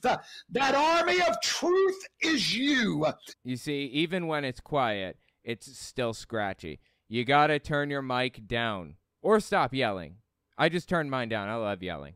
The, 0.00 0.20
that 0.50 0.74
army 0.74 1.20
of 1.20 1.40
truth 1.42 1.98
is 2.20 2.56
you. 2.56 3.06
You 3.44 3.56
see, 3.56 3.84
even 3.86 4.26
when 4.26 4.44
it's 4.44 4.60
quiet, 4.60 5.18
it's 5.44 5.78
still 5.78 6.14
scratchy. 6.14 6.80
You 7.08 7.24
gotta 7.24 7.58
turn 7.58 7.90
your 7.90 8.02
mic 8.02 8.46
down 8.46 8.96
or 9.20 9.40
stop 9.40 9.74
yelling. 9.74 10.16
I 10.56 10.68
just 10.68 10.88
turned 10.88 11.10
mine 11.10 11.28
down. 11.28 11.48
I 11.48 11.56
love 11.56 11.82
yelling. 11.82 12.14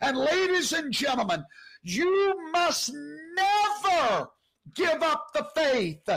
And 0.00 0.16
ladies 0.16 0.72
and 0.72 0.92
gentlemen, 0.92 1.44
you 1.82 2.50
must 2.52 2.92
never 3.36 4.28
give 4.74 5.02
up 5.02 5.28
the 5.32 5.46
faith. 5.54 6.08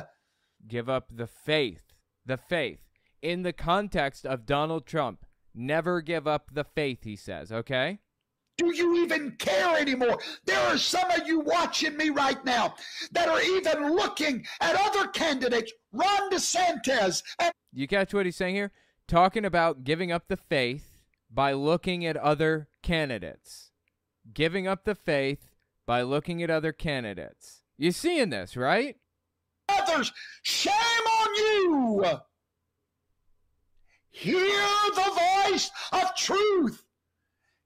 Give 0.67 0.89
up 0.89 1.09
the 1.13 1.27
faith. 1.27 1.93
The 2.25 2.37
faith. 2.37 2.79
In 3.21 3.43
the 3.43 3.53
context 3.53 4.25
of 4.25 4.45
Donald 4.45 4.85
Trump, 4.85 5.25
never 5.53 6.01
give 6.01 6.27
up 6.27 6.49
the 6.53 6.63
faith, 6.63 7.03
he 7.03 7.15
says, 7.15 7.51
okay? 7.51 7.99
Do 8.61 8.75
you 8.75 9.03
even 9.03 9.31
care 9.39 9.75
anymore? 9.75 10.19
There 10.45 10.59
are 10.59 10.77
some 10.77 11.09
of 11.09 11.25
you 11.25 11.39
watching 11.39 11.97
me 11.97 12.11
right 12.11 12.43
now 12.45 12.75
that 13.11 13.27
are 13.27 13.41
even 13.41 13.95
looking 13.95 14.45
at 14.59 14.75
other 14.79 15.07
candidates, 15.07 15.73
Ron 15.91 16.29
DeSantis. 16.29 17.23
And- 17.39 17.51
you 17.73 17.87
catch 17.87 18.13
what 18.13 18.27
he's 18.27 18.35
saying 18.35 18.53
here? 18.53 18.71
Talking 19.07 19.45
about 19.45 19.83
giving 19.83 20.11
up 20.11 20.27
the 20.27 20.37
faith 20.37 20.99
by 21.31 21.53
looking 21.53 22.05
at 22.05 22.15
other 22.17 22.67
candidates. 22.83 23.71
Giving 24.31 24.67
up 24.67 24.85
the 24.85 24.93
faith 24.93 25.49
by 25.87 26.03
looking 26.03 26.43
at 26.43 26.51
other 26.51 26.71
candidates. 26.71 27.63
You 27.77 27.91
seeing 27.91 28.29
this, 28.29 28.55
right? 28.55 28.95
Others, 29.69 30.13
shame 30.43 30.73
on 30.73 31.35
you. 31.35 32.05
Hear 34.11 34.61
the 34.93 35.47
voice 35.49 35.71
of 35.91 36.15
truth. 36.15 36.83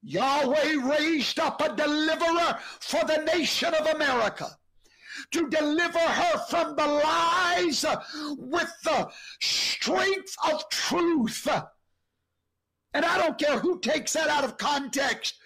Yahweh 0.06 0.76
raised 0.88 1.40
up 1.40 1.60
a 1.62 1.76
deliverer 1.76 2.60
for 2.80 3.04
the 3.06 3.24
nation 3.36 3.74
of 3.74 3.88
America 3.88 4.48
to 5.32 5.50
deliver 5.50 5.98
her 5.98 6.38
from 6.48 6.76
the 6.76 6.86
lies 6.86 7.84
with 8.38 8.72
the 8.84 9.10
strength 9.42 10.36
of 10.52 10.70
truth. 10.70 11.48
And 12.94 13.04
I 13.04 13.18
don't 13.18 13.40
care 13.40 13.60
who 13.60 13.80
takes 13.80 14.14
that 14.14 14.30
out 14.30 14.44
of 14.44 14.58
context. 14.58 15.40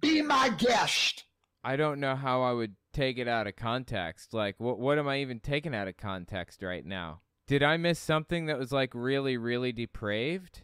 Be 0.00 0.22
my 0.22 0.48
guest. 0.48 1.24
I 1.62 1.76
don't 1.76 2.00
know 2.00 2.16
how 2.16 2.42
I 2.42 2.52
would 2.52 2.74
take 2.94 3.18
it 3.18 3.28
out 3.28 3.46
of 3.46 3.56
context. 3.56 4.32
Like, 4.32 4.54
what 4.58 4.78
what 4.78 4.98
am 4.98 5.08
I 5.08 5.20
even 5.20 5.40
taking 5.40 5.74
out 5.74 5.88
of 5.88 5.96
context 5.96 6.62
right 6.62 6.84
now? 6.84 7.20
Did 7.46 7.62
I 7.62 7.76
miss 7.76 7.98
something 7.98 8.46
that 8.46 8.58
was 8.58 8.72
like 8.72 8.92
really, 8.94 9.36
really 9.36 9.72
depraved? 9.72 10.62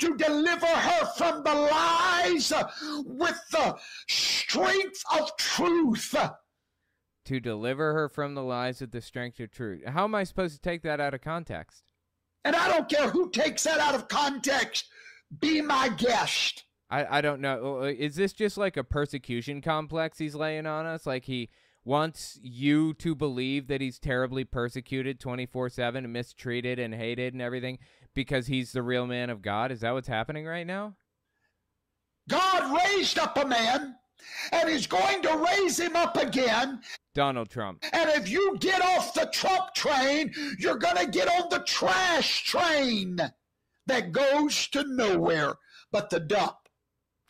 To 0.00 0.16
deliver 0.16 0.66
her 0.66 1.06
from 1.16 1.42
the 1.42 1.54
lies 1.54 2.52
with 3.04 3.40
the 3.50 3.76
strength 4.08 5.02
of 5.18 5.36
truth. 5.36 6.14
To 7.24 7.40
deliver 7.40 7.94
her 7.94 8.08
from 8.08 8.34
the 8.34 8.42
lies 8.42 8.80
with 8.80 8.92
the 8.92 9.00
strength 9.00 9.40
of 9.40 9.50
truth. 9.50 9.82
How 9.86 10.04
am 10.04 10.14
I 10.14 10.24
supposed 10.24 10.54
to 10.54 10.60
take 10.60 10.82
that 10.82 11.00
out 11.00 11.14
of 11.14 11.22
context? 11.22 11.92
And 12.44 12.54
I 12.54 12.68
don't 12.68 12.88
care 12.88 13.10
who 13.10 13.30
takes 13.30 13.64
that 13.64 13.80
out 13.80 13.94
of 13.94 14.06
context. 14.06 14.88
Be 15.40 15.60
my 15.60 15.88
guest. 15.88 16.64
I, 16.88 17.18
I 17.18 17.20
don't 17.20 17.40
know. 17.40 17.60
Oh, 17.60 17.78
oh, 17.80 17.84
is 17.84 18.14
this 18.14 18.32
just 18.32 18.56
like 18.56 18.76
a 18.76 18.84
persecution 18.84 19.60
complex 19.60 20.18
he's 20.18 20.34
laying 20.34 20.66
on 20.66 20.86
us? 20.86 21.06
Like 21.06 21.24
he 21.24 21.50
wants 21.84 22.38
you 22.42 22.94
to 22.94 23.14
believe 23.14 23.68
that 23.68 23.80
he's 23.80 23.98
terribly 23.98 24.44
persecuted 24.44 25.18
24 25.18 25.70
7 25.70 26.04
and 26.04 26.12
mistreated 26.12 26.78
and 26.78 26.94
hated 26.94 27.32
and 27.32 27.42
everything 27.42 27.78
because 28.16 28.48
he's 28.48 28.72
the 28.72 28.82
real 28.82 29.06
man 29.06 29.30
of 29.30 29.42
God? 29.42 29.70
Is 29.70 29.82
that 29.82 29.92
what's 29.92 30.08
happening 30.08 30.44
right 30.46 30.66
now? 30.66 30.96
God 32.28 32.76
raised 32.84 33.20
up 33.20 33.38
a 33.38 33.46
man 33.46 33.94
and 34.50 34.68
he's 34.68 34.88
going 34.88 35.22
to 35.22 35.46
raise 35.48 35.78
him 35.78 35.94
up 35.94 36.16
again. 36.16 36.80
Donald 37.14 37.48
Trump. 37.48 37.84
And 37.92 38.10
if 38.10 38.28
you 38.28 38.56
get 38.58 38.82
off 38.82 39.14
the 39.14 39.30
Trump 39.32 39.74
train, 39.74 40.32
you're 40.58 40.78
going 40.78 40.96
to 40.96 41.06
get 41.06 41.28
on 41.28 41.48
the 41.50 41.60
trash 41.60 42.42
train 42.42 43.20
that 43.86 44.10
goes 44.10 44.66
to 44.68 44.82
nowhere 44.84 45.54
but 45.92 46.10
the 46.10 46.18
dump. 46.18 46.56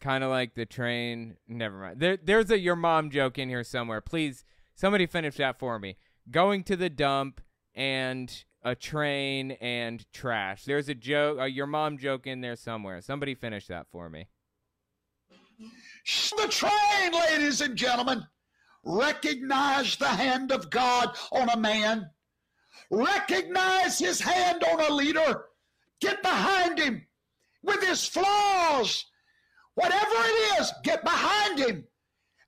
Kind 0.00 0.24
of 0.24 0.30
like 0.30 0.54
the 0.54 0.66
train. 0.66 1.36
Never 1.48 1.78
mind. 1.78 2.00
There, 2.00 2.16
there's 2.22 2.50
a 2.50 2.58
your 2.58 2.76
mom 2.76 3.10
joke 3.10 3.38
in 3.38 3.48
here 3.48 3.64
somewhere. 3.64 4.00
Please, 4.00 4.44
somebody 4.74 5.06
finish 5.06 5.36
that 5.36 5.58
for 5.58 5.78
me. 5.78 5.96
Going 6.30 6.64
to 6.64 6.76
the 6.76 6.90
dump 6.90 7.40
and 7.74 8.44
a 8.66 8.74
train 8.74 9.52
and 9.52 10.04
trash. 10.12 10.64
There's 10.64 10.88
a 10.88 10.94
joke, 10.94 11.38
a 11.38 11.48
your 11.48 11.68
mom 11.68 11.98
joke 11.98 12.26
in 12.26 12.40
there 12.40 12.56
somewhere. 12.56 13.00
Somebody 13.00 13.36
finish 13.36 13.68
that 13.68 13.86
for 13.92 14.10
me. 14.10 14.26
The 16.36 16.48
train, 16.48 17.12
ladies 17.12 17.60
and 17.60 17.76
gentlemen. 17.76 18.26
Recognize 18.84 19.96
the 19.96 20.08
hand 20.08 20.50
of 20.50 20.68
God 20.70 21.16
on 21.30 21.48
a 21.48 21.56
man. 21.56 22.10
Recognize 22.90 24.00
his 24.00 24.20
hand 24.20 24.64
on 24.64 24.80
a 24.80 24.92
leader. 24.92 25.44
Get 26.00 26.20
behind 26.22 26.78
him 26.78 27.06
with 27.62 27.82
his 27.82 28.04
flaws. 28.04 29.04
Whatever 29.74 30.14
it 30.14 30.60
is, 30.60 30.72
get 30.82 31.04
behind 31.04 31.58
him 31.60 31.84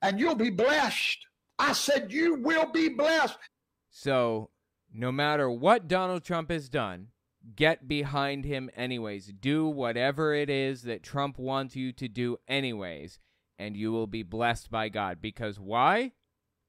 and 0.02 0.18
you'll 0.18 0.34
be 0.34 0.50
blessed. 0.50 1.18
I 1.60 1.72
said, 1.74 2.12
You 2.12 2.34
will 2.34 2.70
be 2.72 2.88
blessed. 2.88 3.38
So, 3.90 4.50
no 4.98 5.12
matter 5.12 5.48
what 5.48 5.86
Donald 5.86 6.24
Trump 6.24 6.50
has 6.50 6.68
done, 6.68 7.06
get 7.54 7.86
behind 7.86 8.44
him 8.44 8.68
anyways. 8.74 9.28
Do 9.28 9.64
whatever 9.68 10.34
it 10.34 10.50
is 10.50 10.82
that 10.82 11.04
Trump 11.04 11.38
wants 11.38 11.76
you 11.76 11.92
to 11.92 12.08
do, 12.08 12.36
anyways, 12.48 13.20
and 13.60 13.76
you 13.76 13.92
will 13.92 14.08
be 14.08 14.24
blessed 14.24 14.72
by 14.72 14.88
God. 14.88 15.18
Because 15.22 15.60
why? 15.60 16.14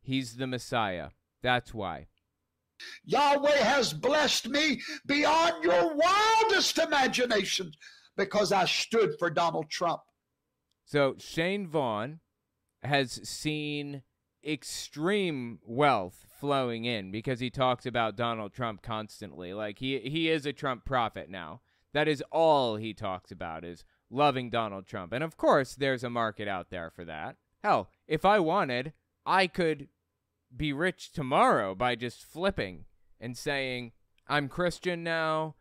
He's 0.03 0.35
the 0.35 0.45
Messiah. 0.45 1.09
That's 1.41 1.73
why. 1.73 2.05
Yahweh 3.03 3.63
has 3.63 3.93
blessed 3.93 4.47
me 4.47 4.79
beyond 5.07 5.63
your 5.63 5.95
wildest 5.95 6.77
imaginations 6.77 7.75
because 8.15 8.51
I 8.51 8.65
stood 8.65 9.15
for 9.17 9.31
Donald 9.31 9.71
Trump. 9.71 10.01
So 10.85 11.15
Shane 11.17 11.67
Vaughn 11.67 12.19
has 12.83 13.27
seen 13.27 14.03
extreme 14.45 15.57
wealth 15.65 16.28
flowing 16.39 16.85
in 16.85 17.11
because 17.11 17.39
he 17.39 17.49
talks 17.49 17.85
about 17.85 18.15
Donald 18.15 18.53
Trump 18.53 18.81
constantly. 18.81 19.53
Like 19.53 19.79
he 19.79 19.99
he 19.99 20.29
is 20.29 20.45
a 20.45 20.53
Trump 20.53 20.85
prophet 20.85 21.29
now. 21.29 21.61
That 21.93 22.07
is 22.07 22.23
all 22.31 22.75
he 22.75 22.93
talks 22.93 23.31
about 23.31 23.63
is 23.63 23.83
loving 24.09 24.49
Donald 24.49 24.85
Trump. 24.85 25.13
And 25.13 25.23
of 25.23 25.37
course, 25.37 25.75
there's 25.75 26.03
a 26.03 26.09
market 26.09 26.47
out 26.47 26.69
there 26.69 26.89
for 26.89 27.05
that. 27.05 27.37
Hell, 27.63 27.89
if 28.07 28.25
I 28.25 28.39
wanted, 28.39 28.93
I 29.25 29.47
could 29.47 29.87
be 30.55 30.73
rich 30.73 31.11
tomorrow 31.11 31.75
by 31.75 31.95
just 31.95 32.23
flipping 32.23 32.85
and 33.19 33.37
saying, 33.37 33.91
I'm 34.27 34.47
Christian 34.47 35.03
now. 35.03 35.55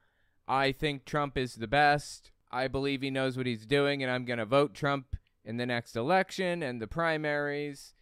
I 0.47 0.73
think 0.73 1.05
Trump 1.05 1.37
is 1.37 1.57
the 1.57 1.67
best. 1.67 2.31
I 2.51 2.69
believe 2.69 3.03
he 3.03 3.11
knows 3.11 3.37
what 3.37 3.47
he's 3.47 3.67
doing, 3.67 4.03
and 4.03 4.11
I'm 4.11 4.25
going 4.25 4.39
to 4.39 4.47
vote 4.47 4.75
Trump 4.75 5.17
in 5.45 5.57
the 5.57 5.67
next 5.67 5.97
election 5.97 6.63
and 6.63 6.81
the 6.81 6.87
primaries. 6.87 7.95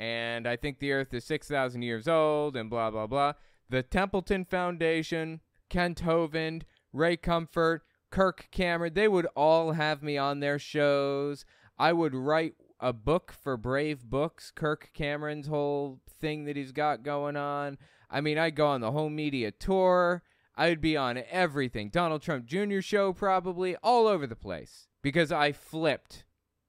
And 0.00 0.48
I 0.48 0.56
think 0.56 0.78
the 0.78 0.92
earth 0.92 1.12
is 1.12 1.24
6,000 1.24 1.82
years 1.82 2.08
old, 2.08 2.56
and 2.56 2.70
blah, 2.70 2.90
blah, 2.90 3.06
blah. 3.06 3.34
The 3.68 3.82
Templeton 3.82 4.46
Foundation, 4.46 5.42
Kent 5.68 6.02
Hovind, 6.02 6.62
Ray 6.90 7.18
Comfort, 7.18 7.82
Kirk 8.10 8.48
Cameron, 8.50 8.94
they 8.94 9.08
would 9.08 9.26
all 9.36 9.72
have 9.72 10.02
me 10.02 10.16
on 10.16 10.40
their 10.40 10.58
shows. 10.58 11.44
I 11.78 11.92
would 11.92 12.14
write 12.14 12.54
a 12.80 12.94
book 12.94 13.30
for 13.30 13.58
Brave 13.58 14.02
Books, 14.04 14.50
Kirk 14.50 14.88
Cameron's 14.94 15.48
whole 15.48 16.00
thing 16.18 16.46
that 16.46 16.56
he's 16.56 16.72
got 16.72 17.02
going 17.02 17.36
on. 17.36 17.76
I 18.10 18.22
mean, 18.22 18.38
I'd 18.38 18.56
go 18.56 18.68
on 18.68 18.80
the 18.80 18.92
whole 18.92 19.10
media 19.10 19.50
tour. 19.50 20.22
I'd 20.56 20.80
be 20.80 20.96
on 20.96 21.22
everything. 21.30 21.90
Donald 21.90 22.22
Trump 22.22 22.46
Jr. 22.46 22.80
show, 22.80 23.12
probably, 23.12 23.76
all 23.82 24.06
over 24.06 24.26
the 24.26 24.34
place 24.34 24.88
because 25.02 25.30
I 25.30 25.52
flipped 25.52 26.24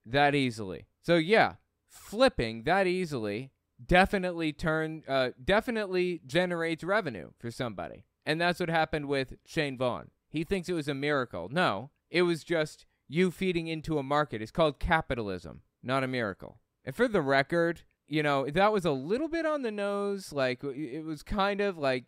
that 0.06 0.36
easily. 0.36 0.88
So, 1.02 1.16
yeah, 1.16 1.54
flipping 1.92 2.64
that 2.64 2.88
easily 2.88 3.52
definitely 3.86 4.54
turn 4.54 5.04
uh, 5.08 5.30
definitely 5.44 6.22
generates 6.26 6.84
revenue 6.84 7.32
for 7.40 7.52
somebody. 7.52 8.06
And 8.26 8.40
that's 8.40 8.60
what 8.60 8.70
happened 8.70 9.08
with 9.08 9.34
Shane 9.46 9.78
Vaughn. 9.78 10.12
He 10.30 10.44
thinks 10.44 10.70
it 10.70 10.74
was 10.74 10.88
a 10.88 10.94
miracle. 10.94 11.50
No, 11.52 11.90
it 12.10 12.22
was 12.22 12.44
just 12.44 12.86
you 13.08 13.32
feeding 13.32 13.68
into 13.68 13.98
a 13.98 14.04
market. 14.04 14.42
It's 14.42 14.52
called 14.52 14.80
capitalism, 14.80 15.62
not 15.84 16.04
a 16.04 16.08
miracle. 16.08 16.60
And 16.86 16.96
for 16.96 17.08
the 17.08 17.22
record, 17.22 17.82
you 18.08 18.24
know, 18.24 18.48
that 18.50 18.72
was 18.72 18.86
a 18.86 18.92
little 18.92 19.28
bit 19.28 19.46
on 19.46 19.64
the 19.64 19.72
nose. 19.72 20.32
Like, 20.32 20.64
it 20.64 21.04
was 21.04 21.24
kind 21.24 21.62
of 21.62 21.78
like 21.78 22.06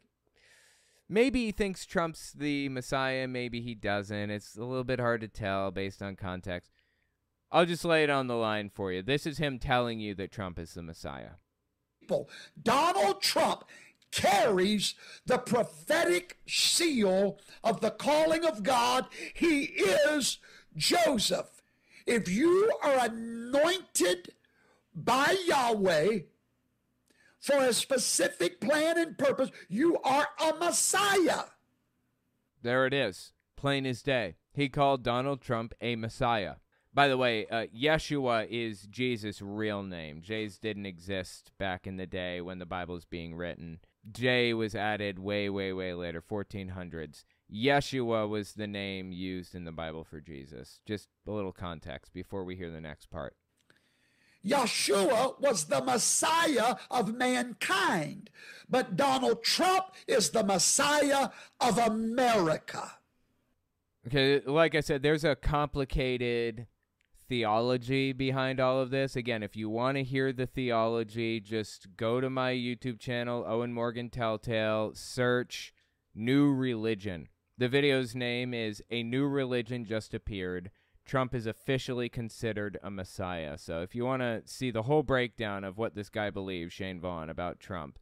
maybe 1.09 1.45
he 1.45 1.51
thinks 1.51 1.85
Trump's 1.85 2.31
the 2.31 2.69
Messiah, 2.69 3.27
maybe 3.27 3.61
he 3.61 3.75
doesn't. 3.75 4.29
It's 4.29 4.55
a 4.55 4.63
little 4.63 4.83
bit 4.83 4.99
hard 4.99 5.21
to 5.21 5.27
tell 5.27 5.71
based 5.71 6.01
on 6.01 6.15
context. 6.15 6.71
I'll 7.53 7.67
just 7.67 7.85
lay 7.85 8.03
it 8.03 8.09
on 8.09 8.25
the 8.25 8.35
line 8.35 8.71
for 8.73 8.91
you. 8.91 9.03
This 9.03 9.27
is 9.27 9.37
him 9.37 9.59
telling 9.59 9.99
you 9.99 10.15
that 10.15 10.31
Trump 10.31 10.57
is 10.57 10.73
the 10.73 10.81
Messiah. 10.81 11.33
Donald 12.61 13.21
Trump 13.21 13.63
carries 14.11 14.95
the 15.27 15.37
prophetic 15.37 16.39
seal 16.47 17.37
of 17.63 17.79
the 17.79 17.91
calling 17.91 18.43
of 18.43 18.63
God. 18.63 19.05
He 19.35 19.65
is 19.65 20.39
Joseph. 20.75 21.61
If 22.07 22.27
you 22.27 22.71
are 22.83 23.05
anointed 23.05 24.33
by 24.95 25.35
Yahweh 25.45 26.21
for 27.39 27.57
a 27.57 27.71
specific 27.71 28.59
plan 28.59 28.97
and 28.97 29.15
purpose, 29.15 29.51
you 29.69 29.99
are 30.03 30.27
a 30.39 30.53
Messiah. 30.55 31.43
There 32.63 32.87
it 32.87 32.93
is. 32.93 33.33
Plain 33.55 33.85
as 33.85 34.01
day. 34.01 34.37
He 34.53 34.69
called 34.69 35.03
Donald 35.03 35.41
Trump 35.41 35.73
a 35.81 35.95
Messiah. 35.95 36.55
By 36.93 37.07
the 37.07 37.17
way, 37.17 37.47
uh, 37.47 37.65
Yeshua 37.75 38.47
is 38.49 38.83
Jesus' 38.83 39.41
real 39.41 39.81
name. 39.81 40.21
J's 40.21 40.59
didn't 40.59 40.85
exist 40.85 41.51
back 41.57 41.87
in 41.87 41.97
the 41.97 42.05
day 42.05 42.39
when 42.39 42.59
the 42.59 42.67
Bible 42.67 42.93
was 42.93 43.05
being 43.05 43.33
written. 43.35 43.79
J 44.11 44.53
was 44.53 44.75
added 44.75 45.17
way, 45.17 45.49
way, 45.49 45.73
way 45.73 45.93
later, 45.93 46.21
1400s. 46.21 47.23
Yeshua 47.51 48.29
was 48.29 48.53
the 48.53 48.67
name 48.67 49.11
used 49.11 49.55
in 49.55 49.63
the 49.63 49.71
Bible 49.71 50.03
for 50.03 50.21
Jesus. 50.21 50.81
Just 50.85 51.07
a 51.27 51.31
little 51.31 51.51
context 51.51 52.13
before 52.13 52.43
we 52.43 52.55
hear 52.55 52.69
the 52.69 52.81
next 52.81 53.09
part. 53.09 53.35
Yeshua 54.45 55.39
was 55.39 55.65
the 55.65 55.81
Messiah 55.81 56.75
of 56.91 57.15
mankind, 57.15 58.29
but 58.69 58.97
Donald 58.97 59.43
Trump 59.43 59.85
is 60.05 60.31
the 60.31 60.43
Messiah 60.43 61.29
of 61.61 61.77
America. 61.77 62.97
Okay, 64.05 64.41
like 64.45 64.75
I 64.75 64.81
said, 64.81 65.01
there's 65.01 65.23
a 65.23 65.35
complicated 65.35 66.67
theology 67.33 68.13
behind 68.13 68.59
all 68.59 68.79
of 68.79 68.91
this. 68.91 69.15
Again, 69.15 69.41
if 69.41 69.55
you 69.55 69.67
want 69.67 69.97
to 69.97 70.03
hear 70.03 70.31
the 70.31 70.45
theology, 70.45 71.39
just 71.39 71.87
go 71.97 72.21
to 72.21 72.29
my 72.29 72.51
YouTube 72.51 72.99
channel, 72.99 73.43
Owen 73.47 73.73
Morgan 73.73 74.11
Telltale, 74.11 74.91
search 74.93 75.73
New 76.13 76.53
Religion. 76.53 77.27
The 77.57 77.67
video's 77.67 78.13
name 78.13 78.53
is 78.53 78.83
A 78.91 79.01
New 79.01 79.25
Religion 79.25 79.83
Just 79.83 80.13
Appeared. 80.13 80.69
Trump 81.07 81.33
is 81.33 81.47
officially 81.47 82.07
considered 82.07 82.77
a 82.83 82.91
messiah. 82.91 83.57
So 83.57 83.81
if 83.81 83.95
you 83.95 84.05
want 84.05 84.21
to 84.21 84.43
see 84.45 84.69
the 84.69 84.83
whole 84.83 85.01
breakdown 85.01 85.63
of 85.63 85.79
what 85.79 85.95
this 85.95 86.09
guy 86.09 86.29
believes, 86.29 86.71
Shane 86.71 86.99
Vaughn, 86.99 87.31
about 87.31 87.59
Trump, 87.59 87.97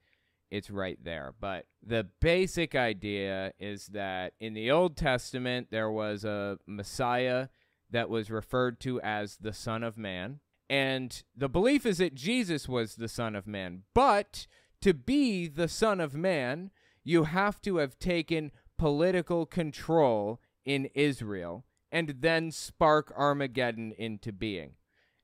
it's 0.50 0.70
right 0.70 1.00
there. 1.02 1.34
But 1.40 1.68
the 1.82 2.06
basic 2.20 2.76
idea 2.76 3.54
is 3.62 3.88
that 3.94 4.34
in 4.42 4.56
the 4.56 4.72
Old 4.72 4.98
Testament, 4.98 5.68
there 5.72 5.90
was 5.90 6.26
a 6.26 6.58
Messiah 6.68 7.48
that 7.92 8.10
was 8.10 8.32
referred 8.32 8.80
to 8.82 9.00
as 9.02 9.38
the 9.38 9.54
Son 9.54 9.84
of 9.84 9.98
Man. 9.98 10.40
And 10.70 11.24
the 11.36 11.50
belief 11.50 11.86
is 11.86 11.98
that 11.98 12.16
Jesus 12.16 12.70
was 12.70 12.96
the 12.96 13.10
Son 13.10 13.36
of 13.36 13.46
Man. 13.46 13.84
But 13.94 14.48
to 14.82 14.94
be 14.94 15.48
the 15.48 15.68
Son 15.68 16.00
of 16.00 16.16
Man, 16.16 16.72
you 17.04 17.26
have 17.26 17.62
to 17.62 17.78
have 17.78 18.00
taken 18.00 18.52
political 18.78 19.46
control 19.46 20.40
in 20.66 20.86
Israel 20.96 21.66
and 21.92 22.16
then 22.20 22.52
spark 22.52 23.14
Armageddon 23.18 23.94
into 23.98 24.32
being. 24.32 24.76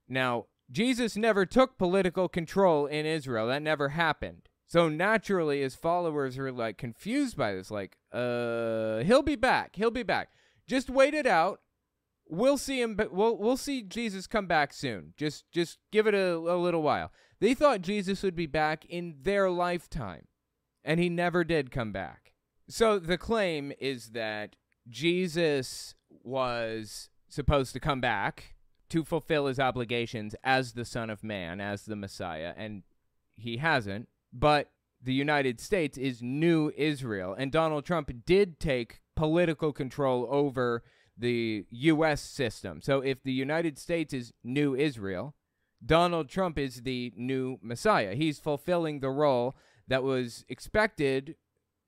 Now, 0.08 0.48
Jesus 0.70 1.16
never 1.16 1.46
took 1.46 1.78
political 1.78 2.28
control 2.28 2.86
in 2.88 3.06
Israel. 3.06 3.48
That 3.48 3.62
never 3.62 3.90
happened. 3.90 4.50
So 4.68 4.90
naturally, 4.90 5.62
his 5.62 5.76
followers 5.76 6.38
are 6.38 6.52
like 6.52 6.78
confused 6.78 7.38
by 7.38 7.54
this. 7.54 7.72
Like, 7.72 7.98
uh, 8.12 9.00
he'll 9.04 9.22
be 9.22 9.38
back. 9.38 9.78
He'll 9.78 9.92
be 9.92 10.04
back. 10.04 10.30
Just 10.68 10.90
wait 10.90 11.14
it 11.14 11.26
out. 11.26 11.62
We'll 12.30 12.58
see 12.58 12.82
him. 12.82 12.96
But 12.96 13.14
we'll 13.14 13.38
we'll 13.38 13.58
see 13.58 13.82
Jesus 13.82 14.28
come 14.28 14.48
back 14.48 14.74
soon. 14.74 15.14
Just 15.18 15.50
just 15.52 15.80
give 15.92 16.08
it 16.08 16.14
a, 16.14 16.36
a 16.36 16.58
little 16.58 16.82
while. 16.82 17.12
They 17.40 17.54
thought 17.54 17.82
Jesus 17.82 18.24
would 18.24 18.36
be 18.36 18.48
back 18.48 18.86
in 18.86 19.16
their 19.22 19.50
lifetime, 19.50 20.28
and 20.84 21.00
he 21.00 21.10
never 21.10 21.44
did 21.44 21.72
come 21.72 21.92
back. 21.92 22.34
So 22.68 23.00
the 23.00 23.18
claim 23.18 23.72
is 23.80 24.10
that 24.10 24.56
Jesus 24.90 25.96
was 26.10 27.10
supposed 27.30 27.74
to 27.74 27.80
come 27.80 28.02
back 28.02 28.56
to 28.90 29.04
fulfill 29.04 29.48
his 29.48 29.60
obligations 29.60 30.36
as 30.44 30.74
the 30.74 30.86
Son 30.86 31.10
of 31.10 31.24
Man, 31.24 31.60
as 31.60 31.86
the 31.86 31.96
Messiah, 31.96 32.54
and 32.58 32.84
he 33.36 33.58
hasn't. 33.58 34.08
But 34.34 34.72
the 35.02 35.14
United 35.14 35.60
States 35.60 35.98
is 35.98 36.22
new 36.22 36.72
Israel, 36.76 37.36
and 37.38 37.52
Donald 37.52 37.86
Trump 37.86 38.12
did 38.26 38.60
take 38.60 39.02
political 39.16 39.72
control 39.74 40.28
over 40.30 40.84
the 41.18 41.66
U.S. 41.70 42.22
system. 42.22 42.82
So 42.82 43.02
if 43.02 43.24
the 43.24 43.32
United 43.32 43.78
States 43.78 44.14
is 44.14 44.34
new 44.44 44.76
Israel, 44.76 45.36
Donald 45.86 46.30
Trump 46.30 46.58
is 46.58 46.84
the 46.84 47.14
new 47.16 47.58
Messiah. 47.62 48.16
He's 48.16 48.40
fulfilling 48.40 49.00
the 49.00 49.10
role 49.10 49.56
that 49.88 50.04
was 50.04 50.46
expected 50.50 51.36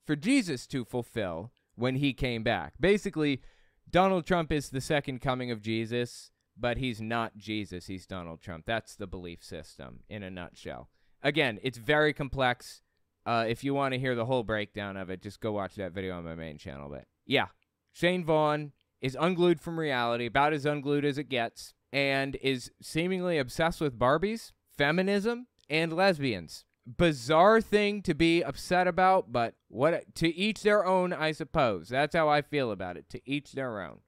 for 0.05 0.15
Jesus 0.15 0.65
to 0.67 0.85
fulfill 0.85 1.51
when 1.75 1.95
he 1.95 2.13
came 2.13 2.43
back. 2.43 2.73
Basically, 2.79 3.41
Donald 3.89 4.25
Trump 4.25 4.51
is 4.51 4.69
the 4.69 4.81
second 4.81 5.19
coming 5.21 5.51
of 5.51 5.61
Jesus, 5.61 6.31
but 6.57 6.77
he's 6.77 7.01
not 7.01 7.37
Jesus. 7.37 7.87
He's 7.87 8.05
Donald 8.05 8.41
Trump. 8.41 8.65
That's 8.65 8.95
the 8.95 9.07
belief 9.07 9.43
system 9.43 10.01
in 10.09 10.23
a 10.23 10.29
nutshell. 10.29 10.89
Again, 11.21 11.59
it's 11.63 11.77
very 11.77 12.13
complex. 12.13 12.81
Uh, 13.25 13.45
if 13.47 13.63
you 13.63 13.73
want 13.73 13.93
to 13.93 13.99
hear 13.99 14.15
the 14.15 14.25
whole 14.25 14.43
breakdown 14.43 14.97
of 14.97 15.09
it, 15.09 15.21
just 15.21 15.41
go 15.41 15.51
watch 15.51 15.75
that 15.75 15.91
video 15.91 16.17
on 16.17 16.23
my 16.23 16.35
main 16.35 16.57
channel. 16.57 16.89
But 16.89 17.05
yeah, 17.25 17.47
Shane 17.91 18.23
Vaughn 18.23 18.71
is 19.01 19.17
unglued 19.19 19.59
from 19.59 19.79
reality, 19.79 20.25
about 20.25 20.53
as 20.53 20.65
unglued 20.65 21.05
as 21.05 21.17
it 21.17 21.29
gets, 21.29 21.73
and 21.91 22.35
is 22.41 22.71
seemingly 22.81 23.37
obsessed 23.37 23.81
with 23.81 23.97
Barbies, 23.97 24.51
feminism, 24.77 25.47
and 25.69 25.93
lesbians. 25.93 26.65
Bizarre 26.85 27.61
thing 27.61 28.01
to 28.03 28.13
be 28.13 28.41
upset 28.41 28.87
about, 28.87 29.31
but 29.31 29.55
what 29.67 30.15
to 30.15 30.35
each 30.35 30.63
their 30.63 30.85
own, 30.85 31.13
I 31.13 31.31
suppose. 31.31 31.89
That's 31.89 32.15
how 32.15 32.27
I 32.29 32.41
feel 32.41 32.71
about 32.71 32.97
it. 32.97 33.09
To 33.09 33.21
each 33.29 33.51
their 33.51 33.81
own. 33.81 33.99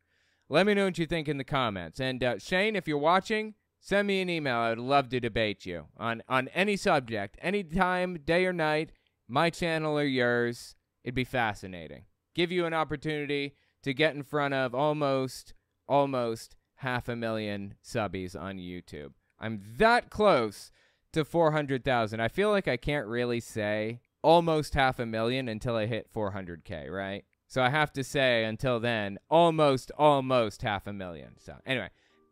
Let 0.49 0.65
me 0.65 0.73
know 0.73 0.85
what 0.85 0.97
you 0.97 1.05
think 1.05 1.29
in 1.29 1.37
the 1.37 1.43
comments. 1.43 1.99
And 1.99 2.23
uh, 2.23 2.39
Shane, 2.39 2.75
if 2.75 2.87
you're 2.87 2.97
watching, 2.97 3.53
send 3.79 4.07
me 4.07 4.21
an 4.21 4.29
email. 4.29 4.57
I 4.57 4.69
would 4.69 4.79
love 4.79 5.09
to 5.09 5.19
debate 5.19 5.65
you 5.65 5.85
on 5.95 6.23
on 6.27 6.47
any 6.49 6.75
subject, 6.75 7.37
any 7.41 7.63
time, 7.63 8.17
day 8.25 8.45
or 8.45 8.53
night. 8.53 8.91
My 9.27 9.49
channel 9.49 9.97
or 9.97 10.03
yours. 10.03 10.75
It'd 11.03 11.15
be 11.15 11.23
fascinating. 11.23 12.05
Give 12.33 12.51
you 12.51 12.65
an 12.65 12.73
opportunity 12.73 13.55
to 13.83 13.93
get 13.93 14.15
in 14.15 14.23
front 14.23 14.53
of 14.53 14.73
almost 14.75 15.53
almost 15.87 16.55
half 16.75 17.07
a 17.07 17.15
million 17.15 17.75
subbies 17.83 18.39
on 18.39 18.57
YouTube. 18.57 19.11
I'm 19.39 19.61
that 19.77 20.09
close 20.09 20.71
to 21.13 21.25
400,000. 21.25 22.19
I 22.19 22.27
feel 22.27 22.49
like 22.49 22.67
I 22.67 22.77
can't 22.77 23.07
really 23.07 23.39
say 23.39 23.99
almost 24.23 24.73
half 24.75 24.99
a 24.99 25.05
million 25.05 25.47
until 25.47 25.75
I 25.75 25.85
hit 25.85 26.13
400k, 26.13 26.89
right? 26.89 27.25
So 27.47 27.61
I 27.61 27.69
have 27.69 27.91
to 27.93 28.03
say 28.03 28.45
until 28.45 28.79
then, 28.79 29.19
almost 29.29 29.91
almost 29.97 30.61
half 30.61 30.87
a 30.87 30.93
million. 30.93 31.33
So 31.37 31.55
anyway, 31.65 31.89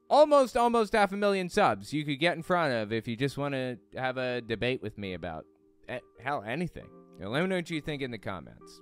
almost 0.09 0.55
almost 0.55 0.93
half 0.93 1.11
a 1.11 1.17
million 1.17 1.49
subs 1.49 1.91
you 1.91 2.05
could 2.05 2.19
get 2.19 2.37
in 2.37 2.43
front 2.43 2.73
of 2.73 2.93
if 2.93 3.07
you 3.07 3.15
just 3.15 3.37
want 3.37 3.53
to 3.53 3.77
have 3.95 4.17
a 4.17 4.41
debate 4.41 4.81
with 4.81 4.97
me 4.97 5.13
about 5.13 5.45
hell 6.21 6.43
anything. 6.47 6.87
Know, 7.19 7.29
let 7.29 7.41
me 7.41 7.49
know 7.49 7.57
what 7.57 7.69
you 7.69 7.81
think 7.81 8.01
in 8.01 8.11
the 8.11 8.17
comments. 8.17 8.81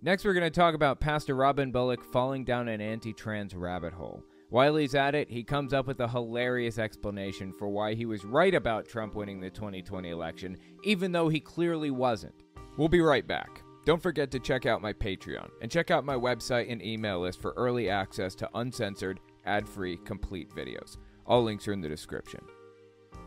Next, 0.00 0.24
we're 0.24 0.32
going 0.34 0.44
to 0.44 0.50
talk 0.50 0.76
about 0.76 1.00
Pastor 1.00 1.34
Robin 1.34 1.72
Bullock 1.72 2.04
falling 2.04 2.44
down 2.44 2.68
an 2.68 2.80
anti 2.80 3.12
trans 3.12 3.52
rabbit 3.52 3.92
hole. 3.92 4.22
While 4.48 4.76
he's 4.76 4.94
at 4.94 5.16
it, 5.16 5.28
he 5.28 5.42
comes 5.42 5.74
up 5.74 5.88
with 5.88 5.98
a 5.98 6.06
hilarious 6.06 6.78
explanation 6.78 7.52
for 7.52 7.68
why 7.68 7.94
he 7.94 8.06
was 8.06 8.24
right 8.24 8.54
about 8.54 8.88
Trump 8.88 9.16
winning 9.16 9.40
the 9.40 9.50
2020 9.50 10.08
election, 10.08 10.56
even 10.84 11.10
though 11.10 11.28
he 11.28 11.40
clearly 11.40 11.90
wasn't. 11.90 12.44
We'll 12.76 12.88
be 12.88 13.00
right 13.00 13.26
back. 13.26 13.62
Don't 13.86 14.00
forget 14.00 14.30
to 14.30 14.38
check 14.38 14.66
out 14.66 14.80
my 14.80 14.92
Patreon 14.92 15.50
and 15.60 15.70
check 15.70 15.90
out 15.90 16.04
my 16.04 16.14
website 16.14 16.70
and 16.70 16.80
email 16.80 17.20
list 17.20 17.42
for 17.42 17.52
early 17.56 17.90
access 17.90 18.36
to 18.36 18.48
uncensored, 18.54 19.18
ad 19.46 19.68
free, 19.68 19.96
complete 20.04 20.50
videos. 20.50 20.96
All 21.26 21.42
links 21.42 21.66
are 21.66 21.72
in 21.72 21.80
the 21.80 21.88
description. 21.88 22.40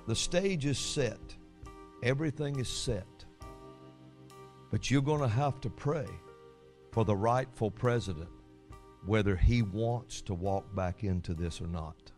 The 0.07 0.15
stage 0.15 0.65
is 0.65 0.79
set, 0.79 1.35
everything 2.01 2.59
is 2.59 2.69
set. 2.69 3.25
But 4.71 4.89
you're 4.89 5.01
going 5.01 5.21
to 5.21 5.27
have 5.27 5.59
to 5.61 5.69
pray 5.69 6.07
for 6.91 7.05
the 7.05 7.15
rightful 7.15 7.71
president, 7.71 8.29
whether 9.05 9.35
he 9.35 9.61
wants 9.61 10.21
to 10.23 10.33
walk 10.33 10.75
back 10.75 11.03
into 11.03 11.33
this 11.33 11.61
or 11.61 11.67
not. 11.67 12.11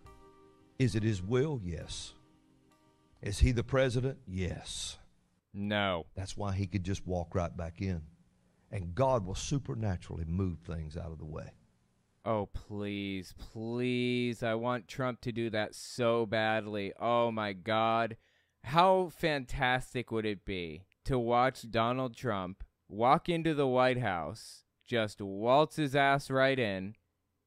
Is 0.80 0.96
it 0.96 1.04
his 1.04 1.22
will? 1.22 1.60
Yes. 1.64 2.14
Is 3.22 3.40
he 3.40 3.52
the 3.52 3.64
president? 3.64 4.18
Yes. 4.28 4.98
No. 5.54 6.08
That's 6.16 6.36
why 6.36 6.54
he 6.56 6.68
could 6.68 6.84
just 6.84 7.06
walk 7.06 7.36
right 7.36 7.56
back 7.56 7.82
in. 7.82 8.02
And 8.72 8.96
God 8.96 9.26
will 9.26 9.36
supernaturally 9.36 10.26
move 10.26 10.58
things 10.60 10.98
out 10.98 11.12
of 11.12 11.20
the 11.20 11.26
way. 11.26 11.52
Oh, 12.26 12.48
please, 12.48 13.34
please. 13.38 14.42
I 14.42 14.56
want 14.56 14.88
Trump 14.88 15.22
to 15.22 15.32
do 15.32 15.50
that 15.52 15.76
so 15.76 16.26
badly. 16.26 16.94
Oh, 17.00 17.32
my 17.32 17.54
God. 17.54 18.18
How 18.64 19.12
fantastic 19.16 20.10
would 20.12 20.26
it 20.26 20.44
be 20.44 20.86
to 21.06 21.20
watch 21.20 21.70
Donald 21.70 22.16
Trump 22.16 22.64
walk 22.88 23.30
into 23.30 23.54
the 23.54 23.68
White 23.68 24.00
House, 24.00 24.63
just 24.86 25.22
waltz 25.22 25.76
his 25.76 25.96
ass 25.96 26.30
right 26.30 26.60
in, 26.60 26.96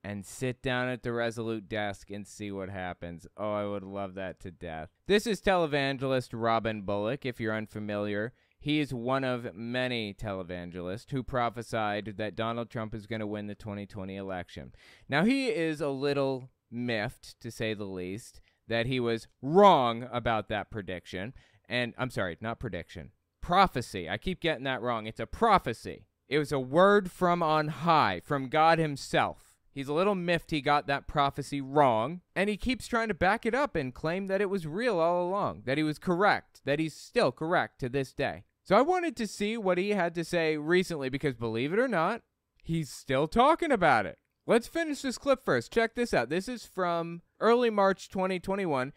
and 0.03 0.25
sit 0.25 0.63
down 0.63 0.89
at 0.89 1.03
the 1.03 1.13
Resolute 1.13 1.69
desk 1.69 2.11
and 2.11 2.27
see 2.27 2.53
what 2.53 2.69
happens. 2.69 3.27
Oh, 3.37 3.53
I 3.55 3.65
would 3.65 3.83
love 3.83 4.15
that 4.15 4.39
to 4.41 4.53
death. 4.53 4.91
This 5.09 5.27
is 5.27 5.41
televangelist 5.41 6.31
Robin 6.33 6.83
Bullock, 6.83 7.27
if 7.27 7.41
you're 7.41 7.55
unfamiliar. 7.55 8.33
He 8.61 8.79
is 8.79 8.95
one 8.95 9.25
of 9.25 9.55
many 9.55 10.15
televangelists 10.15 11.11
who 11.11 11.23
prophesied 11.23 12.15
that 12.19 12.37
Donald 12.37 12.71
Trump 12.71 12.95
is 12.95 13.07
going 13.07 13.21
to 13.21 13.27
win 13.27 13.49
the 13.49 13.55
2020 13.57 14.17
election. 14.17 14.73
Now, 15.09 15.25
he 15.25 15.49
is 15.49 15.81
a 15.81 15.89
little 15.89 16.51
miffed, 16.71 17.41
to 17.41 17.51
say 17.51 17.75
the 17.75 17.85
least, 17.85 18.41
that 18.69 18.87
he 18.87 19.01
was 19.01 19.29
wrong 19.43 20.09
about 20.13 20.49
that 20.49 20.71
prediction. 20.71 21.35
And 21.69 21.95
I'm 21.99 22.11
sorry, 22.11 22.37
not 22.41 22.61
prediction, 22.61 23.11
prophecy. 23.41 24.09
I 24.09 24.19
keep 24.19 24.41
getting 24.41 24.65
that 24.65 24.83
wrong. 24.83 25.07
It's 25.07 25.21
a 25.21 25.27
prophecy. 25.27 26.07
It 26.29 26.39
was 26.39 26.53
a 26.53 26.59
word 26.59 27.11
from 27.11 27.43
on 27.43 27.69
high, 27.69 28.21
from 28.25 28.49
God 28.49 28.79
Himself. 28.79 29.55
He's 29.71 29.89
a 29.89 29.93
little 29.93 30.15
miffed 30.15 30.51
he 30.51 30.61
got 30.61 30.87
that 30.87 31.07
prophecy 31.07 31.61
wrong, 31.61 32.23
and 32.35 32.49
he 32.49 32.57
keeps 32.57 32.87
trying 32.87 33.09
to 33.09 33.15
back 33.15 33.45
it 33.45 33.55
up 33.55 33.77
and 33.77 33.95
claim 33.95 34.27
that 34.27 34.41
it 34.41 34.49
was 34.49 34.67
real 34.67 34.99
all 34.99 35.29
along, 35.29 35.65
that 35.67 35.77
he 35.77 35.85
was 35.85 35.99
correct, 35.99 36.63
that 36.65 36.79
he's 36.79 36.95
still 36.95 37.31
correct 37.31 37.79
to 37.81 37.89
this 37.89 38.15
day. 38.15 38.45
So 38.65 38.75
I 38.75 38.81
wanted 38.81 39.15
to 39.17 39.27
see 39.27 39.57
what 39.57 39.79
he 39.79 39.91
had 39.91 40.15
to 40.15 40.25
say 40.25 40.57
recently 40.57 41.11
because 41.11 41.35
believe 41.35 41.73
it 41.73 41.79
or 41.79 41.89
not, 41.89 42.23
he's 42.63 42.91
still 42.91 43.29
talking 43.29 43.71
about 43.71 44.07
it. 44.07 44.19
Let's 44.47 44.67
finish 44.67 45.03
this 45.03 45.19
clip 45.19 45.45
first. 45.45 45.73
Check 45.73 45.95
this 45.95 46.15
out. 46.15 46.31
This 46.31 46.49
is 46.49 46.65
from 46.65 47.23
early 47.39 47.71
March 47.71 48.09
2021. 48.09 48.93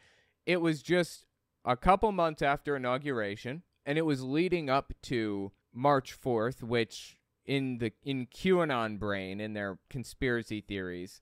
It 0.46 0.62
was 0.62 0.82
just 0.82 1.26
a 1.66 1.76
couple 1.76 2.12
months 2.12 2.42
after 2.42 2.76
inauguration, 2.76 3.64
and 3.86 3.98
it 3.98 4.06
was 4.06 4.24
leading 4.24 4.70
up 4.70 4.94
to 5.04 5.52
March 5.74 6.20
4th, 6.20 6.64
which 6.64 7.18
in 7.46 7.78
the 7.80 7.92
in 8.04 8.28
QAnon 8.28 9.00
brain 9.00 9.40
in 9.40 9.54
their 9.54 9.80
conspiracy 9.90 10.62
theories, 10.62 11.22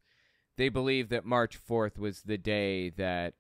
they 0.57 0.69
believe 0.69 1.09
that 1.09 1.25
March 1.25 1.57
4th 1.63 1.97
was 1.97 2.21
the 2.21 2.37
day 2.37 2.89
that 2.89 3.35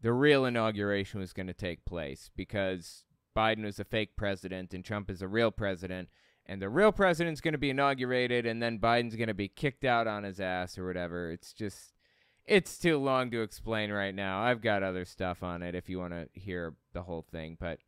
the 0.00 0.12
real 0.12 0.44
inauguration 0.44 1.20
was 1.20 1.32
going 1.32 1.46
to 1.46 1.54
take 1.54 1.84
place 1.84 2.30
because 2.36 3.04
Biden 3.36 3.64
was 3.64 3.80
a 3.80 3.84
fake 3.84 4.16
president 4.16 4.74
and 4.74 4.84
Trump 4.84 5.10
is 5.10 5.22
a 5.22 5.28
real 5.28 5.50
president. 5.50 6.08
And 6.46 6.62
the 6.62 6.70
real 6.70 6.92
president's 6.92 7.42
going 7.42 7.52
to 7.52 7.58
be 7.58 7.68
inaugurated, 7.68 8.46
and 8.46 8.62
then 8.62 8.78
Biden's 8.78 9.16
going 9.16 9.28
to 9.28 9.34
be 9.34 9.48
kicked 9.48 9.84
out 9.84 10.06
on 10.06 10.24
his 10.24 10.40
ass 10.40 10.78
or 10.78 10.86
whatever. 10.86 11.30
It's 11.30 11.52
just, 11.52 11.92
it's 12.46 12.78
too 12.78 12.96
long 12.96 13.30
to 13.32 13.42
explain 13.42 13.92
right 13.92 14.14
now. 14.14 14.40
I've 14.40 14.62
got 14.62 14.82
other 14.82 15.04
stuff 15.04 15.42
on 15.42 15.62
it 15.62 15.74
if 15.74 15.90
you 15.90 15.98
want 15.98 16.14
to 16.14 16.28
hear 16.32 16.72
the 16.94 17.02
whole 17.02 17.26
thing. 17.30 17.58
But 17.60 17.80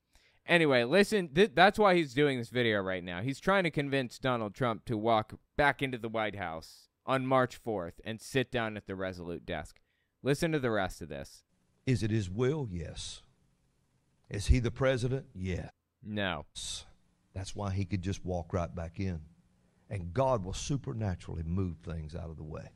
anyway, 0.51 0.85
listen, 0.85 1.29
th- 1.29 1.53
that's 1.55 1.79
why 1.79 1.95
he's 1.95 2.13
doing 2.13 2.37
this 2.37 2.51
video 2.51 2.83
right 2.83 3.03
now. 3.03 3.23
He's 3.23 3.41
trying 3.41 3.65
to 3.65 3.71
convince 3.71 4.19
Donald 4.19 4.55
Trump 4.55 4.85
to 4.87 4.99
walk 4.99 5.33
back 5.57 5.81
into 5.81 5.97
the 5.97 6.09
White 6.09 6.37
House 6.37 6.89
on 7.07 7.27
March 7.27 7.63
4th 7.63 7.95
and 8.05 8.21
sit 8.21 8.51
down 8.51 8.77
at 8.77 8.87
the 8.87 8.95
Resolute 8.95 9.47
desk. 9.47 9.81
Listen 10.23 10.53
to 10.53 10.59
the 10.59 10.71
rest 10.71 11.01
of 11.01 11.09
this. 11.09 11.45
Is 11.87 12.03
it 12.03 12.11
his 12.11 12.29
will? 12.29 12.69
Yes. 12.71 13.23
Is 14.29 14.49
he 14.49 14.59
the 14.59 14.71
president? 14.71 15.27
Yes. 15.35 15.71
No. 16.03 16.45
That's 17.35 17.57
why 17.57 17.73
he 17.73 17.85
could 17.85 18.03
just 18.03 18.25
walk 18.25 18.53
right 18.53 18.75
back 18.75 19.01
in. 19.01 19.21
And 19.89 20.13
God 20.13 20.45
will 20.45 20.53
supernaturally 20.53 21.43
move 21.43 21.77
things 21.79 22.15
out 22.15 22.31
of 22.31 22.37
the 22.37 22.45
way. 22.45 22.69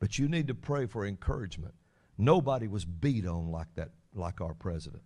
But 0.00 0.18
you 0.18 0.28
need 0.28 0.48
to 0.48 0.54
pray 0.54 0.86
for 0.86 1.04
encouragement. 1.04 1.74
Nobody 2.16 2.66
was 2.66 2.84
beat 2.84 3.26
on 3.26 3.50
like 3.50 3.72
that, 3.76 3.90
like 4.14 4.40
our 4.40 4.54
president, 4.54 5.02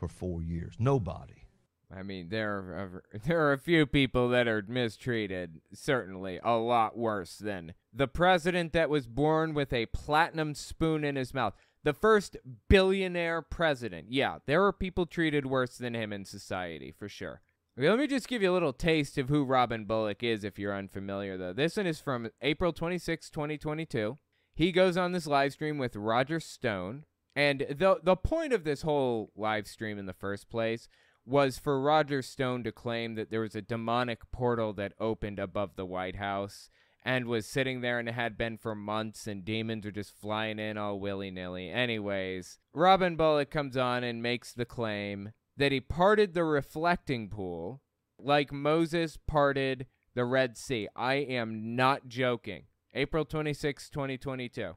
for 0.00 0.08
four 0.08 0.42
years. 0.42 0.74
Nobody. 0.78 1.46
I 1.94 2.02
mean, 2.02 2.28
there 2.28 2.52
are 2.52 3.02
there 3.26 3.46
are 3.46 3.52
a 3.52 3.58
few 3.58 3.86
people 3.86 4.28
that 4.30 4.48
are 4.48 4.64
mistreated. 4.66 5.60
Certainly, 5.72 6.40
a 6.42 6.56
lot 6.56 6.96
worse 6.96 7.36
than 7.36 7.74
the 7.92 8.08
president 8.08 8.72
that 8.72 8.90
was 8.90 9.06
born 9.06 9.54
with 9.54 9.72
a 9.72 9.86
platinum 9.86 10.54
spoon 10.54 11.04
in 11.04 11.16
his 11.16 11.34
mouth. 11.34 11.54
The 11.82 11.92
first 11.92 12.36
billionaire 12.68 13.42
president. 13.42 14.08
Yeah, 14.10 14.38
there 14.46 14.64
are 14.64 14.72
people 14.72 15.06
treated 15.06 15.46
worse 15.46 15.78
than 15.78 15.94
him 15.94 16.12
in 16.12 16.24
society, 16.24 16.92
for 16.92 17.08
sure. 17.08 17.40
Okay, 17.78 17.88
let 17.88 17.98
me 17.98 18.06
just 18.06 18.28
give 18.28 18.42
you 18.42 18.50
a 18.50 18.52
little 18.52 18.74
taste 18.74 19.16
of 19.16 19.28
who 19.30 19.44
Robin 19.44 19.86
Bullock 19.86 20.22
is 20.22 20.44
if 20.44 20.58
you're 20.58 20.76
unfamiliar, 20.76 21.38
though. 21.38 21.54
This 21.54 21.76
one 21.78 21.86
is 21.86 22.00
from 22.00 22.28
April 22.42 22.72
26, 22.72 23.30
2022. 23.30 24.18
He 24.54 24.72
goes 24.72 24.98
on 24.98 25.12
this 25.12 25.26
live 25.26 25.52
stream 25.54 25.78
with 25.78 25.96
Roger 25.96 26.40
Stone. 26.40 27.04
And 27.34 27.60
the, 27.60 28.00
the 28.02 28.16
point 28.16 28.52
of 28.52 28.64
this 28.64 28.82
whole 28.82 29.32
live 29.36 29.66
stream 29.66 29.98
in 29.98 30.06
the 30.06 30.12
first 30.12 30.48
place 30.48 30.88
was 31.24 31.58
for 31.58 31.80
Roger 31.80 32.22
Stone 32.22 32.64
to 32.64 32.72
claim 32.72 33.14
that 33.14 33.30
there 33.30 33.40
was 33.40 33.54
a 33.54 33.62
demonic 33.62 34.30
portal 34.32 34.72
that 34.74 34.94
opened 34.98 35.38
above 35.38 35.76
the 35.76 35.86
White 35.86 36.16
House 36.16 36.70
and 37.04 37.26
was 37.26 37.46
sitting 37.46 37.80
there 37.80 37.98
and 37.98 38.08
had 38.08 38.36
been 38.36 38.58
for 38.58 38.74
months 38.74 39.26
and 39.26 39.44
demons 39.44 39.86
are 39.86 39.92
just 39.92 40.18
flying 40.18 40.58
in 40.58 40.76
all 40.76 40.98
willy-nilly. 40.98 41.70
Anyways, 41.70 42.58
Robin 42.74 43.16
Bullock 43.16 43.50
comes 43.50 43.76
on 43.76 44.04
and 44.04 44.22
makes 44.22 44.52
the 44.52 44.64
claim 44.64 45.32
that 45.56 45.72
he 45.72 45.80
parted 45.80 46.34
the 46.34 46.44
reflecting 46.44 47.28
pool 47.28 47.80
like 48.18 48.52
Moses 48.52 49.16
parted 49.26 49.86
the 50.14 50.24
Red 50.24 50.56
Sea. 50.56 50.88
I 50.94 51.14
am 51.14 51.76
not 51.76 52.08
joking. 52.08 52.64
April 52.92 53.24
26, 53.24 53.88
2022. 53.88 54.74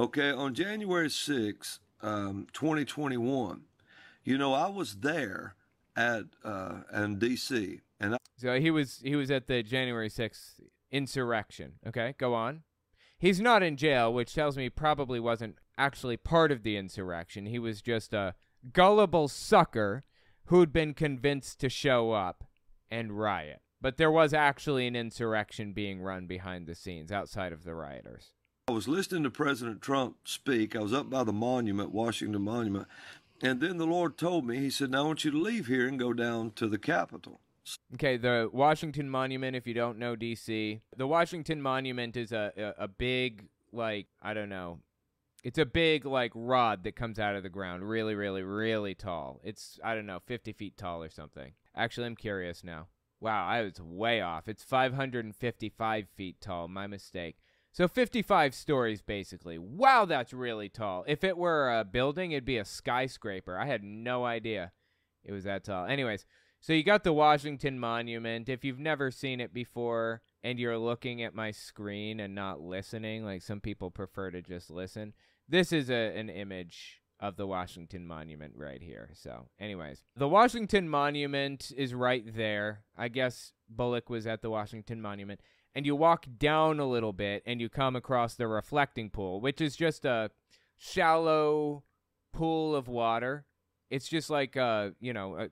Okay, 0.00 0.30
on 0.30 0.54
January 0.54 1.10
6, 1.10 1.78
um, 2.00 2.46
2021, 2.54 3.64
you 4.24 4.38
know, 4.38 4.54
I 4.54 4.66
was 4.70 4.96
there 5.00 5.56
at 5.94 6.24
uh, 6.42 6.80
in 6.94 7.18
D.C. 7.18 7.80
and 8.00 8.14
I- 8.14 8.18
so 8.38 8.58
he 8.58 8.70
was 8.70 9.00
he 9.04 9.14
was 9.14 9.30
at 9.30 9.46
the 9.46 9.62
January 9.62 10.08
6th 10.08 10.60
insurrection. 10.90 11.72
Okay, 11.86 12.14
go 12.16 12.32
on. 12.32 12.62
He's 13.18 13.42
not 13.42 13.62
in 13.62 13.76
jail, 13.76 14.10
which 14.10 14.34
tells 14.34 14.56
me 14.56 14.70
probably 14.70 15.20
wasn't 15.20 15.56
actually 15.76 16.16
part 16.16 16.50
of 16.50 16.62
the 16.62 16.78
insurrection. 16.78 17.44
He 17.44 17.58
was 17.58 17.82
just 17.82 18.14
a 18.14 18.34
gullible 18.72 19.28
sucker 19.28 20.04
who'd 20.46 20.72
been 20.72 20.94
convinced 20.94 21.60
to 21.60 21.68
show 21.68 22.12
up 22.12 22.44
and 22.90 23.12
riot. 23.12 23.60
But 23.82 23.98
there 23.98 24.10
was 24.10 24.32
actually 24.32 24.86
an 24.86 24.96
insurrection 24.96 25.74
being 25.74 26.00
run 26.00 26.26
behind 26.26 26.66
the 26.66 26.74
scenes 26.74 27.12
outside 27.12 27.52
of 27.52 27.64
the 27.64 27.74
rioters. 27.74 28.32
I 28.70 28.72
was 28.72 28.86
listening 28.86 29.24
to 29.24 29.30
President 29.30 29.82
Trump 29.82 30.28
speak. 30.28 30.76
I 30.76 30.78
was 30.78 30.92
up 30.92 31.10
by 31.10 31.24
the 31.24 31.32
monument, 31.32 31.90
Washington 31.90 32.42
Monument, 32.42 32.86
and 33.42 33.60
then 33.60 33.78
the 33.78 33.84
Lord 33.84 34.16
told 34.16 34.46
me, 34.46 34.58
He 34.58 34.70
said, 34.70 34.92
Now 34.92 35.02
I 35.02 35.06
want 35.06 35.24
you 35.24 35.32
to 35.32 35.42
leave 35.42 35.66
here 35.66 35.88
and 35.88 35.98
go 35.98 36.12
down 36.12 36.52
to 36.52 36.68
the 36.68 36.78
Capitol. 36.78 37.40
Okay, 37.94 38.16
the 38.16 38.48
Washington 38.52 39.10
Monument, 39.10 39.56
if 39.56 39.66
you 39.66 39.74
don't 39.74 39.98
know 39.98 40.14
DC, 40.14 40.80
the 40.96 41.06
Washington 41.08 41.60
Monument 41.60 42.16
is 42.16 42.30
a, 42.30 42.52
a, 42.56 42.84
a 42.84 42.88
big, 42.88 43.48
like, 43.72 44.06
I 44.22 44.34
don't 44.34 44.48
know, 44.48 44.78
it's 45.42 45.58
a 45.58 45.66
big, 45.66 46.06
like, 46.06 46.30
rod 46.36 46.84
that 46.84 46.94
comes 46.94 47.18
out 47.18 47.34
of 47.34 47.42
the 47.42 47.48
ground, 47.48 47.88
really, 47.88 48.14
really, 48.14 48.44
really 48.44 48.94
tall. 48.94 49.40
It's, 49.42 49.80
I 49.82 49.96
don't 49.96 50.06
know, 50.06 50.20
50 50.24 50.52
feet 50.52 50.76
tall 50.76 51.02
or 51.02 51.10
something. 51.10 51.54
Actually, 51.74 52.06
I'm 52.06 52.14
curious 52.14 52.62
now. 52.62 52.86
Wow, 53.18 53.48
I 53.48 53.62
was 53.62 53.80
way 53.80 54.20
off. 54.20 54.46
It's 54.46 54.62
555 54.62 56.06
feet 56.14 56.36
tall. 56.40 56.68
My 56.68 56.86
mistake. 56.86 57.36
So 57.72 57.86
55 57.86 58.54
stories, 58.54 59.00
basically. 59.00 59.58
Wow, 59.58 60.04
that's 60.04 60.32
really 60.32 60.68
tall. 60.68 61.04
If 61.06 61.22
it 61.22 61.36
were 61.36 61.72
a 61.72 61.84
building, 61.84 62.32
it'd 62.32 62.44
be 62.44 62.58
a 62.58 62.64
skyscraper. 62.64 63.56
I 63.56 63.66
had 63.66 63.84
no 63.84 64.24
idea 64.24 64.72
it 65.24 65.32
was 65.32 65.44
that 65.44 65.64
tall. 65.64 65.86
Anyways, 65.86 66.26
so 66.60 66.72
you 66.72 66.82
got 66.82 67.04
the 67.04 67.12
Washington 67.12 67.78
Monument. 67.78 68.48
If 68.48 68.64
you've 68.64 68.78
never 68.78 69.10
seen 69.10 69.40
it 69.40 69.54
before 69.54 70.22
and 70.42 70.58
you're 70.58 70.78
looking 70.78 71.22
at 71.22 71.34
my 71.34 71.50
screen 71.52 72.20
and 72.20 72.34
not 72.34 72.60
listening, 72.60 73.24
like 73.24 73.42
some 73.42 73.60
people 73.60 73.90
prefer 73.90 74.30
to 74.30 74.42
just 74.42 74.70
listen, 74.70 75.14
this 75.48 75.72
is 75.72 75.90
a, 75.90 76.16
an 76.16 76.28
image 76.28 77.00
of 77.18 77.36
the 77.36 77.46
Washington 77.46 78.06
Monument 78.06 78.54
right 78.56 78.82
here. 78.82 79.10
So, 79.14 79.48
anyways, 79.58 80.02
the 80.16 80.28
Washington 80.28 80.88
Monument 80.88 81.70
is 81.76 81.94
right 81.94 82.24
there. 82.34 82.84
I 82.96 83.08
guess 83.08 83.52
Bullock 83.68 84.08
was 84.08 84.26
at 84.26 84.42
the 84.42 84.50
Washington 84.50 85.00
Monument 85.00 85.40
and 85.74 85.86
you 85.86 85.94
walk 85.94 86.26
down 86.38 86.80
a 86.80 86.88
little 86.88 87.12
bit 87.12 87.42
and 87.46 87.60
you 87.60 87.68
come 87.68 87.96
across 87.96 88.34
the 88.34 88.48
reflecting 88.48 89.10
pool, 89.10 89.40
which 89.40 89.60
is 89.60 89.76
just 89.76 90.04
a 90.04 90.30
shallow 90.76 91.84
pool 92.32 92.74
of 92.74 92.88
water. 92.88 93.44
It's 93.90 94.08
just 94.08 94.30
like 94.30 94.56
a, 94.56 94.94
you 95.00 95.12
know, 95.12 95.36
a, 95.36 95.48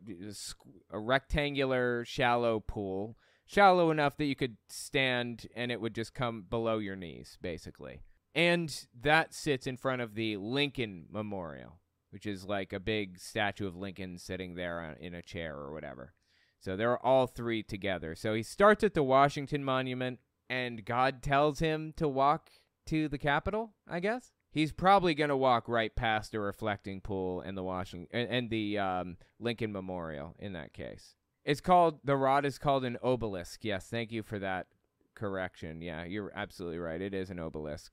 a, 0.91 0.99
rectangular 0.99 2.05
shallow 2.05 2.61
pool, 2.61 3.17
shallow 3.47 3.91
enough 3.91 4.17
that 4.17 4.27
you 4.27 4.37
could 4.37 4.57
stand 4.69 5.47
and 5.57 5.73
it 5.73 5.81
would 5.81 5.95
just 5.95 6.15
come 6.15 6.45
below 6.49 6.79
your 6.79 6.97
knees, 6.97 7.37
basically. 7.43 8.03
And 8.35 8.87
that 9.01 9.35
sits 9.35 9.67
in 9.67 9.77
front 9.77 10.03
of 10.03 10.15
the 10.15 10.37
Lincoln 10.37 11.07
Memorial, 11.11 11.81
which 12.11 12.27
is 12.27 12.45
like 12.45 12.73
a 12.73 12.79
big 12.79 13.19
statue 13.19 13.67
of 13.67 13.77
Lincoln 13.77 14.19
sitting 14.19 14.55
there 14.55 14.97
in 15.01 15.15
a 15.15 15.23
chair 15.23 15.57
or 15.57 15.73
whatever. 15.73 16.15
So 16.61 16.77
they're 16.77 17.05
all 17.05 17.27
three 17.27 17.63
together. 17.63 18.15
So 18.15 18.35
he 18.35 18.43
starts 18.43 18.83
at 18.83 18.95
the 18.95 19.03
Washington 19.03 19.65
Monument, 19.65 20.19
and 20.51 20.85
God 20.85 21.23
tells 21.23 21.61
him 21.61 21.93
to 21.97 22.09
walk 22.09 22.51
to 22.87 23.09
the 23.09 23.19
Capitol, 23.19 23.75
I 23.89 24.01
guess. 24.01 24.33
He's 24.51 24.73
probably 24.73 25.15
going 25.15 25.29
to 25.29 25.37
walk 25.37 25.69
right 25.69 25.95
past 25.95 26.33
the 26.33 26.41
reflecting 26.41 27.01
pool 27.01 27.41
and 27.41 27.57
the 27.57 27.63
Washington 27.63 28.27
and, 28.27 28.51
the 28.51 28.79
um, 28.79 29.17
Lincoln 29.39 29.73
Memorial 29.73 30.35
in 30.39 30.55
that 30.55 30.73
case. 30.73 31.15
It's 31.45 31.61
called 31.61 32.01
the 32.03 32.17
rod 32.17 32.45
is 32.45 32.59
called 32.59 32.85
an 32.85 32.97
obelisk. 33.03 33.65
Yes, 33.65 33.87
thank 33.89 34.11
you 34.11 34.23
for 34.23 34.39
that 34.39 34.67
correction. 35.15 35.83
Yeah, 35.83 36.05
you're 36.05 36.33
absolutely 36.35 36.79
right. 36.79 37.01
It 37.01 37.15
is 37.15 37.31
an 37.31 37.39
obelisk. 37.39 37.93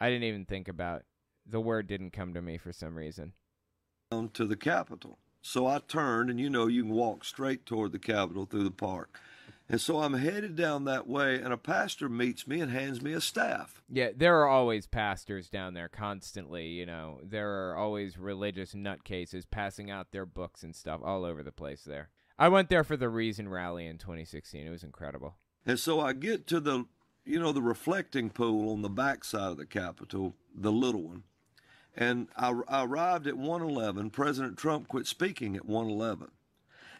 I 0.00 0.08
didn't 0.08 0.24
even 0.24 0.44
think 0.44 0.68
about 0.68 1.02
the 1.44 1.60
word 1.60 1.86
didn't 1.86 2.12
come 2.12 2.32
to 2.34 2.42
me 2.42 2.58
for 2.58 2.72
some 2.72 2.96
reason. 2.96 3.32
To 4.10 4.46
the 4.46 4.56
Capitol. 4.56 5.18
So 5.40 5.66
I 5.66 5.78
turned, 5.78 6.30
and 6.30 6.40
you 6.40 6.50
know, 6.50 6.66
you 6.66 6.82
can 6.82 6.92
walk 6.92 7.24
straight 7.24 7.64
toward 7.64 7.92
the 7.92 7.98
Capitol 7.98 8.46
through 8.46 8.64
the 8.64 8.70
park. 8.70 9.18
And 9.70 9.80
so 9.80 10.00
I'm 10.00 10.14
headed 10.14 10.56
down 10.56 10.84
that 10.84 11.06
way, 11.06 11.34
and 11.34 11.52
a 11.52 11.58
pastor 11.58 12.08
meets 12.08 12.46
me 12.46 12.60
and 12.60 12.72
hands 12.72 13.02
me 13.02 13.12
a 13.12 13.20
staff. 13.20 13.82
Yeah, 13.90 14.10
there 14.16 14.40
are 14.40 14.48
always 14.48 14.86
pastors 14.86 15.50
down 15.50 15.74
there 15.74 15.88
constantly. 15.88 16.68
You 16.68 16.86
know, 16.86 17.20
there 17.22 17.50
are 17.50 17.76
always 17.76 18.16
religious 18.16 18.72
nutcases 18.72 19.44
passing 19.50 19.90
out 19.90 20.10
their 20.10 20.24
books 20.24 20.62
and 20.62 20.74
stuff 20.74 21.00
all 21.04 21.24
over 21.24 21.42
the 21.42 21.52
place 21.52 21.84
there. 21.84 22.08
I 22.38 22.48
went 22.48 22.70
there 22.70 22.84
for 22.84 22.96
the 22.96 23.10
Reason 23.10 23.48
Rally 23.48 23.86
in 23.86 23.98
2016. 23.98 24.66
It 24.66 24.70
was 24.70 24.84
incredible. 24.84 25.36
And 25.66 25.78
so 25.78 26.00
I 26.00 26.14
get 26.14 26.46
to 26.46 26.60
the, 26.60 26.86
you 27.26 27.38
know, 27.38 27.52
the 27.52 27.60
reflecting 27.60 28.30
pool 28.30 28.72
on 28.72 28.80
the 28.80 28.88
back 28.88 29.22
side 29.22 29.50
of 29.50 29.56
the 29.58 29.66
Capitol, 29.66 30.34
the 30.54 30.72
little 30.72 31.02
one. 31.02 31.24
And 31.98 32.28
I, 32.36 32.54
I 32.68 32.84
arrived 32.84 33.26
at 33.26 33.36
111. 33.36 34.10
President 34.10 34.56
Trump 34.56 34.86
quit 34.86 35.06
speaking 35.06 35.56
at 35.56 35.66
111. 35.66 36.28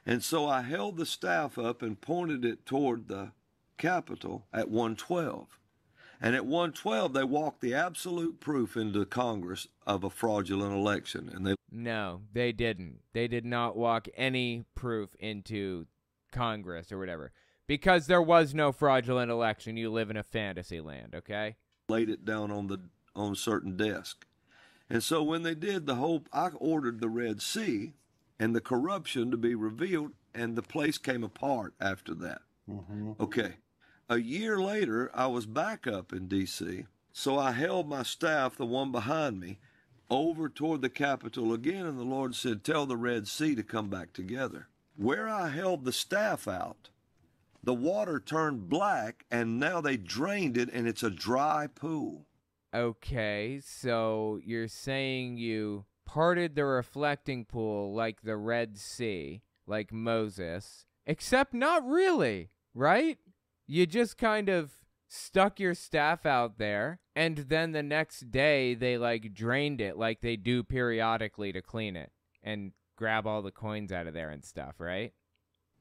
And 0.05 0.25
so 0.25 0.47
I 0.49 0.63
held 0.63 0.97
the 0.97 1.07
staff 1.07 1.57
up 1.57 1.83
and 1.83 2.01
pointed 2.01 2.45
it 2.45 2.67
toward 2.67 3.07
the 3.07 3.31
Capitol 3.77 4.47
at 4.53 4.69
112. 4.69 5.59
And 6.21 6.35
at 6.35 6.45
112, 6.45 7.13
they 7.13 7.23
walked 7.23 7.61
the 7.61 7.75
absolute 7.75 8.41
proof 8.41 8.77
into 8.77 9.05
Congress 9.07 9.69
of 9.87 10.03
a 10.03 10.11
fraudulent 10.11 10.75
election. 10.75 11.31
And 11.33 11.47
they 11.47 11.55
no, 11.71 12.23
they 12.33 12.51
didn't. 12.51 13.01
They 13.13 13.29
did 13.29 13.45
not 13.45 13.77
walk 13.77 14.09
any 14.17 14.65
proof 14.75 15.15
into 15.21 15.87
Congress 16.33 16.91
or 16.91 16.99
whatever 16.99 17.31
because 17.69 18.07
there 18.09 18.23
was 18.23 18.53
no 18.53 18.73
fraudulent 18.73 19.31
election. 19.31 19.77
You 19.77 19.93
live 19.93 20.11
in 20.11 20.17
a 20.17 20.25
fantasy 20.25 20.81
land, 20.81 21.15
okay? 21.15 21.57
laid 21.89 22.11
it 22.11 22.25
down 22.25 22.51
on 22.51 22.67
the 22.67 22.81
on 23.15 23.35
certain 23.35 23.77
desk. 23.77 24.27
And 24.91 25.03
so 25.03 25.23
when 25.23 25.43
they 25.43 25.55
did 25.55 25.87
the 25.87 25.97
whole, 25.97 26.25
I 26.33 26.49
ordered 26.49 27.01
the 27.01 27.09
Red 27.09 27.43
Sea 27.43 27.93
and 28.39 28.55
the 28.55 28.61
corruption 28.61 29.31
to 29.31 29.37
be 29.37 29.55
revealed, 29.55 30.13
and 30.35 30.57
the 30.57 30.63
place 30.63 30.99
came 30.99 31.25
apart 31.25 31.75
after 31.81 32.15
that. 32.15 32.43
Mm-hmm. 32.71 33.13
Okay. 33.21 33.57
A 34.09 34.19
year 34.19 34.59
later, 34.59 35.11
I 35.13 35.27
was 35.27 35.47
back 35.47 35.87
up 35.87 36.13
in 36.13 36.29
D.C., 36.29 36.87
so 37.13 37.39
I 37.39 37.53
held 37.53 37.89
my 37.89 38.05
staff, 38.05 38.57
the 38.57 38.65
one 38.65 38.93
behind 38.93 39.41
me, 39.41 39.59
over 40.09 40.49
toward 40.49 40.83
the 40.83 40.89
Capitol 40.89 41.53
again, 41.53 41.85
and 41.85 41.99
the 41.99 42.05
Lord 42.05 42.35
said, 42.35 42.63
Tell 42.63 42.87
the 42.87 42.97
Red 42.97 43.27
Sea 43.27 43.55
to 43.57 43.63
come 43.63 43.89
back 43.89 44.13
together. 44.13 44.69
Where 44.97 45.29
I 45.29 45.49
held 45.49 45.85
the 45.85 45.93
staff 45.93 46.47
out, 46.47 46.91
the 47.63 47.75
water 47.75 48.21
turned 48.21 48.69
black, 48.69 49.25
and 49.31 49.59
now 49.59 49.81
they 49.81 49.97
drained 49.97 50.57
it, 50.57 50.71
and 50.73 50.87
it's 50.87 51.03
a 51.03 51.11
dry 51.11 51.67
pool. 51.67 52.28
Okay, 52.79 53.61
so 53.61 54.39
you're 54.45 54.69
saying 54.69 55.37
you 55.37 55.85
parted 56.07 56.55
the 56.55 56.65
reflecting 56.65 57.45
pool 57.45 57.93
like 57.93 58.23
the 58.23 58.37
Red 58.37 58.79
Sea, 58.79 59.43
like 59.67 59.93
Moses, 59.93 60.87
except 61.05 61.53
not 61.53 61.85
really, 61.85 62.51
right? 62.75 63.19
You 63.67 63.85
just 63.85 64.17
kind 64.17 64.49
of 64.49 64.71
stuck 65.09 65.59
your 65.59 65.75
staff 65.75 66.25
out 66.25 66.59
there, 66.59 67.01
and 67.17 67.39
then 67.49 67.73
the 67.73 67.83
next 67.83 68.31
day 68.31 68.75
they 68.75 68.97
like 68.97 69.35
drained 69.35 69.81
it 69.81 69.97
like 69.97 70.21
they 70.21 70.37
do 70.37 70.63
periodically 70.63 71.53
to 71.53 71.61
clean 71.61 71.97
it 71.97 72.13
and 72.45 72.71
grab 72.97 73.27
all 73.27 73.43
the 73.43 73.51
coins 73.51 73.91
out 73.91 74.07
of 74.07 74.15
there 74.15 74.31
and 74.31 74.45
stuff, 74.45 74.77
right? 74.79 75.13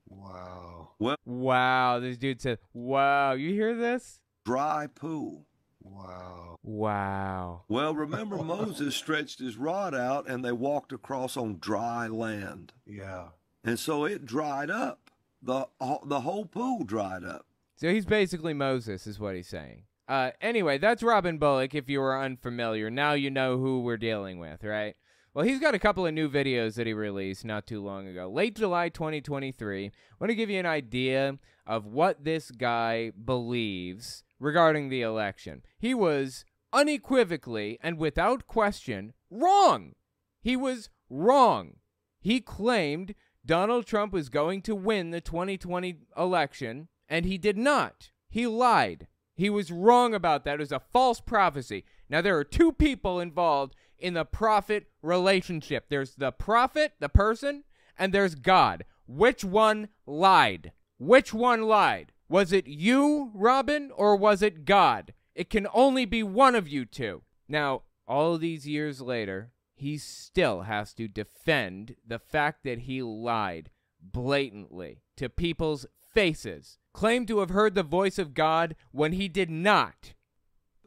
Wow. 0.07 0.93
Well, 0.97 1.17
Wow, 1.25 1.99
this 1.99 2.17
dude 2.17 2.41
said, 2.41 2.57
Wow, 2.73 3.33
you 3.33 3.51
hear 3.53 3.75
this? 3.75 4.19
dry 4.43 4.87
pool. 4.87 5.45
Wow. 5.81 6.57
Wow. 6.63 7.63
Well, 7.67 7.95
remember 7.95 8.37
Moses 8.37 8.95
stretched 8.95 9.39
his 9.39 9.57
rod 9.57 9.95
out 9.95 10.29
and 10.29 10.43
they 10.43 10.51
walked 10.51 10.91
across 10.91 11.37
on 11.37 11.57
dry 11.59 12.07
land. 12.07 12.73
Yeah. 12.85 13.29
And 13.63 13.79
so 13.79 14.05
it 14.05 14.25
dried 14.25 14.69
up. 14.69 15.11
The 15.41 15.67
the 16.05 16.21
whole 16.21 16.45
pool 16.45 16.83
dried 16.83 17.23
up. 17.23 17.45
So 17.75 17.91
he's 17.91 18.05
basically 18.05 18.53
Moses, 18.53 19.05
is 19.05 19.19
what 19.19 19.35
he's 19.35 19.47
saying. 19.47 19.83
Uh, 20.07 20.31
anyway, 20.41 20.77
that's 20.77 21.03
Robin 21.03 21.37
Bullock. 21.37 21.75
If 21.75 21.89
you 21.89 21.99
were 21.99 22.19
unfamiliar, 22.19 22.89
now 22.89 23.13
you 23.13 23.29
know 23.29 23.57
who 23.57 23.81
we're 23.81 23.97
dealing 23.97 24.39
with, 24.39 24.63
right? 24.63 24.95
Well, 25.33 25.45
he's 25.45 25.59
got 25.59 25.75
a 25.75 25.79
couple 25.79 26.07
of 26.07 26.13
new 26.15 26.29
videos 26.29 26.75
that 26.75 26.87
he 26.87 26.93
released 26.93 27.45
not 27.45 27.67
too 27.67 27.83
long 27.83 28.07
ago. 28.07 28.27
Late 28.27 28.55
July 28.55 28.89
2023. 28.89 29.85
I 29.85 29.91
want 30.19 30.31
to 30.31 30.35
give 30.35 30.49
you 30.49 30.59
an 30.59 30.65
idea 30.65 31.37
of 31.67 31.85
what 31.85 32.23
this 32.23 32.49
guy 32.49 33.11
believes 33.23 34.23
regarding 34.39 34.89
the 34.89 35.01
election. 35.01 35.63
He 35.77 35.93
was 35.93 36.45
unequivocally 36.73 37.79
and 37.81 37.97
without 37.97 38.47
question 38.47 39.13
wrong. 39.29 39.93
He 40.41 40.55
was 40.55 40.89
wrong. 41.09 41.77
He 42.19 42.41
claimed 42.41 43.15
Donald 43.45 43.85
Trump 43.85 44.11
was 44.11 44.29
going 44.29 44.61
to 44.63 44.75
win 44.75 45.11
the 45.11 45.21
2020 45.21 45.99
election, 46.17 46.89
and 47.07 47.25
he 47.25 47.37
did 47.37 47.57
not. 47.57 48.11
He 48.29 48.45
lied. 48.45 49.07
He 49.35 49.49
was 49.49 49.71
wrong 49.71 50.13
about 50.13 50.43
that. 50.43 50.55
It 50.55 50.59
was 50.59 50.71
a 50.71 50.81
false 50.91 51.21
prophecy. 51.21 51.85
Now, 52.09 52.21
there 52.21 52.37
are 52.37 52.43
two 52.43 52.71
people 52.71 53.19
involved 53.19 53.75
in 53.99 54.13
the 54.13 54.25
prophet 54.25 54.87
relationship 55.01 55.85
there's 55.89 56.15
the 56.15 56.31
prophet, 56.31 56.93
the 56.99 57.09
person, 57.09 57.63
and 57.97 58.13
there's 58.13 58.35
God. 58.35 58.85
Which 59.07 59.43
one 59.43 59.89
lied? 60.05 60.71
Which 60.99 61.33
one 61.33 61.63
lied? 61.63 62.11
Was 62.29 62.51
it 62.51 62.67
you, 62.67 63.31
Robin, 63.33 63.91
or 63.95 64.15
was 64.15 64.41
it 64.41 64.65
God? 64.65 65.13
It 65.33 65.49
can 65.49 65.67
only 65.73 66.05
be 66.05 66.23
one 66.23 66.55
of 66.55 66.67
you 66.67 66.85
two. 66.85 67.23
Now, 67.47 67.83
all 68.07 68.37
these 68.37 68.67
years 68.67 69.01
later, 69.01 69.51
he 69.75 69.97
still 69.97 70.61
has 70.61 70.93
to 70.95 71.07
defend 71.07 71.95
the 72.05 72.19
fact 72.19 72.63
that 72.63 72.79
he 72.79 73.01
lied 73.01 73.69
blatantly 74.01 75.03
to 75.17 75.29
people's 75.29 75.85
faces, 76.13 76.79
claimed 76.93 77.27
to 77.27 77.39
have 77.39 77.49
heard 77.49 77.75
the 77.75 77.83
voice 77.83 78.17
of 78.17 78.33
God 78.33 78.75
when 78.91 79.13
he 79.13 79.27
did 79.27 79.49
not. 79.49 80.13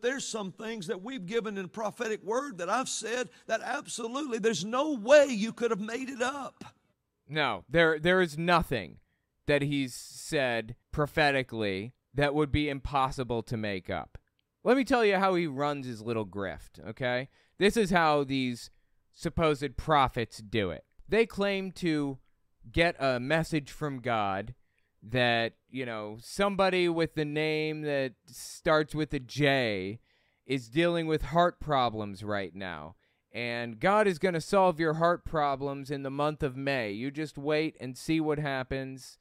There's 0.03 0.27
some 0.27 0.53
things 0.53 0.89
that 0.89 1.03
we've 1.03 1.27
given 1.27 1.57
in 1.57 1.69
prophetic 1.69 2.23
word 2.25 2.59
that 2.59 2.71
I've 2.71 2.89
said 2.89 3.29
that 3.47 3.61
absolutely 3.63 4.39
there's 4.39 4.65
no 4.65 4.95
way 4.95 5.27
you 5.27 5.53
could 5.53 5.71
have 5.71 5.81
made 5.81 6.09
it 6.09 6.23
up. 6.23 6.65
No, 7.29 7.65
there 7.69 7.99
there 7.99 8.21
is 8.21 8.37
nothing 8.37 8.99
that 9.51 9.63
he's 9.63 9.93
said 9.93 10.77
prophetically 10.93 11.93
that 12.15 12.37
would 12.37 12.53
be 12.53 12.69
impossible 12.69 13.43
to 13.43 13.57
make 13.57 13.91
up. 13.91 14.17
Let 14.63 14.77
me 14.77 14.85
tell 14.85 15.05
you 15.05 15.17
how 15.17 15.35
he 15.35 15.49
runs 15.49 15.89
his 15.89 16.01
little 16.01 16.25
grift, 16.25 16.79
okay? 16.87 17.29
This 17.59 17.77
is 17.77 17.91
how 17.91 18.23
these 18.23 18.71
supposed 19.13 19.77
prophets 19.77 20.39
do 20.39 20.71
it. 20.71 20.85
They 21.09 21.27
claim 21.27 21.73
to 21.73 22.19
get 22.71 22.95
a 23.01 23.19
message 23.19 23.73
from 23.73 23.99
God 23.99 24.55
that, 25.03 25.55
you 25.69 25.85
know, 25.85 26.19
somebody 26.21 26.89
with 26.89 27.17
the 27.17 27.25
name 27.25 27.83
that 27.83 28.13
starts 28.29 28.95
with 28.95 29.13
a 29.15 29.19
J 29.19 29.99
is 30.47 30.69
dealing 30.69 31.09
with 31.09 31.23
heart 31.23 31.59
problems 31.59 32.23
right 32.23 32.55
now. 32.55 32.95
And 33.33 33.81
God 33.81 34.07
is 34.07 34.21
going 34.21 34.35
to 34.35 34.41
solve 34.41 34.79
your 34.79 34.95
heart 34.95 35.25
problems 35.25 35.91
in 35.91 36.05
the 36.05 36.11
month 36.11 36.45
of 36.45 36.57
May. 36.57 36.93
You 36.93 37.11
just 37.11 37.37
wait 37.37 37.77
and 37.81 37.99
see 37.99 38.21
what 38.21 38.39
happens. 38.39 39.19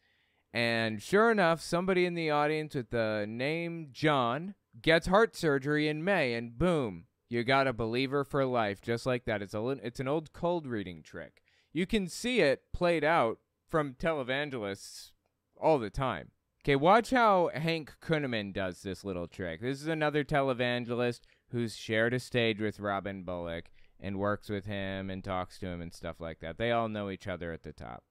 And 0.54 1.02
sure 1.02 1.30
enough, 1.30 1.62
somebody 1.62 2.06
in 2.06 2.16
the 2.16 2.32
audience 2.32 2.76
with 2.76 2.90
the 2.90 3.26
name 3.28 3.90
John 3.92 4.56
gets 4.82 5.08
heart 5.08 5.36
surgery 5.36 5.88
in 5.88 6.04
May, 6.04 6.34
and 6.34 6.58
boom, 6.58 7.06
you 7.30 7.44
got 7.44 7.68
a 7.68 7.74
believer 7.74 8.24
for 8.24 8.44
life, 8.46 8.82
just 8.82 9.06
like 9.06 9.26
that. 9.26 9.42
It's 9.42 9.54
a 9.54 9.68
it's 9.84 10.00
an 10.00 10.08
old 10.08 10.34
cold 10.34 10.66
reading 10.66 11.04
trick. 11.04 11.44
You 11.72 11.86
can 11.86 12.08
see 12.08 12.42
it 12.42 12.64
played 12.74 13.04
out 13.04 13.38
from 13.68 13.94
televangelists 13.94 15.12
all 15.56 15.78
the 15.78 15.92
time. 15.92 16.32
Okay, 16.64 16.76
watch 16.76 17.12
how 17.12 17.52
Hank 17.54 17.94
Kunneman 18.02 18.54
does 18.54 18.82
this 18.82 19.06
little 19.06 19.28
trick. 19.28 19.62
This 19.62 19.82
is 19.82 19.88
another 19.88 20.24
televangelist 20.24 21.22
who's 21.52 21.78
shared 21.78 22.14
a 22.14 22.20
stage 22.20 22.60
with 22.60 22.80
Robin 22.80 23.24
Bullock 23.24 23.70
and 24.00 24.18
works 24.18 24.50
with 24.50 24.66
him 24.66 25.10
and 25.10 25.24
talks 25.24 25.60
to 25.60 25.68
him 25.68 25.82
and 25.82 25.94
stuff 25.94 26.20
like 26.20 26.40
that. 26.40 26.58
They 26.58 26.72
all 26.72 26.90
know 26.90 27.10
each 27.10 27.28
other 27.28 27.52
at 27.52 27.64
the 27.64 27.72
top. 27.72 28.04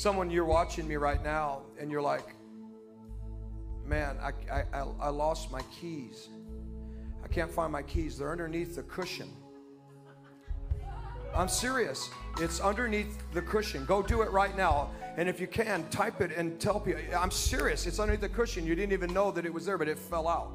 Someone 0.00 0.30
you're 0.30 0.46
watching 0.46 0.88
me 0.88 0.96
right 0.96 1.22
now 1.22 1.60
and 1.78 1.90
you're 1.90 2.00
like 2.00 2.34
man 3.84 4.16
I, 4.22 4.32
I, 4.50 4.84
I, 4.98 5.08
lost 5.10 5.50
my 5.50 5.60
keys. 5.78 6.28
I 7.22 7.28
can't 7.28 7.50
find 7.50 7.70
my 7.70 7.82
keys. 7.82 8.16
They're 8.16 8.30
underneath 8.30 8.76
the 8.76 8.82
cushion. 8.84 9.28
I'm 11.34 11.48
serious. 11.48 12.08
It's 12.38 12.60
underneath 12.60 13.18
the 13.32 13.42
cushion. 13.42 13.84
Go 13.84 14.00
do 14.00 14.22
it 14.22 14.30
right 14.30 14.56
now. 14.56 14.90
And 15.18 15.28
if 15.28 15.38
you 15.38 15.46
can 15.46 15.86
type 15.90 16.20
it 16.20 16.32
and 16.34 16.58
tell 16.60 16.80
people. 16.80 17.02
I'm 17.14 17.30
serious. 17.30 17.86
It's 17.86 17.98
underneath 17.98 18.22
the 18.22 18.28
cushion. 18.28 18.64
You 18.64 18.74
didn't 18.74 18.92
even 18.92 19.12
know 19.12 19.30
that 19.32 19.44
it 19.44 19.52
was 19.52 19.66
there 19.66 19.76
but 19.76 19.88
it 19.88 19.98
fell 19.98 20.28
out 20.28 20.52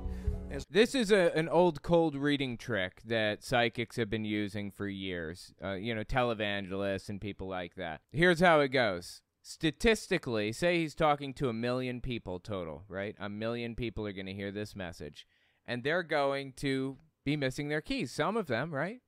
This 0.69 0.95
is 0.95 1.11
a, 1.11 1.31
an 1.37 1.49
old 1.49 1.81
cold 1.81 2.15
reading 2.15 2.57
trick 2.57 3.01
that 3.05 3.43
psychics 3.43 3.97
have 3.97 4.09
been 4.09 4.25
using 4.25 4.71
for 4.71 4.87
years. 4.87 5.53
Uh, 5.63 5.73
you 5.73 5.93
know, 5.93 6.03
televangelists 6.03 7.09
and 7.09 7.19
people 7.19 7.47
like 7.47 7.75
that. 7.75 8.01
Here's 8.11 8.39
how 8.39 8.61
it 8.61 8.69
goes. 8.69 9.21
Statistically, 9.41 10.51
say 10.51 10.79
he's 10.79 10.95
talking 10.95 11.33
to 11.35 11.49
a 11.49 11.53
million 11.53 12.01
people 12.01 12.39
total, 12.39 12.83
right? 12.87 13.15
A 13.19 13.29
million 13.29 13.75
people 13.75 14.07
are 14.07 14.13
going 14.13 14.25
to 14.25 14.33
hear 14.33 14.51
this 14.51 14.75
message, 14.75 15.27
and 15.65 15.83
they're 15.83 16.03
going 16.03 16.53
to 16.57 16.97
be 17.23 17.35
missing 17.35 17.67
their 17.67 17.81
keys. 17.81 18.11
Some 18.11 18.37
of 18.37 18.47
them, 18.47 18.73
right? 18.73 19.01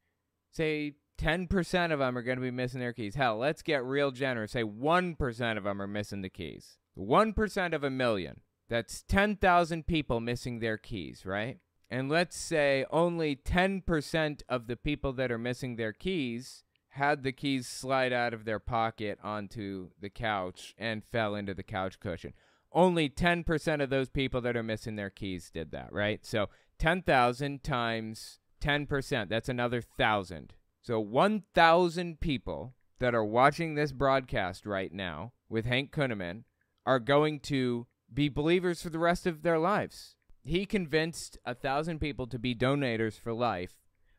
Say 0.51 0.95
10% 1.17 1.91
of 1.91 1.99
them 1.99 2.17
are 2.17 2.21
going 2.21 2.37
to 2.37 2.41
be 2.41 2.51
missing 2.51 2.79
their 2.79 2.93
keys. 2.93 3.15
Hell, 3.15 3.37
let's 3.37 3.61
get 3.61 3.83
real 3.83 4.11
generous. 4.11 4.51
Say 4.51 4.63
1% 4.63 5.57
of 5.57 5.63
them 5.63 5.81
are 5.81 5.87
missing 5.87 6.21
the 6.21 6.29
keys. 6.29 6.77
1% 6.97 7.73
of 7.73 7.83
a 7.83 7.89
million. 7.89 8.41
That's 8.69 9.01
10,000 9.03 9.87
people 9.87 10.19
missing 10.19 10.59
their 10.59 10.77
keys, 10.77 11.25
right? 11.25 11.59
And 11.89 12.09
let's 12.09 12.35
say 12.35 12.85
only 12.91 13.35
10% 13.35 14.41
of 14.49 14.67
the 14.67 14.75
people 14.75 15.13
that 15.13 15.31
are 15.31 15.37
missing 15.37 15.75
their 15.75 15.93
keys 15.93 16.63
had 16.89 17.23
the 17.23 17.31
keys 17.31 17.67
slide 17.67 18.11
out 18.11 18.33
of 18.33 18.43
their 18.43 18.59
pocket 18.59 19.19
onto 19.23 19.89
the 20.01 20.09
couch 20.09 20.75
and 20.77 21.03
fell 21.03 21.35
into 21.35 21.53
the 21.53 21.63
couch 21.63 21.99
cushion. 21.99 22.33
Only 22.73 23.09
10% 23.09 23.81
of 23.81 23.89
those 23.89 24.09
people 24.09 24.41
that 24.41 24.57
are 24.57 24.63
missing 24.63 24.95
their 24.95 25.09
keys 25.09 25.49
did 25.49 25.71
that, 25.71 25.93
right? 25.93 26.25
So 26.25 26.49
10,000 26.79 27.63
times 27.63 28.39
10%, 28.61 29.29
that's 29.29 29.49
another 29.49 29.77
1,000. 29.77 30.53
So 30.81 30.99
1,000 30.99 32.19
people 32.19 32.73
that 32.99 33.15
are 33.15 33.23
watching 33.23 33.75
this 33.75 33.91
broadcast 33.91 34.65
right 34.65 34.91
now 34.91 35.33
with 35.49 35.65
Hank 35.65 35.91
Kunneman 35.91 36.43
are 36.85 36.99
going 36.99 37.39
to 37.41 37.87
be 38.13 38.29
believers 38.29 38.81
for 38.81 38.89
the 38.89 38.99
rest 38.99 39.25
of 39.25 39.41
their 39.41 39.59
lives. 39.59 40.15
He 40.43 40.65
convinced 40.65 41.37
a 41.45 41.53
thousand 41.53 41.99
people 41.99 42.27
to 42.27 42.39
be 42.39 42.55
donators 42.55 43.19
for 43.19 43.33
life 43.33 43.75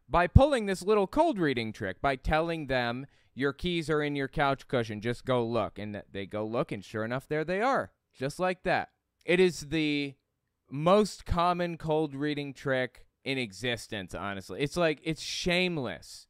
by 0.08 0.26
pulling 0.26 0.66
this 0.66 0.82
little 0.82 1.06
cold 1.06 1.38
reading 1.38 1.72
trick, 1.72 2.00
by 2.00 2.16
telling 2.16 2.66
them 2.66 3.06
your 3.34 3.52
keys 3.52 3.88
are 3.88 4.02
in 4.02 4.16
your 4.16 4.28
couch 4.28 4.66
cushion, 4.66 5.00
just 5.00 5.24
go 5.24 5.44
look. 5.44 5.78
And 5.78 6.02
they 6.10 6.26
go 6.26 6.44
look, 6.44 6.72
and 6.72 6.84
sure 6.84 7.04
enough, 7.04 7.28
there 7.28 7.44
they 7.44 7.60
are, 7.60 7.92
just 8.14 8.40
like 8.40 8.62
that. 8.64 8.88
It 9.24 9.40
is 9.40 9.68
the 9.68 10.14
most 10.70 11.24
common 11.24 11.76
cold 11.76 12.14
reading 12.14 12.52
trick 12.52 13.04
in 13.24 13.38
existence, 13.38 14.14
honestly. 14.14 14.60
It's 14.60 14.76
like 14.76 15.00
it's 15.04 15.22
shameless 15.22 16.26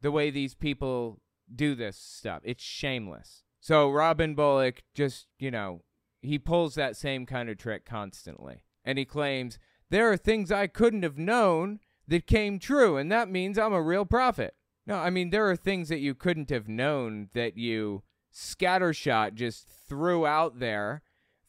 the 0.00 0.10
way 0.10 0.30
these 0.30 0.54
people 0.54 1.20
do 1.54 1.74
this 1.74 1.96
stuff. 1.96 2.40
It's 2.44 2.62
shameless. 2.62 3.44
So 3.60 3.90
Robin 3.90 4.34
Bullock 4.34 4.82
just, 4.94 5.26
you 5.38 5.50
know, 5.50 5.82
he 6.20 6.38
pulls 6.38 6.74
that 6.74 6.96
same 6.96 7.26
kind 7.26 7.48
of 7.48 7.58
trick 7.58 7.84
constantly. 7.84 8.64
And 8.84 8.98
he 8.98 9.04
claims 9.04 9.58
there 9.90 10.10
are 10.10 10.16
things 10.16 10.50
I 10.50 10.66
couldn't 10.66 11.02
have 11.02 11.18
known 11.18 11.80
that 12.06 12.26
came 12.26 12.58
true, 12.58 12.96
and 12.96 13.12
that 13.12 13.30
means 13.30 13.58
I'm 13.58 13.72
a 13.72 13.82
real 13.82 14.04
prophet. 14.04 14.54
No, 14.86 14.96
I 14.96 15.10
mean, 15.10 15.30
there 15.30 15.48
are 15.50 15.56
things 15.56 15.90
that 15.90 16.00
you 16.00 16.14
couldn't 16.14 16.50
have 16.50 16.68
known 16.68 17.28
that 17.34 17.58
you 17.58 18.02
scattershot 18.32 19.34
just 19.34 19.68
threw 19.68 20.26
out 20.26 20.58
there 20.58 21.02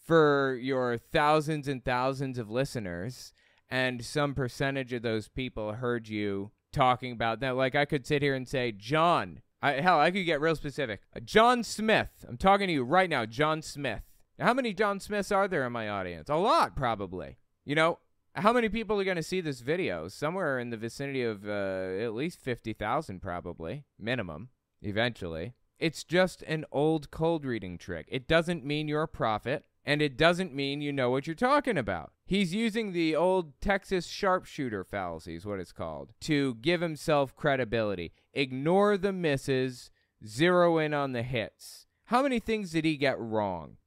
for 0.06 0.58
your 0.62 0.98
thousands 0.98 1.68
and 1.68 1.84
thousands 1.84 2.38
of 2.38 2.50
listeners, 2.50 3.32
and 3.70 4.04
some 4.04 4.34
percentage 4.34 4.92
of 4.92 5.04
those 5.04 5.30
people 5.30 5.74
heard 5.74 6.10
you 6.10 6.52
talking 6.74 7.12
about 7.12 7.40
that. 7.40 7.56
Like, 7.56 7.76
I 7.76 7.86
could 7.86 8.06
sit 8.06 8.22
here 8.22 8.36
and 8.36 8.48
say, 8.48 8.72
John, 8.72 9.42
I, 9.62 9.74
hell, 9.74 10.00
I 10.00 10.12
could 10.12 10.26
get 10.26 10.42
real 10.42 10.56
specific. 10.56 11.02
John 11.24 11.64
Smith, 11.64 12.26
I'm 12.28 12.38
talking 12.38 12.68
to 12.68 12.74
you 12.74 12.84
right 12.84 13.10
now, 13.10 13.26
John 13.26 13.62
Smith. 13.62 14.04
How 14.40 14.54
many 14.54 14.74
John 14.74 15.02
Smiths 15.02 15.34
are 15.34 15.50
there 15.50 15.66
in 15.66 15.74
my 15.74 15.90
audience? 15.90 16.30
A 16.30 16.36
lot, 16.36 16.76
probably. 16.76 17.38
You 17.66 17.76
know, 17.76 18.00
how 18.36 18.54
many 18.54 18.70
people 18.70 19.00
are 19.00 19.04
going 19.04 19.18
to 19.18 19.24
see 19.24 19.42
this 19.42 19.60
video? 19.60 20.08
Somewhere 20.08 20.60
in 20.60 20.70
the 20.70 20.78
vicinity 20.78 21.24
of 21.24 21.46
uh, 21.46 21.98
at 22.00 22.14
least 22.14 22.40
50,000, 22.40 23.22
probably, 23.22 23.84
minimum, 24.00 24.50
eventually. 24.82 25.56
It's 25.78 26.06
just 26.06 26.42
an 26.44 26.64
old 26.72 27.12
cold 27.12 27.44
reading 27.44 27.78
trick. 27.78 28.08
It 28.10 28.30
doesn't 28.30 28.66
mean 28.66 28.88
you're 28.88 29.04
a 29.04 29.08
prophet, 29.10 29.66
and 29.84 30.02
it 30.02 30.18
doesn't 30.18 30.56
mean 30.56 30.80
you 30.80 30.94
know 30.94 31.10
what 31.10 31.28
you're 31.28 31.36
talking 31.36 31.78
about. 31.78 32.14
He's 32.26 32.54
using 32.54 32.94
the 32.94 33.18
old 33.18 33.60
Texas 33.60 34.08
sharpshooter 34.08 34.86
fallacy, 34.86 35.36
is 35.36 35.46
what 35.46 35.60
it's 35.60 35.74
called, 35.74 36.14
to 36.22 36.56
give 36.56 36.80
himself 36.80 37.36
credibility. 37.36 38.14
Ignore 38.34 38.98
the 38.98 39.12
misses, 39.12 39.92
zero 40.26 40.78
in 40.78 40.94
on 40.94 41.12
the 41.12 41.24
hits. 41.24 41.88
How 42.06 42.24
many 42.24 42.40
things 42.40 42.72
did 42.72 42.86
he 42.86 42.96
get 42.96 43.20
wrong? 43.20 43.78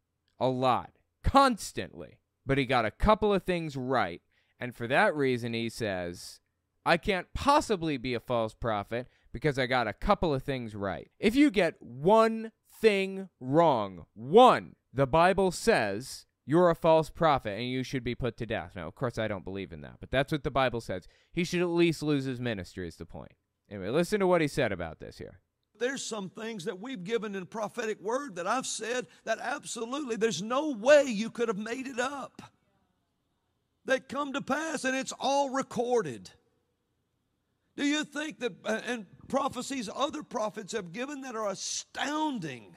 A 0.42 0.48
lot. 0.48 0.90
Constantly. 1.22 2.18
But 2.44 2.58
he 2.58 2.66
got 2.66 2.84
a 2.84 2.90
couple 2.90 3.32
of 3.32 3.44
things 3.44 3.76
right 3.76 4.20
and 4.62 4.76
for 4.76 4.86
that 4.86 5.16
reason, 5.16 5.54
he 5.54 5.68
says, 5.68 6.38
I 6.86 6.96
can't 6.96 7.26
possibly 7.34 7.96
be 7.96 8.14
a 8.14 8.20
false 8.20 8.54
prophet 8.54 9.08
because 9.32 9.58
I 9.58 9.66
got 9.66 9.88
a 9.88 9.92
couple 9.92 10.32
of 10.32 10.44
things 10.44 10.76
right. 10.76 11.10
If 11.18 11.34
you 11.34 11.50
get 11.50 11.82
one 11.82 12.52
thing 12.80 13.28
wrong, 13.40 14.06
one, 14.14 14.76
the 14.94 15.08
Bible 15.08 15.50
says 15.50 16.26
you're 16.46 16.70
a 16.70 16.76
false 16.76 17.10
prophet 17.10 17.58
and 17.58 17.68
you 17.68 17.82
should 17.82 18.04
be 18.04 18.14
put 18.14 18.36
to 18.36 18.46
death. 18.46 18.74
Now, 18.76 18.86
of 18.86 18.94
course, 18.94 19.18
I 19.18 19.26
don't 19.26 19.42
believe 19.42 19.72
in 19.72 19.80
that, 19.80 19.96
but 19.98 20.12
that's 20.12 20.30
what 20.30 20.44
the 20.44 20.50
Bible 20.52 20.80
says. 20.80 21.08
He 21.32 21.42
should 21.42 21.60
at 21.60 21.66
least 21.66 22.00
lose 22.00 22.26
his 22.26 22.38
ministry, 22.38 22.86
is 22.86 22.94
the 22.94 23.04
point. 23.04 23.32
Anyway, 23.68 23.88
listen 23.88 24.20
to 24.20 24.28
what 24.28 24.42
he 24.42 24.46
said 24.46 24.70
about 24.70 25.00
this 25.00 25.18
here. 25.18 25.40
There's 25.82 26.04
some 26.04 26.30
things 26.30 26.66
that 26.66 26.78
we've 26.78 27.02
given 27.02 27.34
in 27.34 27.44
prophetic 27.44 28.00
word 28.00 28.36
that 28.36 28.46
I've 28.46 28.68
said 28.68 29.08
that 29.24 29.40
absolutely 29.42 30.14
there's 30.14 30.40
no 30.40 30.70
way 30.70 31.02
you 31.08 31.28
could 31.28 31.48
have 31.48 31.58
made 31.58 31.88
it 31.88 31.98
up 31.98 32.40
that 33.86 34.08
come 34.08 34.32
to 34.34 34.40
pass, 34.40 34.84
and 34.84 34.96
it's 34.96 35.12
all 35.18 35.50
recorded. 35.50 36.30
Do 37.74 37.84
you 37.84 38.04
think 38.04 38.38
that, 38.38 38.52
uh, 38.64 38.80
and 38.86 39.06
prophecies 39.26 39.90
other 39.92 40.22
prophets 40.22 40.72
have 40.72 40.92
given 40.92 41.22
that 41.22 41.34
are 41.34 41.48
astounding? 41.48 42.76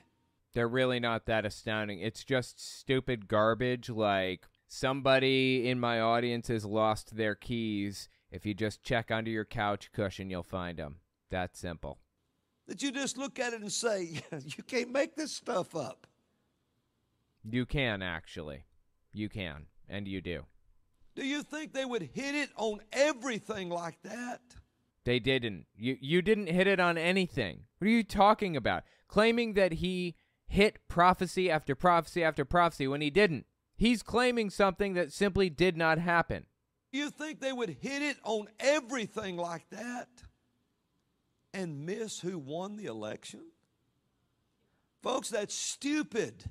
They're 0.56 0.68
really 0.68 1.00
not 1.00 1.28
that 1.28 1.46
astounding. 1.46 2.00
It's 2.00 2.24
just 2.24 2.60
stupid 2.60 3.28
garbage 3.28 3.88
like 3.88 4.48
somebody 4.68 5.70
in 5.70 5.80
my 5.80 6.00
audience 6.00 6.48
has 6.48 6.66
lost 6.66 7.18
their 7.18 7.36
keys. 7.36 8.10
If 8.32 8.48
you 8.48 8.56
just 8.56 8.82
check 8.82 9.12
under 9.12 9.30
your 9.30 9.46
couch 9.46 9.92
cushion, 9.92 10.32
you'll 10.32 10.42
find 10.42 10.80
them. 10.80 11.02
That 11.30 11.56
simple. 11.56 12.00
That 12.68 12.82
you 12.82 12.92
just 12.92 13.18
look 13.18 13.40
at 13.40 13.54
it 13.54 13.62
and 13.62 13.72
say, 13.72 14.22
you 14.46 14.64
can't 14.64 14.92
make 14.92 15.16
this 15.16 15.32
stuff 15.32 15.76
up. 15.76 16.08
You 17.44 17.66
can, 17.66 18.02
actually. 18.02 18.64
You 19.14 19.30
can, 19.30 19.68
and 19.88 20.08
you 20.08 20.20
do. 20.20 20.46
Do 21.16 21.26
you 21.26 21.44
think 21.44 21.74
they 21.74 21.86
would 21.86 22.02
hit 22.02 22.36
it 22.36 22.50
on 22.58 22.82
everything 22.92 23.70
like 23.70 24.02
that? 24.04 24.42
They 25.06 25.20
didn't. 25.20 25.68
You 25.78 25.98
you 26.02 26.22
didn't 26.22 26.48
hit 26.48 26.68
it 26.68 26.80
on 26.80 26.98
anything. 26.98 27.62
What 27.78 27.88
are 27.88 27.92
you 27.92 28.04
talking 28.04 28.58
about? 28.58 28.84
Claiming 29.08 29.54
that 29.54 29.74
he 29.74 30.16
hit 30.48 30.80
prophecy 30.88 31.50
after 31.50 31.76
prophecy 31.76 32.24
after 32.24 32.44
prophecy 32.44 32.88
when 32.88 33.02
he 33.02 33.10
didn't. 33.10 33.46
He's 33.78 34.04
claiming 34.04 34.50
something 34.50 34.94
that 34.94 35.14
simply 35.14 35.50
did 35.50 35.78
not 35.78 36.00
happen. 36.00 36.48
Do 36.92 37.00
you 37.00 37.10
think 37.10 37.40
they 37.40 37.54
would 37.54 37.70
hit 37.70 38.02
it 38.02 38.18
on 38.24 38.48
everything 38.60 39.38
like 39.38 39.70
that 39.70 40.08
and 41.56 41.86
miss 41.86 42.20
who 42.20 42.38
won 42.38 42.76
the 42.76 42.86
election? 42.86 43.42
Folks, 45.02 45.30
that's 45.30 45.56
stupid. 45.56 46.46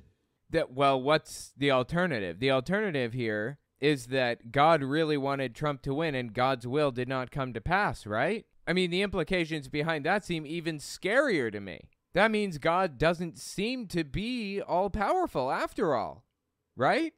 That 0.50 0.72
well, 0.72 1.00
what's 1.00 1.52
the 1.56 1.70
alternative? 1.70 2.40
The 2.40 2.50
alternative 2.50 3.12
here 3.12 3.58
is 3.80 4.06
that 4.06 4.50
God 4.50 4.82
really 4.82 5.16
wanted 5.16 5.54
Trump 5.54 5.82
to 5.82 5.92
win 5.92 6.14
and 6.14 6.32
God's 6.32 6.66
will 6.66 6.90
did 6.90 7.08
not 7.08 7.30
come 7.30 7.52
to 7.52 7.60
pass, 7.60 8.06
right? 8.06 8.46
I 8.66 8.72
mean, 8.72 8.90
the 8.90 9.02
implications 9.02 9.68
behind 9.68 10.06
that 10.06 10.24
seem 10.24 10.46
even 10.46 10.78
scarier 10.78 11.52
to 11.52 11.60
me. 11.60 11.88
That 12.14 12.30
means 12.30 12.58
God 12.58 12.96
doesn't 12.96 13.38
seem 13.38 13.88
to 13.88 14.04
be 14.04 14.62
all 14.62 14.88
powerful 14.88 15.50
after 15.50 15.94
all, 15.94 16.24
right? 16.76 17.12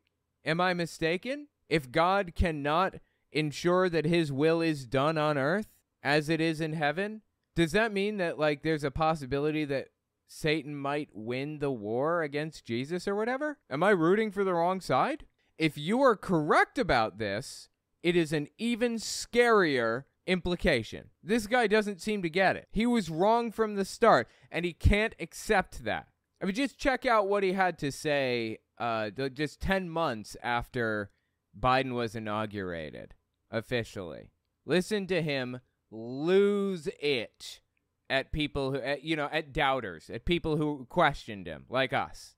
Am 0.45 0.61
I 0.61 0.74
mistaken? 0.74 1.49
If 1.68 1.93
God 1.93 2.34
cannot 2.34 2.95
ensure 3.30 3.89
that 3.91 4.07
his 4.07 4.32
will 4.32 4.62
is 4.62 4.87
done 4.87 5.18
on 5.18 5.37
earth 5.37 5.68
as 6.03 6.28
it 6.28 6.41
is 6.41 6.61
in 6.61 6.72
heaven, 6.72 7.20
does 7.57 7.73
that 7.73 7.93
mean 7.93 8.19
that, 8.19 8.39
like, 8.39 8.63
there's 8.63 8.85
a 8.85 8.91
possibility 8.91 9.65
that 9.65 9.89
Satan 10.29 10.77
might 10.77 11.09
win 11.13 11.59
the 11.59 11.71
war 11.71 12.23
against 12.23 12.67
Jesus 12.67 13.09
or 13.09 13.17
whatever? 13.17 13.59
Am 13.71 13.83
I 13.83 13.91
rooting 13.91 14.31
for 14.31 14.45
the 14.45 14.55
wrong 14.55 14.81
side? 14.81 15.25
If 15.59 15.79
you 15.79 16.03
are 16.03 16.17
correct 16.17 16.79
about 16.79 17.19
this, 17.19 17.71
it 18.03 18.15
is 18.15 18.33
an 18.33 18.49
even 18.59 18.97
scarier 18.97 20.05
implication. 20.27 21.11
This 21.23 21.47
guy 21.47 21.67
doesn't 21.67 22.03
seem 22.03 22.21
to 22.23 22.29
get 22.29 22.57
it. 22.57 22.69
He 22.71 22.85
was 22.85 23.09
wrong 23.09 23.51
from 23.51 23.75
the 23.75 23.85
start, 23.87 24.29
and 24.51 24.65
he 24.65 24.75
can't 24.75 25.15
accept 25.19 25.85
that. 25.85 26.09
I 26.43 26.45
mean, 26.45 26.55
just 26.55 26.79
check 26.79 27.07
out 27.07 27.29
what 27.29 27.43
he 27.43 27.55
had 27.55 27.79
to 27.79 27.91
say 27.91 28.59
uh, 28.79 29.11
just 29.33 29.61
10 29.61 29.89
months 29.89 30.37
after 30.43 31.11
Biden 31.59 31.95
was 31.95 32.15
inaugurated 32.15 33.15
officially. 33.51 34.31
Listen 34.67 35.07
to 35.07 35.23
him 35.23 35.61
lose 35.91 36.89
it 37.01 37.61
at 38.09 38.32
people 38.32 38.72
who, 38.72 38.78
at, 38.78 39.03
you 39.03 39.16
know, 39.16 39.28
at 39.32 39.53
doubters, 39.53 40.11
at 40.11 40.24
people 40.24 40.57
who 40.57 40.87
questioned 40.89 41.47
him, 41.47 41.64
like 41.68 41.93
us. 41.93 42.37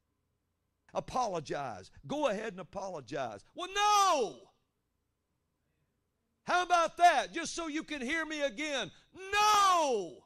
Apologize. 0.94 1.90
Go 2.06 2.28
ahead 2.28 2.52
and 2.52 2.60
apologize. 2.60 3.44
Well, 3.54 3.68
no! 3.74 4.36
How 6.44 6.62
about 6.62 6.96
that? 6.96 7.32
Just 7.32 7.54
so 7.54 7.68
you 7.68 7.82
can 7.82 8.00
hear 8.00 8.24
me 8.24 8.40
again. 8.40 8.90
No! 9.32 10.24